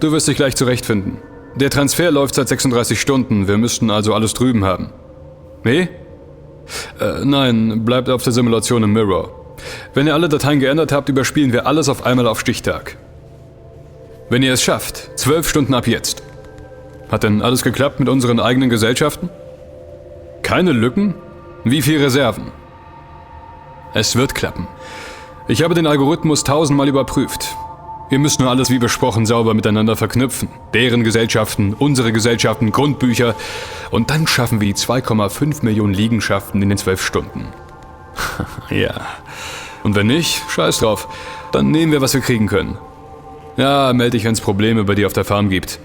Du 0.00 0.12
wirst 0.12 0.28
dich 0.28 0.36
gleich 0.36 0.56
zurechtfinden. 0.56 1.18
Der 1.56 1.70
Transfer 1.70 2.10
läuft 2.10 2.36
seit 2.36 2.48
36 2.48 3.00
Stunden, 3.00 3.48
wir 3.48 3.58
müssten 3.58 3.90
also 3.90 4.14
alles 4.14 4.34
drüben 4.34 4.64
haben. 4.64 4.92
Nee? 5.64 5.88
Äh, 7.00 7.24
nein, 7.24 7.84
bleibt 7.84 8.08
auf 8.08 8.22
der 8.22 8.32
Simulation 8.32 8.82
im 8.84 8.92
Mirror. 8.92 9.34
Wenn 9.92 10.06
ihr 10.06 10.14
alle 10.14 10.28
Dateien 10.28 10.60
geändert 10.60 10.92
habt, 10.92 11.08
überspielen 11.08 11.52
wir 11.52 11.66
alles 11.66 11.88
auf 11.88 12.06
einmal 12.06 12.26
auf 12.26 12.40
Stichtag. 12.40 12.96
Wenn 14.30 14.42
ihr 14.42 14.52
es 14.52 14.62
schafft, 14.62 15.18
zwölf 15.18 15.48
Stunden 15.48 15.74
ab 15.74 15.86
jetzt. 15.86 16.22
Hat 17.10 17.24
denn 17.24 17.42
alles 17.42 17.62
geklappt 17.62 17.98
mit 17.98 18.08
unseren 18.08 18.38
eigenen 18.38 18.70
Gesellschaften? 18.70 19.28
Keine 20.42 20.70
Lücken? 20.72 21.14
Wie 21.64 21.82
viel 21.82 22.00
Reserven? 22.00 22.52
Es 23.92 24.16
wird 24.16 24.34
klappen. 24.34 24.68
Ich 25.48 25.62
habe 25.62 25.74
den 25.74 25.86
Algorithmus 25.86 26.44
tausendmal 26.44 26.88
überprüft. 26.88 27.56
Wir 28.08 28.18
müssen 28.18 28.42
nur 28.42 28.50
alles 28.50 28.70
wie 28.70 28.78
besprochen 28.78 29.26
sauber 29.26 29.54
miteinander 29.54 29.96
verknüpfen. 29.96 30.48
Deren 30.74 31.04
Gesellschaften, 31.04 31.74
unsere 31.74 32.12
Gesellschaften, 32.12 32.72
Grundbücher. 32.72 33.34
Und 33.90 34.10
dann 34.10 34.26
schaffen 34.26 34.60
wir 34.60 34.66
die 34.66 34.74
2,5 34.74 35.64
Millionen 35.64 35.94
Liegenschaften 35.94 36.60
in 36.62 36.68
den 36.68 36.78
zwölf 36.78 37.04
Stunden. 37.04 37.46
ja. 38.70 38.94
Und 39.82 39.94
wenn 39.94 40.08
nicht, 40.08 40.42
scheiß 40.48 40.78
drauf. 40.78 41.08
Dann 41.52 41.70
nehmen 41.70 41.92
wir, 41.92 42.00
was 42.00 42.14
wir 42.14 42.20
kriegen 42.20 42.46
können. 42.46 42.78
Ja, 43.56 43.92
melde 43.92 44.12
dich, 44.16 44.24
wenn 44.24 44.32
es 44.32 44.40
Probleme 44.40 44.84
bei 44.84 44.94
dir 44.94 45.06
auf 45.06 45.12
der 45.12 45.24
Farm 45.24 45.48
gibt. 45.48 45.78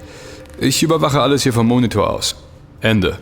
Ich 0.57 0.83
überwache 0.83 1.21
alles 1.21 1.43
hier 1.43 1.53
vom 1.53 1.67
Monitor 1.67 2.09
aus. 2.09 2.35
Ende. 2.81 3.19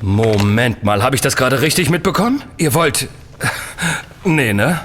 Moment 0.00 0.82
mal, 0.82 1.02
habe 1.02 1.14
ich 1.14 1.20
das 1.20 1.36
gerade 1.36 1.62
richtig 1.62 1.90
mitbekommen? 1.90 2.42
Ihr 2.56 2.74
wollt. 2.74 3.08
Nee, 4.24 4.52
ne? 4.52 4.80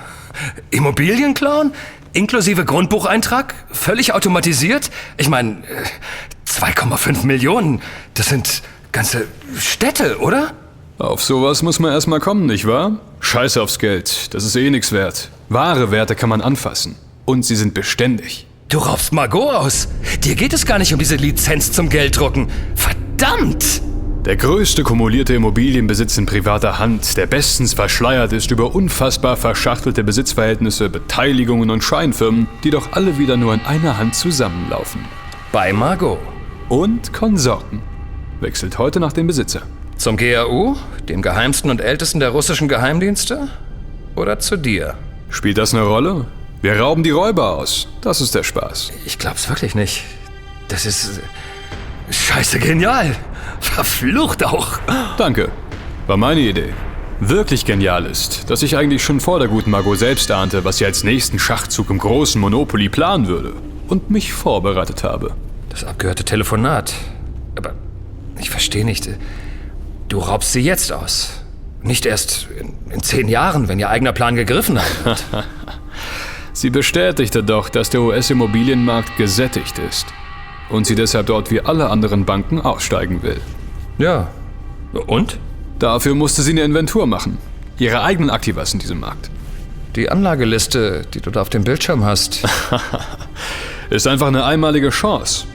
Immobilien 0.72 1.34
klauen? 1.34 1.74
Inklusive 2.14 2.64
Grundbucheintrag? 2.64 3.54
Völlig 3.72 4.14
automatisiert? 4.14 4.90
Ich 5.18 5.28
meine, 5.28 5.64
2,5 6.48 7.26
Millionen, 7.26 7.82
das 8.14 8.28
sind 8.30 8.62
ganze 8.92 9.28
Städte, 9.58 10.20
oder? 10.20 10.54
Auf 10.98 11.22
sowas 11.22 11.62
muss 11.62 11.80
man 11.80 11.92
erstmal 11.92 12.22
kommen, 12.22 12.46
nicht 12.46 12.66
wahr? 12.66 13.00
Scheiße 13.20 13.62
aufs 13.62 13.80
Geld, 13.80 14.34
das 14.34 14.46
ist 14.46 14.56
eh 14.56 14.70
nichts 14.70 14.94
wert. 14.94 15.30
Wahre 15.50 15.92
Werte 15.92 16.16
kann 16.16 16.30
man 16.30 16.40
anfassen. 16.40 16.96
Und 17.26 17.44
sie 17.44 17.56
sind 17.56 17.74
beständig. 17.74 18.48
Du 18.70 18.78
raubst 18.78 19.12
Margot 19.12 19.54
aus. 19.54 19.90
Dir 20.24 20.36
geht 20.36 20.54
es 20.54 20.66
gar 20.66 20.80
nicht 20.80 20.94
um 20.94 21.00
diese 21.00 21.18
Lizenz 21.18 21.72
zum 21.72 21.90
Gelddrucken. 21.90 22.48
Verdammt! 22.76 23.82
Der 24.26 24.38
größte 24.38 24.82
kumulierte 24.82 25.36
Immobilienbesitz 25.36 26.18
in 26.18 26.26
privater 26.26 26.80
Hand, 26.80 27.16
der 27.16 27.28
bestens 27.28 27.76
verschleiert 27.76 28.34
ist 28.34 28.50
über 28.50 28.74
unfassbar 28.74 29.38
verschachtelte 29.38 30.04
Besitzverhältnisse, 30.04 30.90
Beteiligungen 30.90 31.70
und 31.70 31.84
Scheinfirmen, 31.84 32.48
die 32.64 32.72
doch 32.72 32.94
alle 32.94 33.20
wieder 33.20 33.38
nur 33.38 33.54
in 33.54 33.62
einer 33.62 34.00
Hand 34.00 34.16
zusammenlaufen. 34.16 35.06
Bei 35.52 35.72
Margot. 35.74 36.18
Und 36.70 37.14
Konsorten. 37.14 37.84
Wechselt 38.40 38.80
heute 38.80 39.00
nach 39.00 39.14
dem 39.14 39.28
Besitzer. 39.28 39.62
Zum 39.96 40.18
GRU, 40.18 40.76
dem 41.08 41.22
geheimsten 41.22 41.70
und 41.70 41.80
ältesten 41.80 42.20
der 42.20 42.30
russischen 42.30 42.68
Geheimdienste? 42.68 43.50
Oder 44.16 44.40
zu 44.40 44.58
dir? 44.58 44.96
Spielt 45.30 45.60
das 45.60 45.76
eine 45.76 45.84
Rolle? 45.84 46.26
Wir 46.64 46.80
rauben 46.80 47.04
die 47.04 47.12
Räuber 47.12 47.58
aus. 47.58 47.88
Das 48.02 48.22
ist 48.22 48.34
der 48.34 48.42
Spaß. 48.42 48.92
Ich 49.06 49.20
glaub's 49.20 49.50
wirklich 49.50 49.76
nicht. 49.76 50.04
Das 50.68 50.88
ist. 50.88 51.22
Scheiße 52.10 52.58
genial. 52.58 53.16
Verflucht 53.66 54.46
auch. 54.46 54.80
Danke. 55.18 55.52
War 56.08 56.18
meine 56.18 56.42
Idee. 56.42 56.74
Wirklich 57.20 57.66
genial 57.66 58.06
ist, 58.06 58.50
dass 58.50 58.62
ich 58.62 58.78
eigentlich 58.78 59.04
schon 59.04 59.20
vor 59.20 59.40
der 59.40 59.48
guten 59.48 59.72
Margot 59.72 59.98
selbst 59.98 60.30
ahnte, 60.32 60.66
was 60.66 60.78
sie 60.78 60.86
als 60.86 61.04
nächsten 61.04 61.40
Schachzug 61.40 61.90
im 61.90 61.98
großen 61.98 62.40
Monopoly 62.40 62.90
planen 62.90 63.28
würde. 63.28 63.54
Und 63.88 64.10
mich 64.10 64.34
vorbereitet 64.34 65.04
habe. 65.04 65.32
Das 65.70 65.84
abgehörte 65.84 66.26
Telefonat. 66.26 66.94
Aber 67.56 67.74
ich 68.40 68.50
verstehe 68.50 68.86
nicht. 68.86 69.10
Du 70.10 70.20
raubst 70.20 70.52
sie 70.52 70.62
jetzt 70.62 70.92
aus. 70.92 71.42
Nicht 71.82 72.06
erst 72.06 72.48
in, 72.60 72.74
in 72.92 73.02
zehn 73.02 73.28
Jahren, 73.28 73.68
wenn 73.68 73.80
ihr 73.80 73.90
eigener 73.90 74.14
Plan 74.14 74.36
gegriffen 74.36 74.80
hat. 74.80 75.24
sie 76.54 76.70
bestätigte 76.70 77.44
doch, 77.44 77.70
dass 77.70 77.90
der 77.90 78.02
US-Immobilienmarkt 78.02 79.18
gesättigt 79.18 79.80
ist 79.80 80.08
und 80.70 80.86
sie 80.86 80.96
deshalb 80.96 81.28
dort 81.28 81.52
wie 81.52 81.62
alle 81.62 81.90
anderen 81.90 82.26
Banken 82.26 82.60
aussteigen 82.60 83.24
will. 83.24 83.40
Ja. 83.98 84.30
Und? 85.08 85.38
Dafür 85.80 86.16
musste 86.16 86.42
sie 86.42 86.52
eine 86.52 86.62
Inventur 86.62 87.08
machen. 87.08 87.38
Ihre 87.78 88.02
eigenen 88.02 88.30
Aktivas 88.30 88.74
in 88.74 88.80
diesem 88.80 89.00
Markt. 89.00 89.30
Die 89.96 90.10
Anlageliste, 90.10 91.04
die 91.14 91.22
du 91.22 91.32
da 91.32 91.42
auf 91.42 91.50
dem 91.50 91.64
Bildschirm 91.64 92.04
hast. 92.04 92.44
ist 93.90 94.08
einfach 94.08 94.28
eine 94.28 94.46
einmalige 94.46 94.90
Chance. 94.90 95.46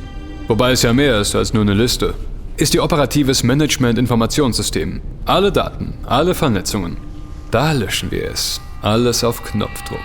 Wobei 0.48 0.72
es 0.72 0.82
ja 0.82 0.92
mehr 0.92 1.20
ist 1.20 1.34
als 1.34 1.54
nur 1.54 1.62
eine 1.62 1.74
Liste. 1.74 2.14
Ist 2.56 2.74
ihr 2.74 2.84
operatives 2.84 3.42
Management-Informationssystem. 3.42 5.00
Alle 5.24 5.52
Daten, 5.52 5.94
alle 6.06 6.34
Vernetzungen. 6.34 6.96
Da 7.50 7.72
löschen 7.72 8.10
wir 8.10 8.30
es. 8.30 8.60
Alles 8.82 9.24
auf 9.24 9.42
Knopfdruck. 9.44 9.98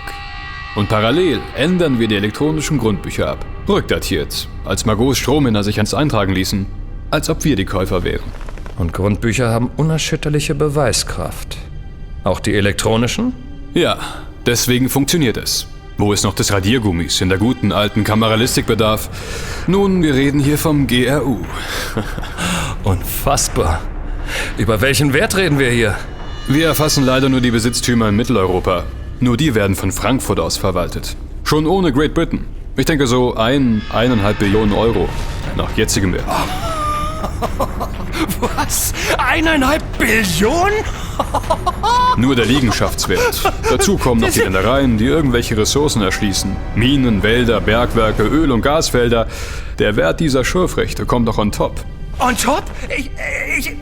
Und 0.74 0.88
parallel 0.88 1.40
ändern 1.56 1.98
wir 1.98 2.08
die 2.08 2.16
elektronischen 2.16 2.78
Grundbücher 2.78 3.28
ab. 3.28 3.44
Rückdatiert, 3.68 4.48
als 4.64 4.84
Margots 4.84 5.18
Strohmänner 5.18 5.64
sich 5.64 5.80
eins 5.80 5.94
eintragen 5.94 6.34
ließen. 6.34 6.66
Als 7.10 7.30
ob 7.30 7.44
wir 7.44 7.56
die 7.56 7.64
Käufer 7.64 8.04
wären. 8.04 8.24
Und 8.78 8.92
Grundbücher 8.92 9.50
haben 9.50 9.70
unerschütterliche 9.76 10.54
Beweiskraft. 10.54 11.56
Auch 12.24 12.40
die 12.40 12.54
elektronischen? 12.54 13.32
Ja, 13.74 13.98
deswegen 14.44 14.88
funktioniert 14.88 15.36
es. 15.36 15.66
Wo 15.98 16.12
ist 16.12 16.24
noch 16.24 16.34
des 16.34 16.52
Radiergummis 16.52 17.20
in 17.22 17.30
der 17.30 17.38
guten 17.38 17.72
alten 17.72 18.04
Kameralistikbedarf? 18.04 19.08
Nun, 19.66 20.02
wir 20.02 20.14
reden 20.14 20.40
hier 20.40 20.58
vom 20.58 20.86
GRU. 20.86 21.38
Unfassbar. 22.84 23.80
Über 24.58 24.80
welchen 24.80 25.12
Wert 25.14 25.36
reden 25.36 25.58
wir 25.58 25.70
hier? 25.70 25.94
Wir 26.48 26.66
erfassen 26.66 27.04
leider 27.04 27.28
nur 27.28 27.40
die 27.40 27.50
Besitztümer 27.50 28.08
in 28.08 28.16
Mitteleuropa. 28.16 28.84
Nur 29.20 29.38
die 29.38 29.54
werden 29.54 29.74
von 29.74 29.90
Frankfurt 29.90 30.38
aus 30.38 30.58
verwaltet. 30.58 31.16
Schon 31.44 31.66
ohne 31.66 31.92
Great 31.92 32.12
Britain. 32.12 32.44
Ich 32.76 32.84
denke 32.84 33.06
so 33.06 33.34
ein, 33.34 33.80
eineinhalb 33.90 34.38
Billionen 34.38 34.74
Euro. 34.74 35.08
Nach 35.56 35.74
jetzigem 35.76 36.12
Wert. 36.12 36.26
Was? 38.56 38.92
Eineinhalb 39.18 39.82
Billionen? 39.98 40.84
Nur 42.16 42.34
der 42.34 42.46
Liegenschaftswert. 42.46 43.52
Dazu 43.70 43.96
kommen 43.98 44.20
noch 44.20 44.30
die 44.30 44.40
Ländereien, 44.40 44.98
die 44.98 45.06
irgendwelche 45.06 45.56
Ressourcen 45.56 46.02
erschließen. 46.02 46.56
Minen, 46.74 47.22
Wälder, 47.22 47.60
Bergwerke, 47.60 48.22
Öl- 48.22 48.52
und 48.52 48.62
Gasfelder. 48.62 49.26
Der 49.78 49.96
Wert 49.96 50.20
dieser 50.20 50.44
Schürfrechte 50.44 51.04
kommt 51.06 51.26
noch 51.26 51.38
on 51.38 51.52
top. 51.52 51.84
On 52.18 52.34
top? 52.34 52.62
Ich, 52.88 53.10
ich, 53.58 53.76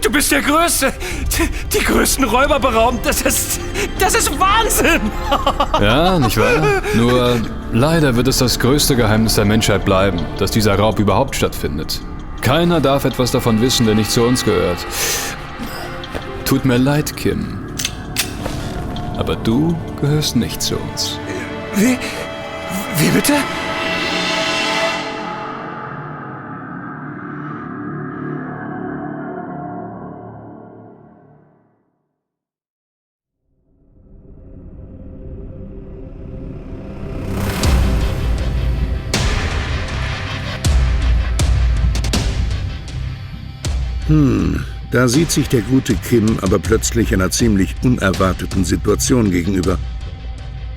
du 0.00 0.10
bist 0.10 0.32
der 0.32 0.42
Größte. 0.42 0.92
Die, 1.38 1.78
die 1.78 1.84
größten 1.84 2.24
Räuber 2.24 2.58
beraubt. 2.58 3.06
Das 3.06 3.22
ist. 3.22 3.60
Das 3.98 4.14
ist 4.14 4.30
Wahnsinn! 4.38 5.00
Ja, 5.80 6.18
nicht 6.18 6.36
wahr? 6.36 6.82
Nur 6.94 7.40
leider 7.72 8.14
wird 8.16 8.28
es 8.28 8.38
das 8.38 8.58
größte 8.58 8.96
Geheimnis 8.96 9.36
der 9.36 9.44
Menschheit 9.46 9.84
bleiben, 9.84 10.20
dass 10.38 10.50
dieser 10.50 10.74
Raub 10.74 10.98
überhaupt 10.98 11.36
stattfindet. 11.36 12.00
Keiner 12.40 12.80
darf 12.80 13.04
etwas 13.04 13.30
davon 13.30 13.60
wissen, 13.60 13.86
der 13.86 13.94
nicht 13.94 14.10
zu 14.10 14.22
uns 14.22 14.44
gehört. 14.44 14.78
Tut 16.44 16.64
mir 16.64 16.78
leid, 16.78 17.16
Kim. 17.16 17.58
Aber 19.16 19.36
du 19.36 19.76
gehörst 20.00 20.36
nicht 20.36 20.62
zu 20.62 20.76
uns. 20.76 21.18
Wie. 21.76 21.98
Wie 22.96 23.08
bitte? 23.10 23.34
Da 45.00 45.08
sieht 45.08 45.30
sich 45.30 45.48
der 45.48 45.62
gute 45.62 45.94
Kim 45.94 46.26
aber 46.42 46.58
plötzlich 46.58 47.14
einer 47.14 47.30
ziemlich 47.30 47.74
unerwarteten 47.82 48.66
Situation 48.66 49.30
gegenüber. 49.30 49.78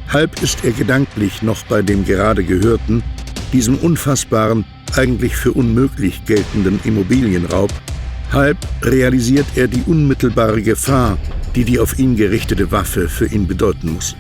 Halb 0.08 0.42
ist 0.42 0.64
er 0.64 0.72
gedanklich 0.72 1.42
noch 1.42 1.66
bei 1.66 1.82
dem 1.82 2.06
gerade 2.06 2.42
gehörten, 2.46 3.04
diesem 3.52 3.76
unfassbaren, 3.80 4.64
eigentlich 4.96 5.36
für 5.36 5.52
unmöglich 5.52 6.24
geltenden 6.24 6.80
Immobilienraub, 6.86 7.70
halb 8.32 8.58
realisiert 8.82 9.46
er 9.56 9.68
die 9.68 9.84
unmittelbare 9.88 10.62
Gefahr, 10.62 11.18
die 11.54 11.66
die 11.66 11.78
auf 11.78 12.00
ihn 12.00 12.16
gerichtete 12.16 12.72
Waffe 12.72 13.10
für 13.10 13.26
ihn 13.26 13.46
bedeuten 13.46 13.92
muss. 13.92 14.16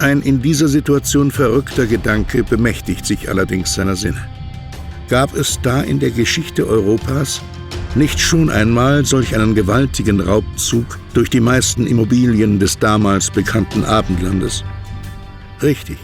Ein 0.00 0.20
in 0.20 0.42
dieser 0.42 0.68
Situation 0.68 1.30
verrückter 1.30 1.86
Gedanke 1.86 2.44
bemächtigt 2.44 3.06
sich 3.06 3.30
allerdings 3.30 3.72
seiner 3.72 3.96
Sinne. 3.96 4.28
Gab 5.08 5.34
es 5.34 5.58
da 5.62 5.80
in 5.80 5.98
der 5.98 6.10
Geschichte 6.10 6.68
Europas 6.68 7.40
nicht 7.94 8.20
schon 8.20 8.50
einmal 8.50 9.04
solch 9.04 9.34
einen 9.34 9.54
gewaltigen 9.54 10.20
Raubzug 10.20 10.98
durch 11.14 11.30
die 11.30 11.40
meisten 11.40 11.86
Immobilien 11.86 12.58
des 12.58 12.78
damals 12.78 13.30
bekannten 13.30 13.84
Abendlandes? 13.84 14.64
Richtig. 15.62 15.98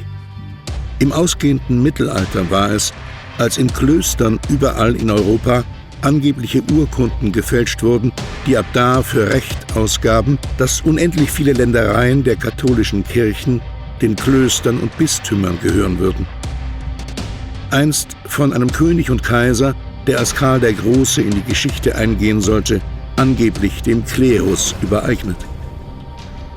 Im 0.98 1.12
ausgehenden 1.12 1.82
Mittelalter 1.82 2.50
war 2.50 2.70
es, 2.70 2.92
als 3.38 3.58
in 3.58 3.72
Klöstern 3.72 4.38
überall 4.48 4.94
in 4.94 5.10
Europa 5.10 5.64
angebliche 6.02 6.62
Urkunden 6.72 7.32
gefälscht 7.32 7.82
wurden, 7.82 8.12
die 8.46 8.56
ab 8.56 8.66
da 8.72 9.02
für 9.02 9.32
Recht 9.32 9.74
ausgaben, 9.74 10.38
dass 10.58 10.82
unendlich 10.82 11.30
viele 11.30 11.52
Ländereien 11.52 12.22
der 12.22 12.36
katholischen 12.36 13.04
Kirchen 13.04 13.60
den 14.02 14.14
Klöstern 14.14 14.78
und 14.80 14.96
Bistümern 14.98 15.58
gehören 15.62 15.98
würden. 15.98 16.26
Einst 17.70 18.16
von 18.26 18.52
einem 18.52 18.70
König 18.70 19.10
und 19.10 19.22
Kaiser 19.22 19.74
der 20.06 20.18
als 20.18 20.34
Karl 20.34 20.60
der 20.60 20.72
Große 20.72 21.22
in 21.22 21.30
die 21.30 21.42
Geschichte 21.42 21.94
eingehen 21.96 22.40
sollte, 22.40 22.80
angeblich 23.16 23.82
dem 23.82 24.04
Klerus 24.04 24.74
übereignet. 24.82 25.36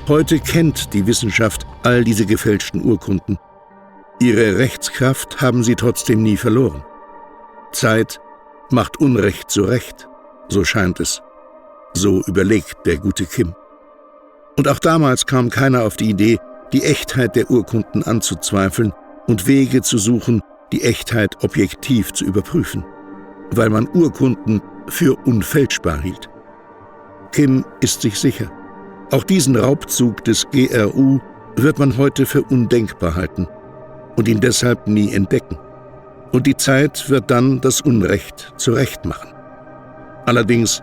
Heute 0.08 0.38
kennt 0.40 0.94
die 0.94 1.06
Wissenschaft 1.06 1.66
all 1.82 2.04
diese 2.04 2.26
gefälschten 2.26 2.82
Urkunden. 2.82 3.38
Ihre 4.20 4.58
Rechtskraft 4.58 5.40
haben 5.40 5.62
sie 5.62 5.74
trotzdem 5.74 6.22
nie 6.22 6.36
verloren. 6.36 6.82
Zeit 7.72 8.20
macht 8.70 8.98
Unrecht 8.98 9.50
zu 9.50 9.62
Recht, 9.64 10.08
so 10.48 10.64
scheint 10.64 11.00
es. 11.00 11.22
So 11.94 12.22
überlegt 12.26 12.86
der 12.86 12.98
gute 12.98 13.26
Kim. 13.26 13.54
Und 14.56 14.66
auch 14.68 14.78
damals 14.78 15.26
kam 15.26 15.50
keiner 15.50 15.84
auf 15.84 15.96
die 15.96 16.10
Idee, 16.10 16.38
die 16.72 16.82
Echtheit 16.82 17.36
der 17.36 17.50
Urkunden 17.50 18.02
anzuzweifeln 18.02 18.92
und 19.26 19.46
Wege 19.46 19.82
zu 19.82 19.98
suchen, 19.98 20.42
die 20.72 20.82
Echtheit 20.82 21.42
objektiv 21.44 22.12
zu 22.12 22.24
überprüfen, 22.24 22.84
weil 23.54 23.70
man 23.70 23.88
Urkunden 23.88 24.60
für 24.88 25.16
unfälschbar 25.26 26.00
hielt. 26.00 26.28
Kim 27.32 27.64
ist 27.80 28.02
sich 28.02 28.18
sicher, 28.18 28.50
auch 29.10 29.24
diesen 29.24 29.56
Raubzug 29.56 30.24
des 30.24 30.46
GRU 30.50 31.20
wird 31.56 31.78
man 31.78 31.96
heute 31.96 32.26
für 32.26 32.42
undenkbar 32.42 33.14
halten 33.14 33.46
und 34.16 34.28
ihn 34.28 34.40
deshalb 34.40 34.86
nie 34.86 35.12
entdecken. 35.12 35.58
Und 36.32 36.46
die 36.46 36.56
Zeit 36.56 37.08
wird 37.08 37.30
dann 37.30 37.60
das 37.60 37.80
Unrecht 37.80 38.52
zurechtmachen. 38.56 39.32
Allerdings, 40.26 40.82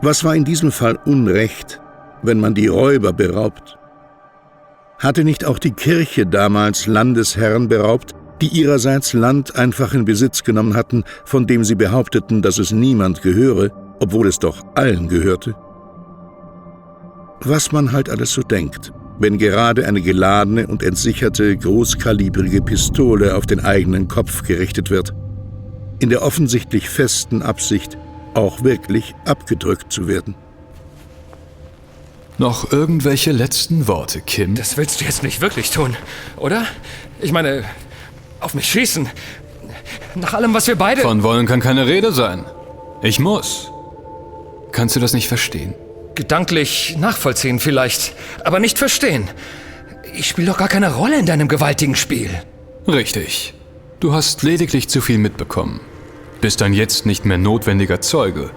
was 0.00 0.24
war 0.24 0.34
in 0.34 0.44
diesem 0.44 0.72
Fall 0.72 0.98
Unrecht, 1.04 1.80
wenn 2.22 2.40
man 2.40 2.54
die 2.54 2.68
Räuber 2.68 3.12
beraubt? 3.12 3.78
Hatte 4.98 5.24
nicht 5.24 5.44
auch 5.44 5.58
die 5.58 5.72
Kirche 5.72 6.26
damals 6.26 6.86
Landesherren 6.86 7.68
beraubt, 7.68 8.14
die 8.40 8.48
ihrerseits 8.48 9.12
Land 9.12 9.56
einfach 9.56 9.94
in 9.94 10.04
Besitz 10.04 10.44
genommen 10.44 10.74
hatten, 10.74 11.04
von 11.24 11.46
dem 11.46 11.64
sie 11.64 11.74
behaupteten, 11.74 12.42
dass 12.42 12.58
es 12.58 12.72
niemand 12.72 13.22
gehöre, 13.22 13.70
obwohl 14.00 14.28
es 14.28 14.38
doch 14.38 14.64
allen 14.74 15.08
gehörte? 15.08 15.54
Was 17.40 17.72
man 17.72 17.92
halt 17.92 18.10
alles 18.10 18.32
so 18.32 18.42
denkt, 18.42 18.92
wenn 19.18 19.38
gerade 19.38 19.86
eine 19.86 20.00
geladene 20.00 20.66
und 20.66 20.82
entsicherte 20.82 21.56
großkalibrige 21.56 22.62
Pistole 22.62 23.36
auf 23.36 23.46
den 23.46 23.60
eigenen 23.60 24.08
Kopf 24.08 24.42
gerichtet 24.42 24.90
wird, 24.90 25.14
in 26.00 26.10
der 26.10 26.22
offensichtlich 26.22 26.88
festen 26.88 27.42
Absicht, 27.42 27.98
auch 28.34 28.62
wirklich 28.62 29.14
abgedrückt 29.24 29.92
zu 29.92 30.06
werden. 30.06 30.34
Noch 32.38 32.70
irgendwelche 32.70 33.32
letzten 33.32 33.88
Worte, 33.88 34.20
Kim? 34.20 34.54
Das 34.54 34.76
willst 34.76 35.00
du 35.00 35.04
jetzt 35.04 35.24
nicht 35.24 35.40
wirklich 35.40 35.70
tun, 35.70 35.96
oder? 36.36 36.64
Ich 37.20 37.32
meine, 37.32 37.64
auf 38.40 38.54
mich 38.54 38.66
schießen. 38.66 39.08
Nach 40.14 40.34
allem, 40.34 40.54
was 40.54 40.66
wir 40.66 40.76
beide... 40.76 41.02
Von 41.02 41.22
wollen 41.22 41.46
kann 41.46 41.60
keine 41.60 41.86
Rede 41.86 42.12
sein. 42.12 42.44
Ich 43.02 43.18
muss. 43.18 43.70
Kannst 44.72 44.96
du 44.96 45.00
das 45.00 45.12
nicht 45.12 45.28
verstehen? 45.28 45.74
Gedanklich 46.14 46.96
nachvollziehen 46.98 47.60
vielleicht, 47.60 48.12
aber 48.44 48.58
nicht 48.58 48.78
verstehen. 48.78 49.28
Ich 50.14 50.26
spiele 50.26 50.48
doch 50.48 50.58
gar 50.58 50.68
keine 50.68 50.94
Rolle 50.94 51.18
in 51.18 51.26
deinem 51.26 51.48
gewaltigen 51.48 51.94
Spiel. 51.94 52.30
Richtig. 52.86 53.54
Du 54.00 54.12
hast 54.12 54.42
lediglich 54.42 54.88
zu 54.88 55.00
viel 55.00 55.18
mitbekommen. 55.18 55.80
Bist 56.40 56.60
dann 56.60 56.72
jetzt 56.72 57.06
nicht 57.06 57.24
mehr 57.24 57.38
notwendiger 57.38 58.00
Zeuge. 58.00 58.50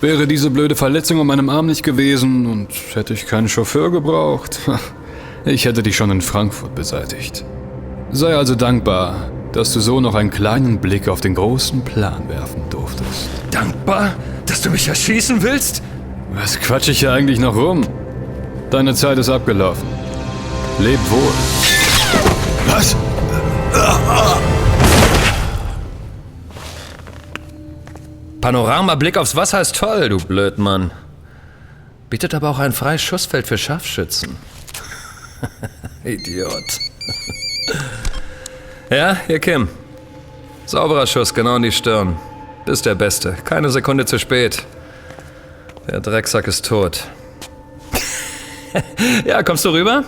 Wäre 0.00 0.26
diese 0.28 0.50
blöde 0.50 0.76
Verletzung 0.76 1.20
an 1.20 1.26
meinem 1.26 1.48
Arm 1.48 1.66
nicht 1.66 1.82
gewesen 1.82 2.46
und 2.46 2.68
hätte 2.94 3.14
ich 3.14 3.26
keinen 3.26 3.48
Chauffeur 3.48 3.90
gebraucht, 3.90 4.60
ich 5.44 5.64
hätte 5.64 5.82
dich 5.82 5.96
schon 5.96 6.10
in 6.10 6.20
Frankfurt 6.20 6.74
beseitigt. 6.74 7.44
Sei 8.10 8.34
also 8.34 8.54
dankbar, 8.54 9.30
dass 9.52 9.72
du 9.74 9.80
so 9.80 10.00
noch 10.00 10.14
einen 10.14 10.30
kleinen 10.30 10.80
Blick 10.80 11.08
auf 11.08 11.20
den 11.20 11.34
großen 11.34 11.84
Plan 11.84 12.28
werfen 12.28 12.62
durftest. 12.70 13.28
Dankbar? 13.50 14.14
Dass 14.46 14.62
du 14.62 14.70
mich 14.70 14.88
erschießen 14.88 15.42
willst? 15.42 15.82
Was 16.32 16.58
quatsch 16.58 16.88
ich 16.88 17.00
hier 17.00 17.12
eigentlich 17.12 17.38
noch 17.38 17.54
rum? 17.54 17.82
Deine 18.70 18.94
Zeit 18.94 19.18
ist 19.18 19.28
abgelaufen. 19.28 19.86
Leb 20.78 20.98
wohl. 21.10 21.32
Was? 22.66 22.96
Panoramablick 28.40 29.18
aufs 29.18 29.36
Wasser 29.36 29.60
ist 29.60 29.76
toll, 29.76 30.08
du 30.08 30.16
Blödmann. 30.18 30.92
Bietet 32.08 32.34
aber 32.34 32.48
auch 32.48 32.58
ein 32.58 32.72
freies 32.72 33.02
Schussfeld 33.02 33.46
für 33.46 33.58
Scharfschützen. 33.58 34.36
Idiot. 36.04 36.64
Ja, 38.90 39.16
hier 39.26 39.38
Kim. 39.38 39.68
Sauberer 40.66 41.06
Schuss, 41.06 41.32
genau 41.32 41.56
in 41.56 41.62
die 41.62 41.72
Stirn. 41.72 42.16
Bist 42.66 42.84
der 42.86 42.94
Beste. 42.94 43.36
Keine 43.44 43.70
Sekunde 43.70 44.04
zu 44.04 44.18
spät. 44.18 44.62
Der 45.88 46.00
Drecksack 46.00 46.46
ist 46.46 46.66
tot. 46.66 47.04
ja, 49.24 49.42
kommst 49.42 49.64
du 49.64 49.70
rüber? 49.70 50.04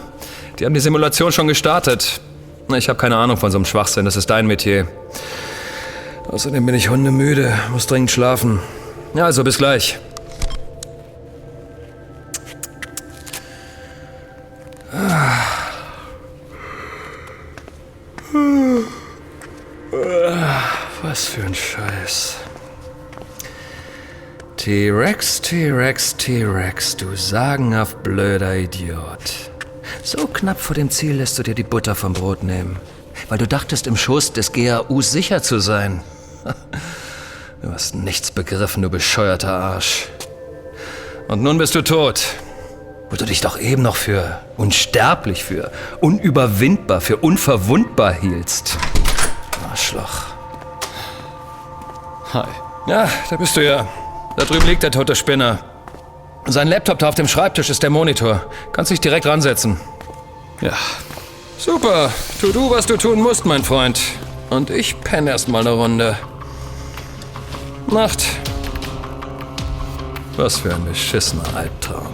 Die 0.59 0.67
haben 0.67 0.75
die 0.75 0.81
Simulation 0.81 1.33
schon 1.33 1.49
gestartet. 1.49 2.21
Ich 2.77 2.89
habe 2.89 2.99
keine 2.99 3.17
Ahnung 3.17 3.37
von 3.37 3.51
so 3.51 3.59
einem 3.59 3.65
Schwachsinn, 3.65 4.05
das 4.05 4.17
ist 4.17 4.29
dein 4.29 4.47
Metier. 4.47 4.87
Außerdem 6.29 6.65
bin 6.67 6.75
ich 6.75 6.91
hundemüde, 6.91 7.53
muss 7.73 7.87
dringend 7.87 8.11
schlafen. 8.11 8.61
Ja, 9.15 9.25
also 9.25 9.43
bis 9.43 9.59
gleich. 9.59 9.99
Was 21.11 21.27
für 21.27 21.43
ein 21.43 21.57
Scheiß. 21.57 22.37
T-Rex, 24.57 25.41
T-Rex, 25.41 26.17
T-Rex, 26.17 26.97
du 26.97 27.17
sagenhaft 27.17 28.05
blöder 28.05 28.55
Idiot. 28.55 29.51
So 30.05 30.29
knapp 30.29 30.61
vor 30.61 30.77
dem 30.77 30.89
Ziel 30.89 31.17
lässt 31.17 31.37
du 31.37 31.43
dir 31.43 31.57
die 31.57 31.65
Butter 31.65 31.97
vom 31.97 32.13
Brot 32.13 32.45
nehmen, 32.45 32.79
weil 33.29 33.39
du 33.39 33.49
dachtest, 33.49 33.89
im 33.89 33.97
Schoß 33.97 34.35
des 34.35 34.53
GAU 34.53 35.01
sicher 35.01 35.43
zu 35.43 35.59
sein. 35.59 36.03
Du 37.63 37.73
hast 37.73 37.97
nichts 37.97 38.31
begriffen, 38.31 38.81
du 38.81 38.89
bescheuerter 38.89 39.53
Arsch. 39.53 40.07
Und 41.27 41.43
nun 41.43 41.59
bist 41.59 41.75
du 41.75 41.83
tot, 41.83 42.23
wo 43.11 43.17
du 43.17 43.27
dich 43.27 43.41
doch 43.41 43.59
eben 43.59 43.83
noch 43.83 43.97
für 43.97 44.41
unsterblich, 44.57 45.43
für 45.43 45.73
unüberwindbar, 46.01 47.01
für 47.01 47.17
unverwundbar 47.17 48.13
hieltst. 48.13 48.79
Arschloch. 49.69 50.40
Hi. 52.33 52.47
Ja, 52.87 53.09
da 53.29 53.37
bist 53.37 53.57
du 53.57 53.65
ja. 53.65 53.89
Da 54.37 54.45
drüben 54.45 54.67
liegt 54.67 54.83
der 54.83 54.91
tote 54.91 55.17
Spinner. 55.17 55.59
Sein 56.47 56.69
Laptop 56.69 56.99
da 56.99 57.09
auf 57.09 57.15
dem 57.15 57.29
Schreibtisch 57.29 57.71
ist 57.71 57.83
der 57.83 57.91
Monitor. 57.91 58.45
Kannst 58.73 58.91
dich 58.91 59.01
direkt 59.01 59.27
ransetzen. 59.27 59.79
Ja. 60.61 60.73
Super. 61.59 62.11
Tu 62.41 62.53
du, 62.53 62.71
was 62.71 62.87
du 62.87 62.97
tun 62.97 63.21
musst, 63.21 63.45
mein 63.45 63.65
Freund. 63.65 64.01
Und 64.49 64.71
ich 64.71 65.01
penne 65.01 65.31
erst 65.31 65.49
mal 65.49 65.61
eine 65.61 65.73
Runde. 65.73 66.17
Nacht. 67.89 68.25
Was 70.37 70.59
für 70.59 70.75
ein 70.75 70.85
beschissener 70.85 71.45
Albtraum. 71.55 72.09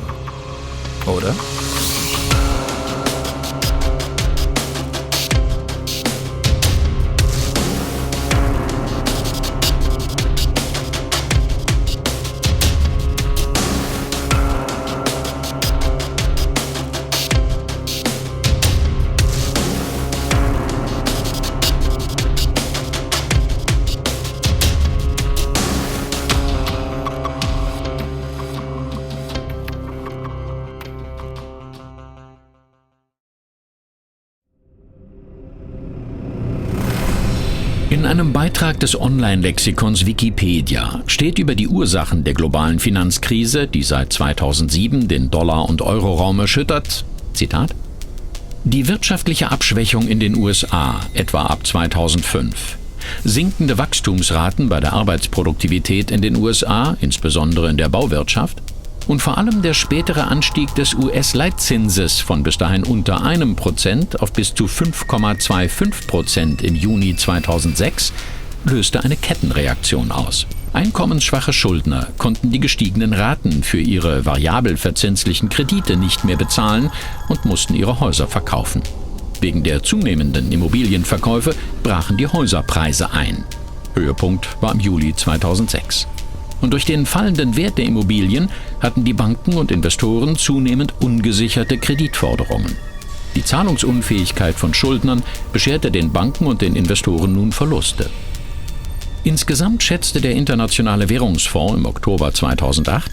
Oder? 1.06 1.34
Des 38.87 39.01
Online-Lexikons 39.01 40.07
Wikipedia 40.07 41.03
steht 41.09 41.41
über 41.41 41.57
die 41.57 41.66
Ursachen 41.66 42.22
der 42.22 42.34
globalen 42.34 42.78
Finanzkrise, 42.78 43.66
die 43.66 43.82
seit 43.82 44.12
2007 44.12 45.09
den 45.09 45.28
Dollar- 45.28 45.68
und 45.68 45.82
Euroraum 45.82 46.39
erschüttert, 46.39 47.05
Zitat, 47.32 47.74
die 48.62 48.87
wirtschaftliche 48.87 49.51
Abschwächung 49.51 50.07
in 50.07 50.20
den 50.20 50.37
USA, 50.37 51.01
etwa 51.14 51.47
ab 51.47 51.66
2005, 51.66 52.78
sinkende 53.24 53.76
Wachstumsraten 53.76 54.68
bei 54.68 54.78
der 54.78 54.93
Arbeitsproduktivität 54.93 56.12
in 56.12 56.22
den 56.22 56.37
USA, 56.37 56.97
insbesondere 57.01 57.68
in 57.68 57.78
der 57.78 57.89
Bauwirtschaft, 57.89 58.62
und 59.09 59.20
vor 59.20 59.37
allem 59.37 59.62
der 59.62 59.74
spätere 59.74 60.28
Anstieg 60.28 60.72
des 60.76 60.95
US-Leitzinses 60.95 62.20
von 62.20 62.45
bis 62.45 62.57
dahin 62.57 62.84
unter 62.84 63.24
einem 63.24 63.57
Prozent 63.57 64.22
auf 64.22 64.32
bis 64.32 64.55
zu 64.55 64.66
5,25 64.66 66.07
Prozent 66.07 66.62
im 66.62 66.76
Juni 66.76 67.16
2006 67.16 68.12
löste 68.70 69.02
eine 69.04 69.16
Kettenreaktion 69.16 70.10
aus. 70.10 70.46
Einkommensschwache 70.72 71.52
Schuldner 71.52 72.08
konnten 72.18 72.50
die 72.50 72.60
gestiegenen 72.60 73.14
Raten 73.14 73.62
für 73.62 73.80
ihre 73.80 74.26
variabel 74.26 74.76
verzinslichen 74.76 75.48
Kredite 75.48 75.96
nicht 75.96 76.24
mehr 76.24 76.36
bezahlen 76.36 76.90
und 77.28 77.44
mussten 77.44 77.74
ihre 77.74 78.00
Häuser 78.00 78.26
verkaufen. 78.26 78.82
Wegen 79.40 79.62
der 79.62 79.82
zunehmenden 79.82 80.50
Immobilienverkäufe 80.50 81.54
brachen 81.82 82.16
die 82.16 82.26
Häuserpreise 82.26 83.12
ein. 83.12 83.44
Höhepunkt 83.94 84.48
war 84.60 84.72
im 84.72 84.80
Juli 84.80 85.14
2006. 85.14 86.06
Und 86.60 86.72
durch 86.72 86.84
den 86.84 87.06
fallenden 87.06 87.56
Wert 87.56 87.78
der 87.78 87.84
Immobilien 87.84 88.50
hatten 88.80 89.04
die 89.04 89.12
Banken 89.12 89.54
und 89.54 89.70
Investoren 89.70 90.36
zunehmend 90.36 90.94
ungesicherte 91.00 91.78
Kreditforderungen. 91.78 92.76
Die 93.34 93.44
Zahlungsunfähigkeit 93.44 94.54
von 94.54 94.72
Schuldnern 94.72 95.22
bescherte 95.52 95.90
den 95.90 96.12
Banken 96.12 96.46
und 96.46 96.62
den 96.62 96.74
Investoren 96.74 97.34
nun 97.34 97.52
Verluste. 97.52 98.10
Insgesamt 99.26 99.82
schätzte 99.82 100.20
der 100.20 100.36
Internationale 100.36 101.08
Währungsfonds 101.08 101.74
im 101.74 101.84
Oktober 101.84 102.32
2008 102.32 103.10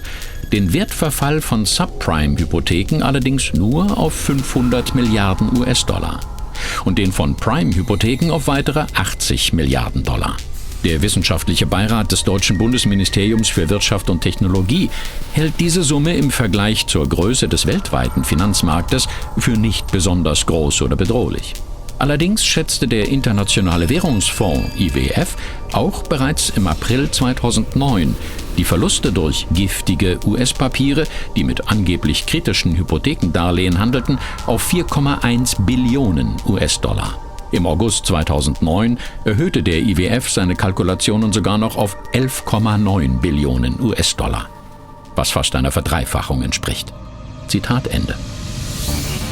den 0.52 0.72
Wertverfall 0.72 1.42
von 1.42 1.66
Subprime-Hypotheken 1.66 3.02
allerdings 3.02 3.52
nur 3.56 3.98
auf 3.98 4.14
500 4.14 4.94
Milliarden 4.94 5.58
US-Dollar 5.58 6.20
und 6.86 7.00
den 7.00 7.12
von 7.12 7.36
Prime-Hypotheken 7.36 8.30
auf 8.30 8.46
weitere 8.46 8.86
80 8.94 9.54
Milliarden 9.54 10.04
Dollar. 10.04 10.38
Der 10.84 11.02
wissenschaftliche 11.02 11.66
Beirat 11.66 12.12
des 12.12 12.24
Deutschen 12.24 12.60
Bundesministeriums 12.60 13.50
für 13.50 13.72
Wirtschaft 13.72 14.12
und 14.12 14.22
Technologie 14.22 14.92
hält 15.32 15.54
diese 15.60 15.82
Summe 15.82 16.16
im 16.16 16.30
Vergleich 16.30 16.86
zur 16.86 17.10
Größe 17.10 17.48
des 17.48 17.66
weltweiten 17.66 18.24
Finanzmarktes 18.24 19.08
für 19.40 19.58
nicht 19.58 19.92
besonders 19.92 20.46
groß 20.46 20.84
oder 20.84 20.96
bedrohlich. 20.96 21.56
Allerdings 22.00 22.44
schätzte 22.44 22.88
der 22.88 23.08
Internationale 23.08 23.90
Währungsfonds 23.90 24.76
IWF 24.78 25.36
auch 25.72 26.04
bereits 26.04 26.50
im 26.50 26.68
April 26.68 27.10
2009 27.10 28.16
die 28.58 28.64
Verluste 28.64 29.12
durch 29.12 29.48
giftige 29.52 30.20
US-Papiere, 30.26 31.06
die 31.36 31.44
mit 31.44 31.70
angeblich 31.70 32.26
kritischen 32.26 32.76
Hypothekendarlehen 32.76 33.80
handelten, 33.80 34.20
auf 34.46 34.72
4,1 34.72 35.66
Billionen 35.66 36.36
US-Dollar. 36.46 37.18
Im 37.52 37.68
August 37.68 38.08
2009 38.08 38.98
erhöhte 39.26 39.62
der 39.62 39.78
IWF 39.78 40.30
seine 40.30 40.56
Kalkulationen 40.56 41.32
sogar 41.32 41.58
noch 41.58 41.78
auf 41.78 41.98
11,9 42.14 43.20
Billionen 43.20 43.80
US-Dollar, 43.80 44.50
was 45.16 45.32
fast 45.32 45.56
einer 45.56 45.72
Verdreifachung 45.72 46.42
entspricht. 46.42 46.94
Zitat 47.48 47.88
Ende. 47.88 48.16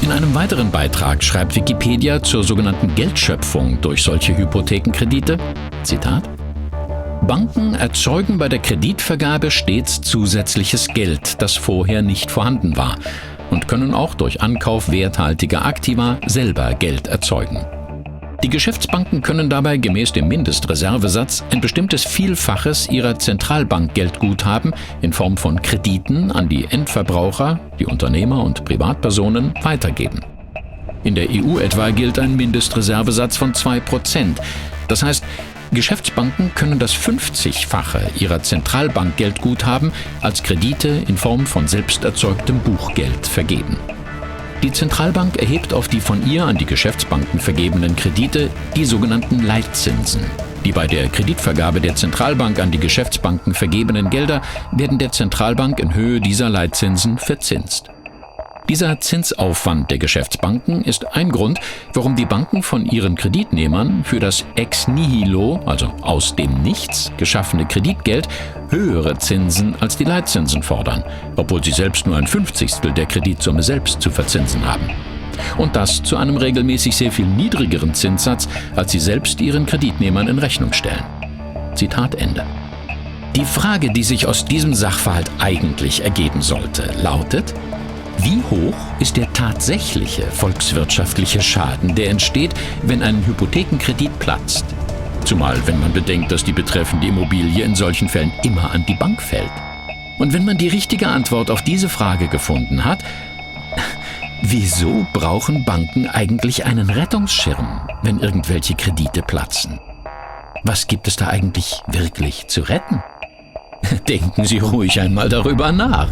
In 0.02 0.12
einem 0.12 0.34
weiteren 0.34 0.72
Beitrag 0.72 1.24
schreibt 1.24 1.56
Wikipedia 1.56 2.24
zur 2.24 2.44
sogenannten 2.44 2.96
Geldschöpfung 2.96 3.80
durch 3.82 4.02
solche 4.02 4.36
Hypothekenkredite, 4.36 5.38
Zitat, 5.84 6.28
Banken 7.28 7.76
erzeugen 7.76 8.40
bei 8.40 8.50
der 8.50 8.60
Kreditvergabe 8.60 9.52
stets 9.52 10.02
zusätzliches 10.02 10.88
Geld, 10.88 11.42
das 11.42 11.56
vorher 11.56 12.02
nicht 12.02 12.32
vorhanden 12.32 12.76
war, 12.76 12.96
und 13.52 13.68
können 13.68 13.94
auch 13.94 14.16
durch 14.16 14.42
Ankauf 14.42 14.92
werthaltiger 14.92 15.66
Aktiva 15.66 16.18
selber 16.26 16.74
Geld 16.74 17.08
erzeugen. 17.08 17.66
Die 18.44 18.50
Geschäftsbanken 18.50 19.22
können 19.22 19.52
dabei 19.52 19.78
gemäß 19.78 20.14
dem 20.14 20.28
Mindestreservesatz 20.28 21.44
ein 21.52 21.62
bestimmtes 21.62 22.06
Vielfaches 22.06 22.90
ihrer 22.90 23.20
Zentralbankgeldguthaben 23.20 24.74
in 25.02 25.14
Form 25.14 25.38
von 25.38 25.62
Krediten 25.62 26.32
an 26.32 26.50
die 26.50 26.66
Endverbraucher, 26.66 27.60
die 27.80 27.86
Unternehmer 27.86 28.44
und 28.44 28.66
Privatpersonen 28.66 29.54
weitergeben. 29.62 30.22
In 31.04 31.14
der 31.14 31.28
EU 31.30 31.60
etwa 31.60 31.92
gilt 31.92 32.18
ein 32.18 32.36
Mindestreservesatz 32.36 33.38
von 33.38 33.54
2%. 33.54 34.38
Das 34.88 35.04
heißt, 35.04 35.24
Geschäftsbanken 35.72 36.52
können 36.56 36.80
das 36.80 36.94
50-fache 36.96 38.20
ihrer 38.20 38.42
Zentralbankgeldguthaben 38.42 39.92
als 40.22 40.42
Kredite 40.42 41.04
in 41.08 41.16
Form 41.16 41.46
von 41.46 41.68
selbst 41.68 42.04
erzeugtem 42.04 42.60
Buchgeld 42.60 43.28
vergeben. 43.28 43.78
Die 44.64 44.72
Zentralbank 44.72 45.38
erhebt 45.38 45.74
auf 45.74 45.88
die 45.88 46.00
von 46.00 46.26
ihr 46.30 46.46
an 46.46 46.56
die 46.56 46.66
Geschäftsbanken 46.66 47.40
vergebenen 47.40 47.96
Kredite 47.96 48.50
die 48.76 48.86
sogenannten 48.86 49.42
Leitzinsen. 49.42 50.22
Die 50.64 50.72
bei 50.72 50.86
der 50.86 51.10
Kreditvergabe 51.10 51.82
der 51.82 51.96
Zentralbank 51.96 52.60
an 52.60 52.70
die 52.70 52.80
Geschäftsbanken 52.80 53.56
vergebenen 53.56 54.12
Gelder 54.12 54.42
werden 54.72 55.00
der 55.00 55.12
Zentralbank 55.12 55.80
in 55.80 55.96
Höhe 55.96 56.22
dieser 56.22 56.50
Leitzinsen 56.50 57.18
verzinst. 57.18 57.91
Dieser 58.72 59.02
Zinsaufwand 59.02 59.92
der 59.92 59.98
Geschäftsbanken 59.98 60.82
ist 60.86 61.14
ein 61.14 61.30
Grund, 61.30 61.60
warum 61.94 62.16
die 62.16 62.26
Banken 62.26 62.64
von 62.64 62.86
ihren 62.86 63.16
Kreditnehmern 63.16 64.06
für 64.06 64.22
das 64.22 64.46
ex 64.56 64.88
nihilo, 64.88 65.60
also 65.66 65.94
aus 66.02 66.38
dem 66.38 66.62
Nichts, 66.62 67.12
geschaffene 67.18 67.66
Kreditgeld 67.66 68.30
höhere 68.70 69.18
Zinsen 69.18 69.76
als 69.82 69.98
die 69.98 70.06
Leitzinsen 70.06 70.64
fordern, 70.64 71.04
obwohl 71.36 71.62
sie 71.62 71.74
selbst 71.74 72.08
nur 72.08 72.16
ein 72.16 72.28
Fünfzigstel 72.28 72.94
der 72.94 73.08
Kreditsumme 73.08 73.62
selbst 73.62 74.02
zu 74.02 74.10
verzinsen 74.10 74.66
haben. 74.66 74.90
Und 75.58 75.76
das 75.76 76.02
zu 76.02 76.16
einem 76.16 76.38
regelmäßig 76.38 76.96
sehr 76.96 77.12
viel 77.12 77.26
niedrigeren 77.26 77.94
Zinssatz, 77.94 78.48
als 78.78 78.94
sie 78.94 79.02
selbst 79.02 79.42
ihren 79.42 79.66
Kreditnehmern 79.66 80.30
in 80.30 80.40
Rechnung 80.40 80.72
stellen. 80.72 81.04
Zitat 81.76 82.16
Ende. 82.16 82.46
Die 83.36 83.44
Frage, 83.44 83.92
die 83.92 84.04
sich 84.04 84.28
aus 84.28 84.46
diesem 84.46 84.74
Sachverhalt 84.74 85.30
eigentlich 85.40 86.06
ergeben 86.06 86.42
sollte, 86.42 86.90
lautet, 87.04 87.54
wie 88.24 88.42
hoch 88.50 88.76
ist 89.00 89.18
der 89.18 89.32
tatsächliche 89.34 90.24
volkswirtschaftliche 90.24 91.42
Schaden, 91.42 91.96
der 91.96 92.10
entsteht, 92.10 92.54
wenn 92.84 93.02
ein 93.02 93.26
Hypothekenkredit 93.26 94.20
platzt? 94.20 94.66
Zumal 95.26 95.58
wenn 95.66 95.80
man 95.80 95.94
bedenkt, 95.94 96.32
dass 96.32 96.44
die 96.44 96.54
betreffende 96.54 97.08
Immobilie 97.08 97.64
in 97.64 97.76
solchen 97.76 98.10
Fällen 98.10 98.32
immer 98.44 98.72
an 98.72 98.86
die 98.88 98.96
Bank 98.96 99.22
fällt. 99.22 99.52
Und 100.20 100.34
wenn 100.34 100.46
man 100.46 100.58
die 100.58 100.68
richtige 100.68 101.08
Antwort 101.08 101.50
auf 101.50 101.64
diese 101.64 101.90
Frage 101.90 102.28
gefunden 102.28 102.86
hat, 102.86 103.00
wieso 104.44 105.06
brauchen 105.14 105.66
Banken 105.66 106.08
eigentlich 106.08 106.66
einen 106.66 106.90
Rettungsschirm, 106.90 107.88
wenn 108.04 108.20
irgendwelche 108.20 108.76
Kredite 108.76 109.22
platzen? 109.22 109.80
Was 110.64 110.88
gibt 110.88 111.08
es 111.08 111.16
da 111.16 111.28
eigentlich 111.28 111.82
wirklich 111.88 112.48
zu 112.48 112.62
retten? 112.62 113.02
Denken 114.08 114.46
Sie 114.46 114.60
ruhig 114.60 115.00
einmal 115.00 115.30
darüber 115.30 115.72
nach. 115.72 116.10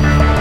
Bye. 0.00 0.31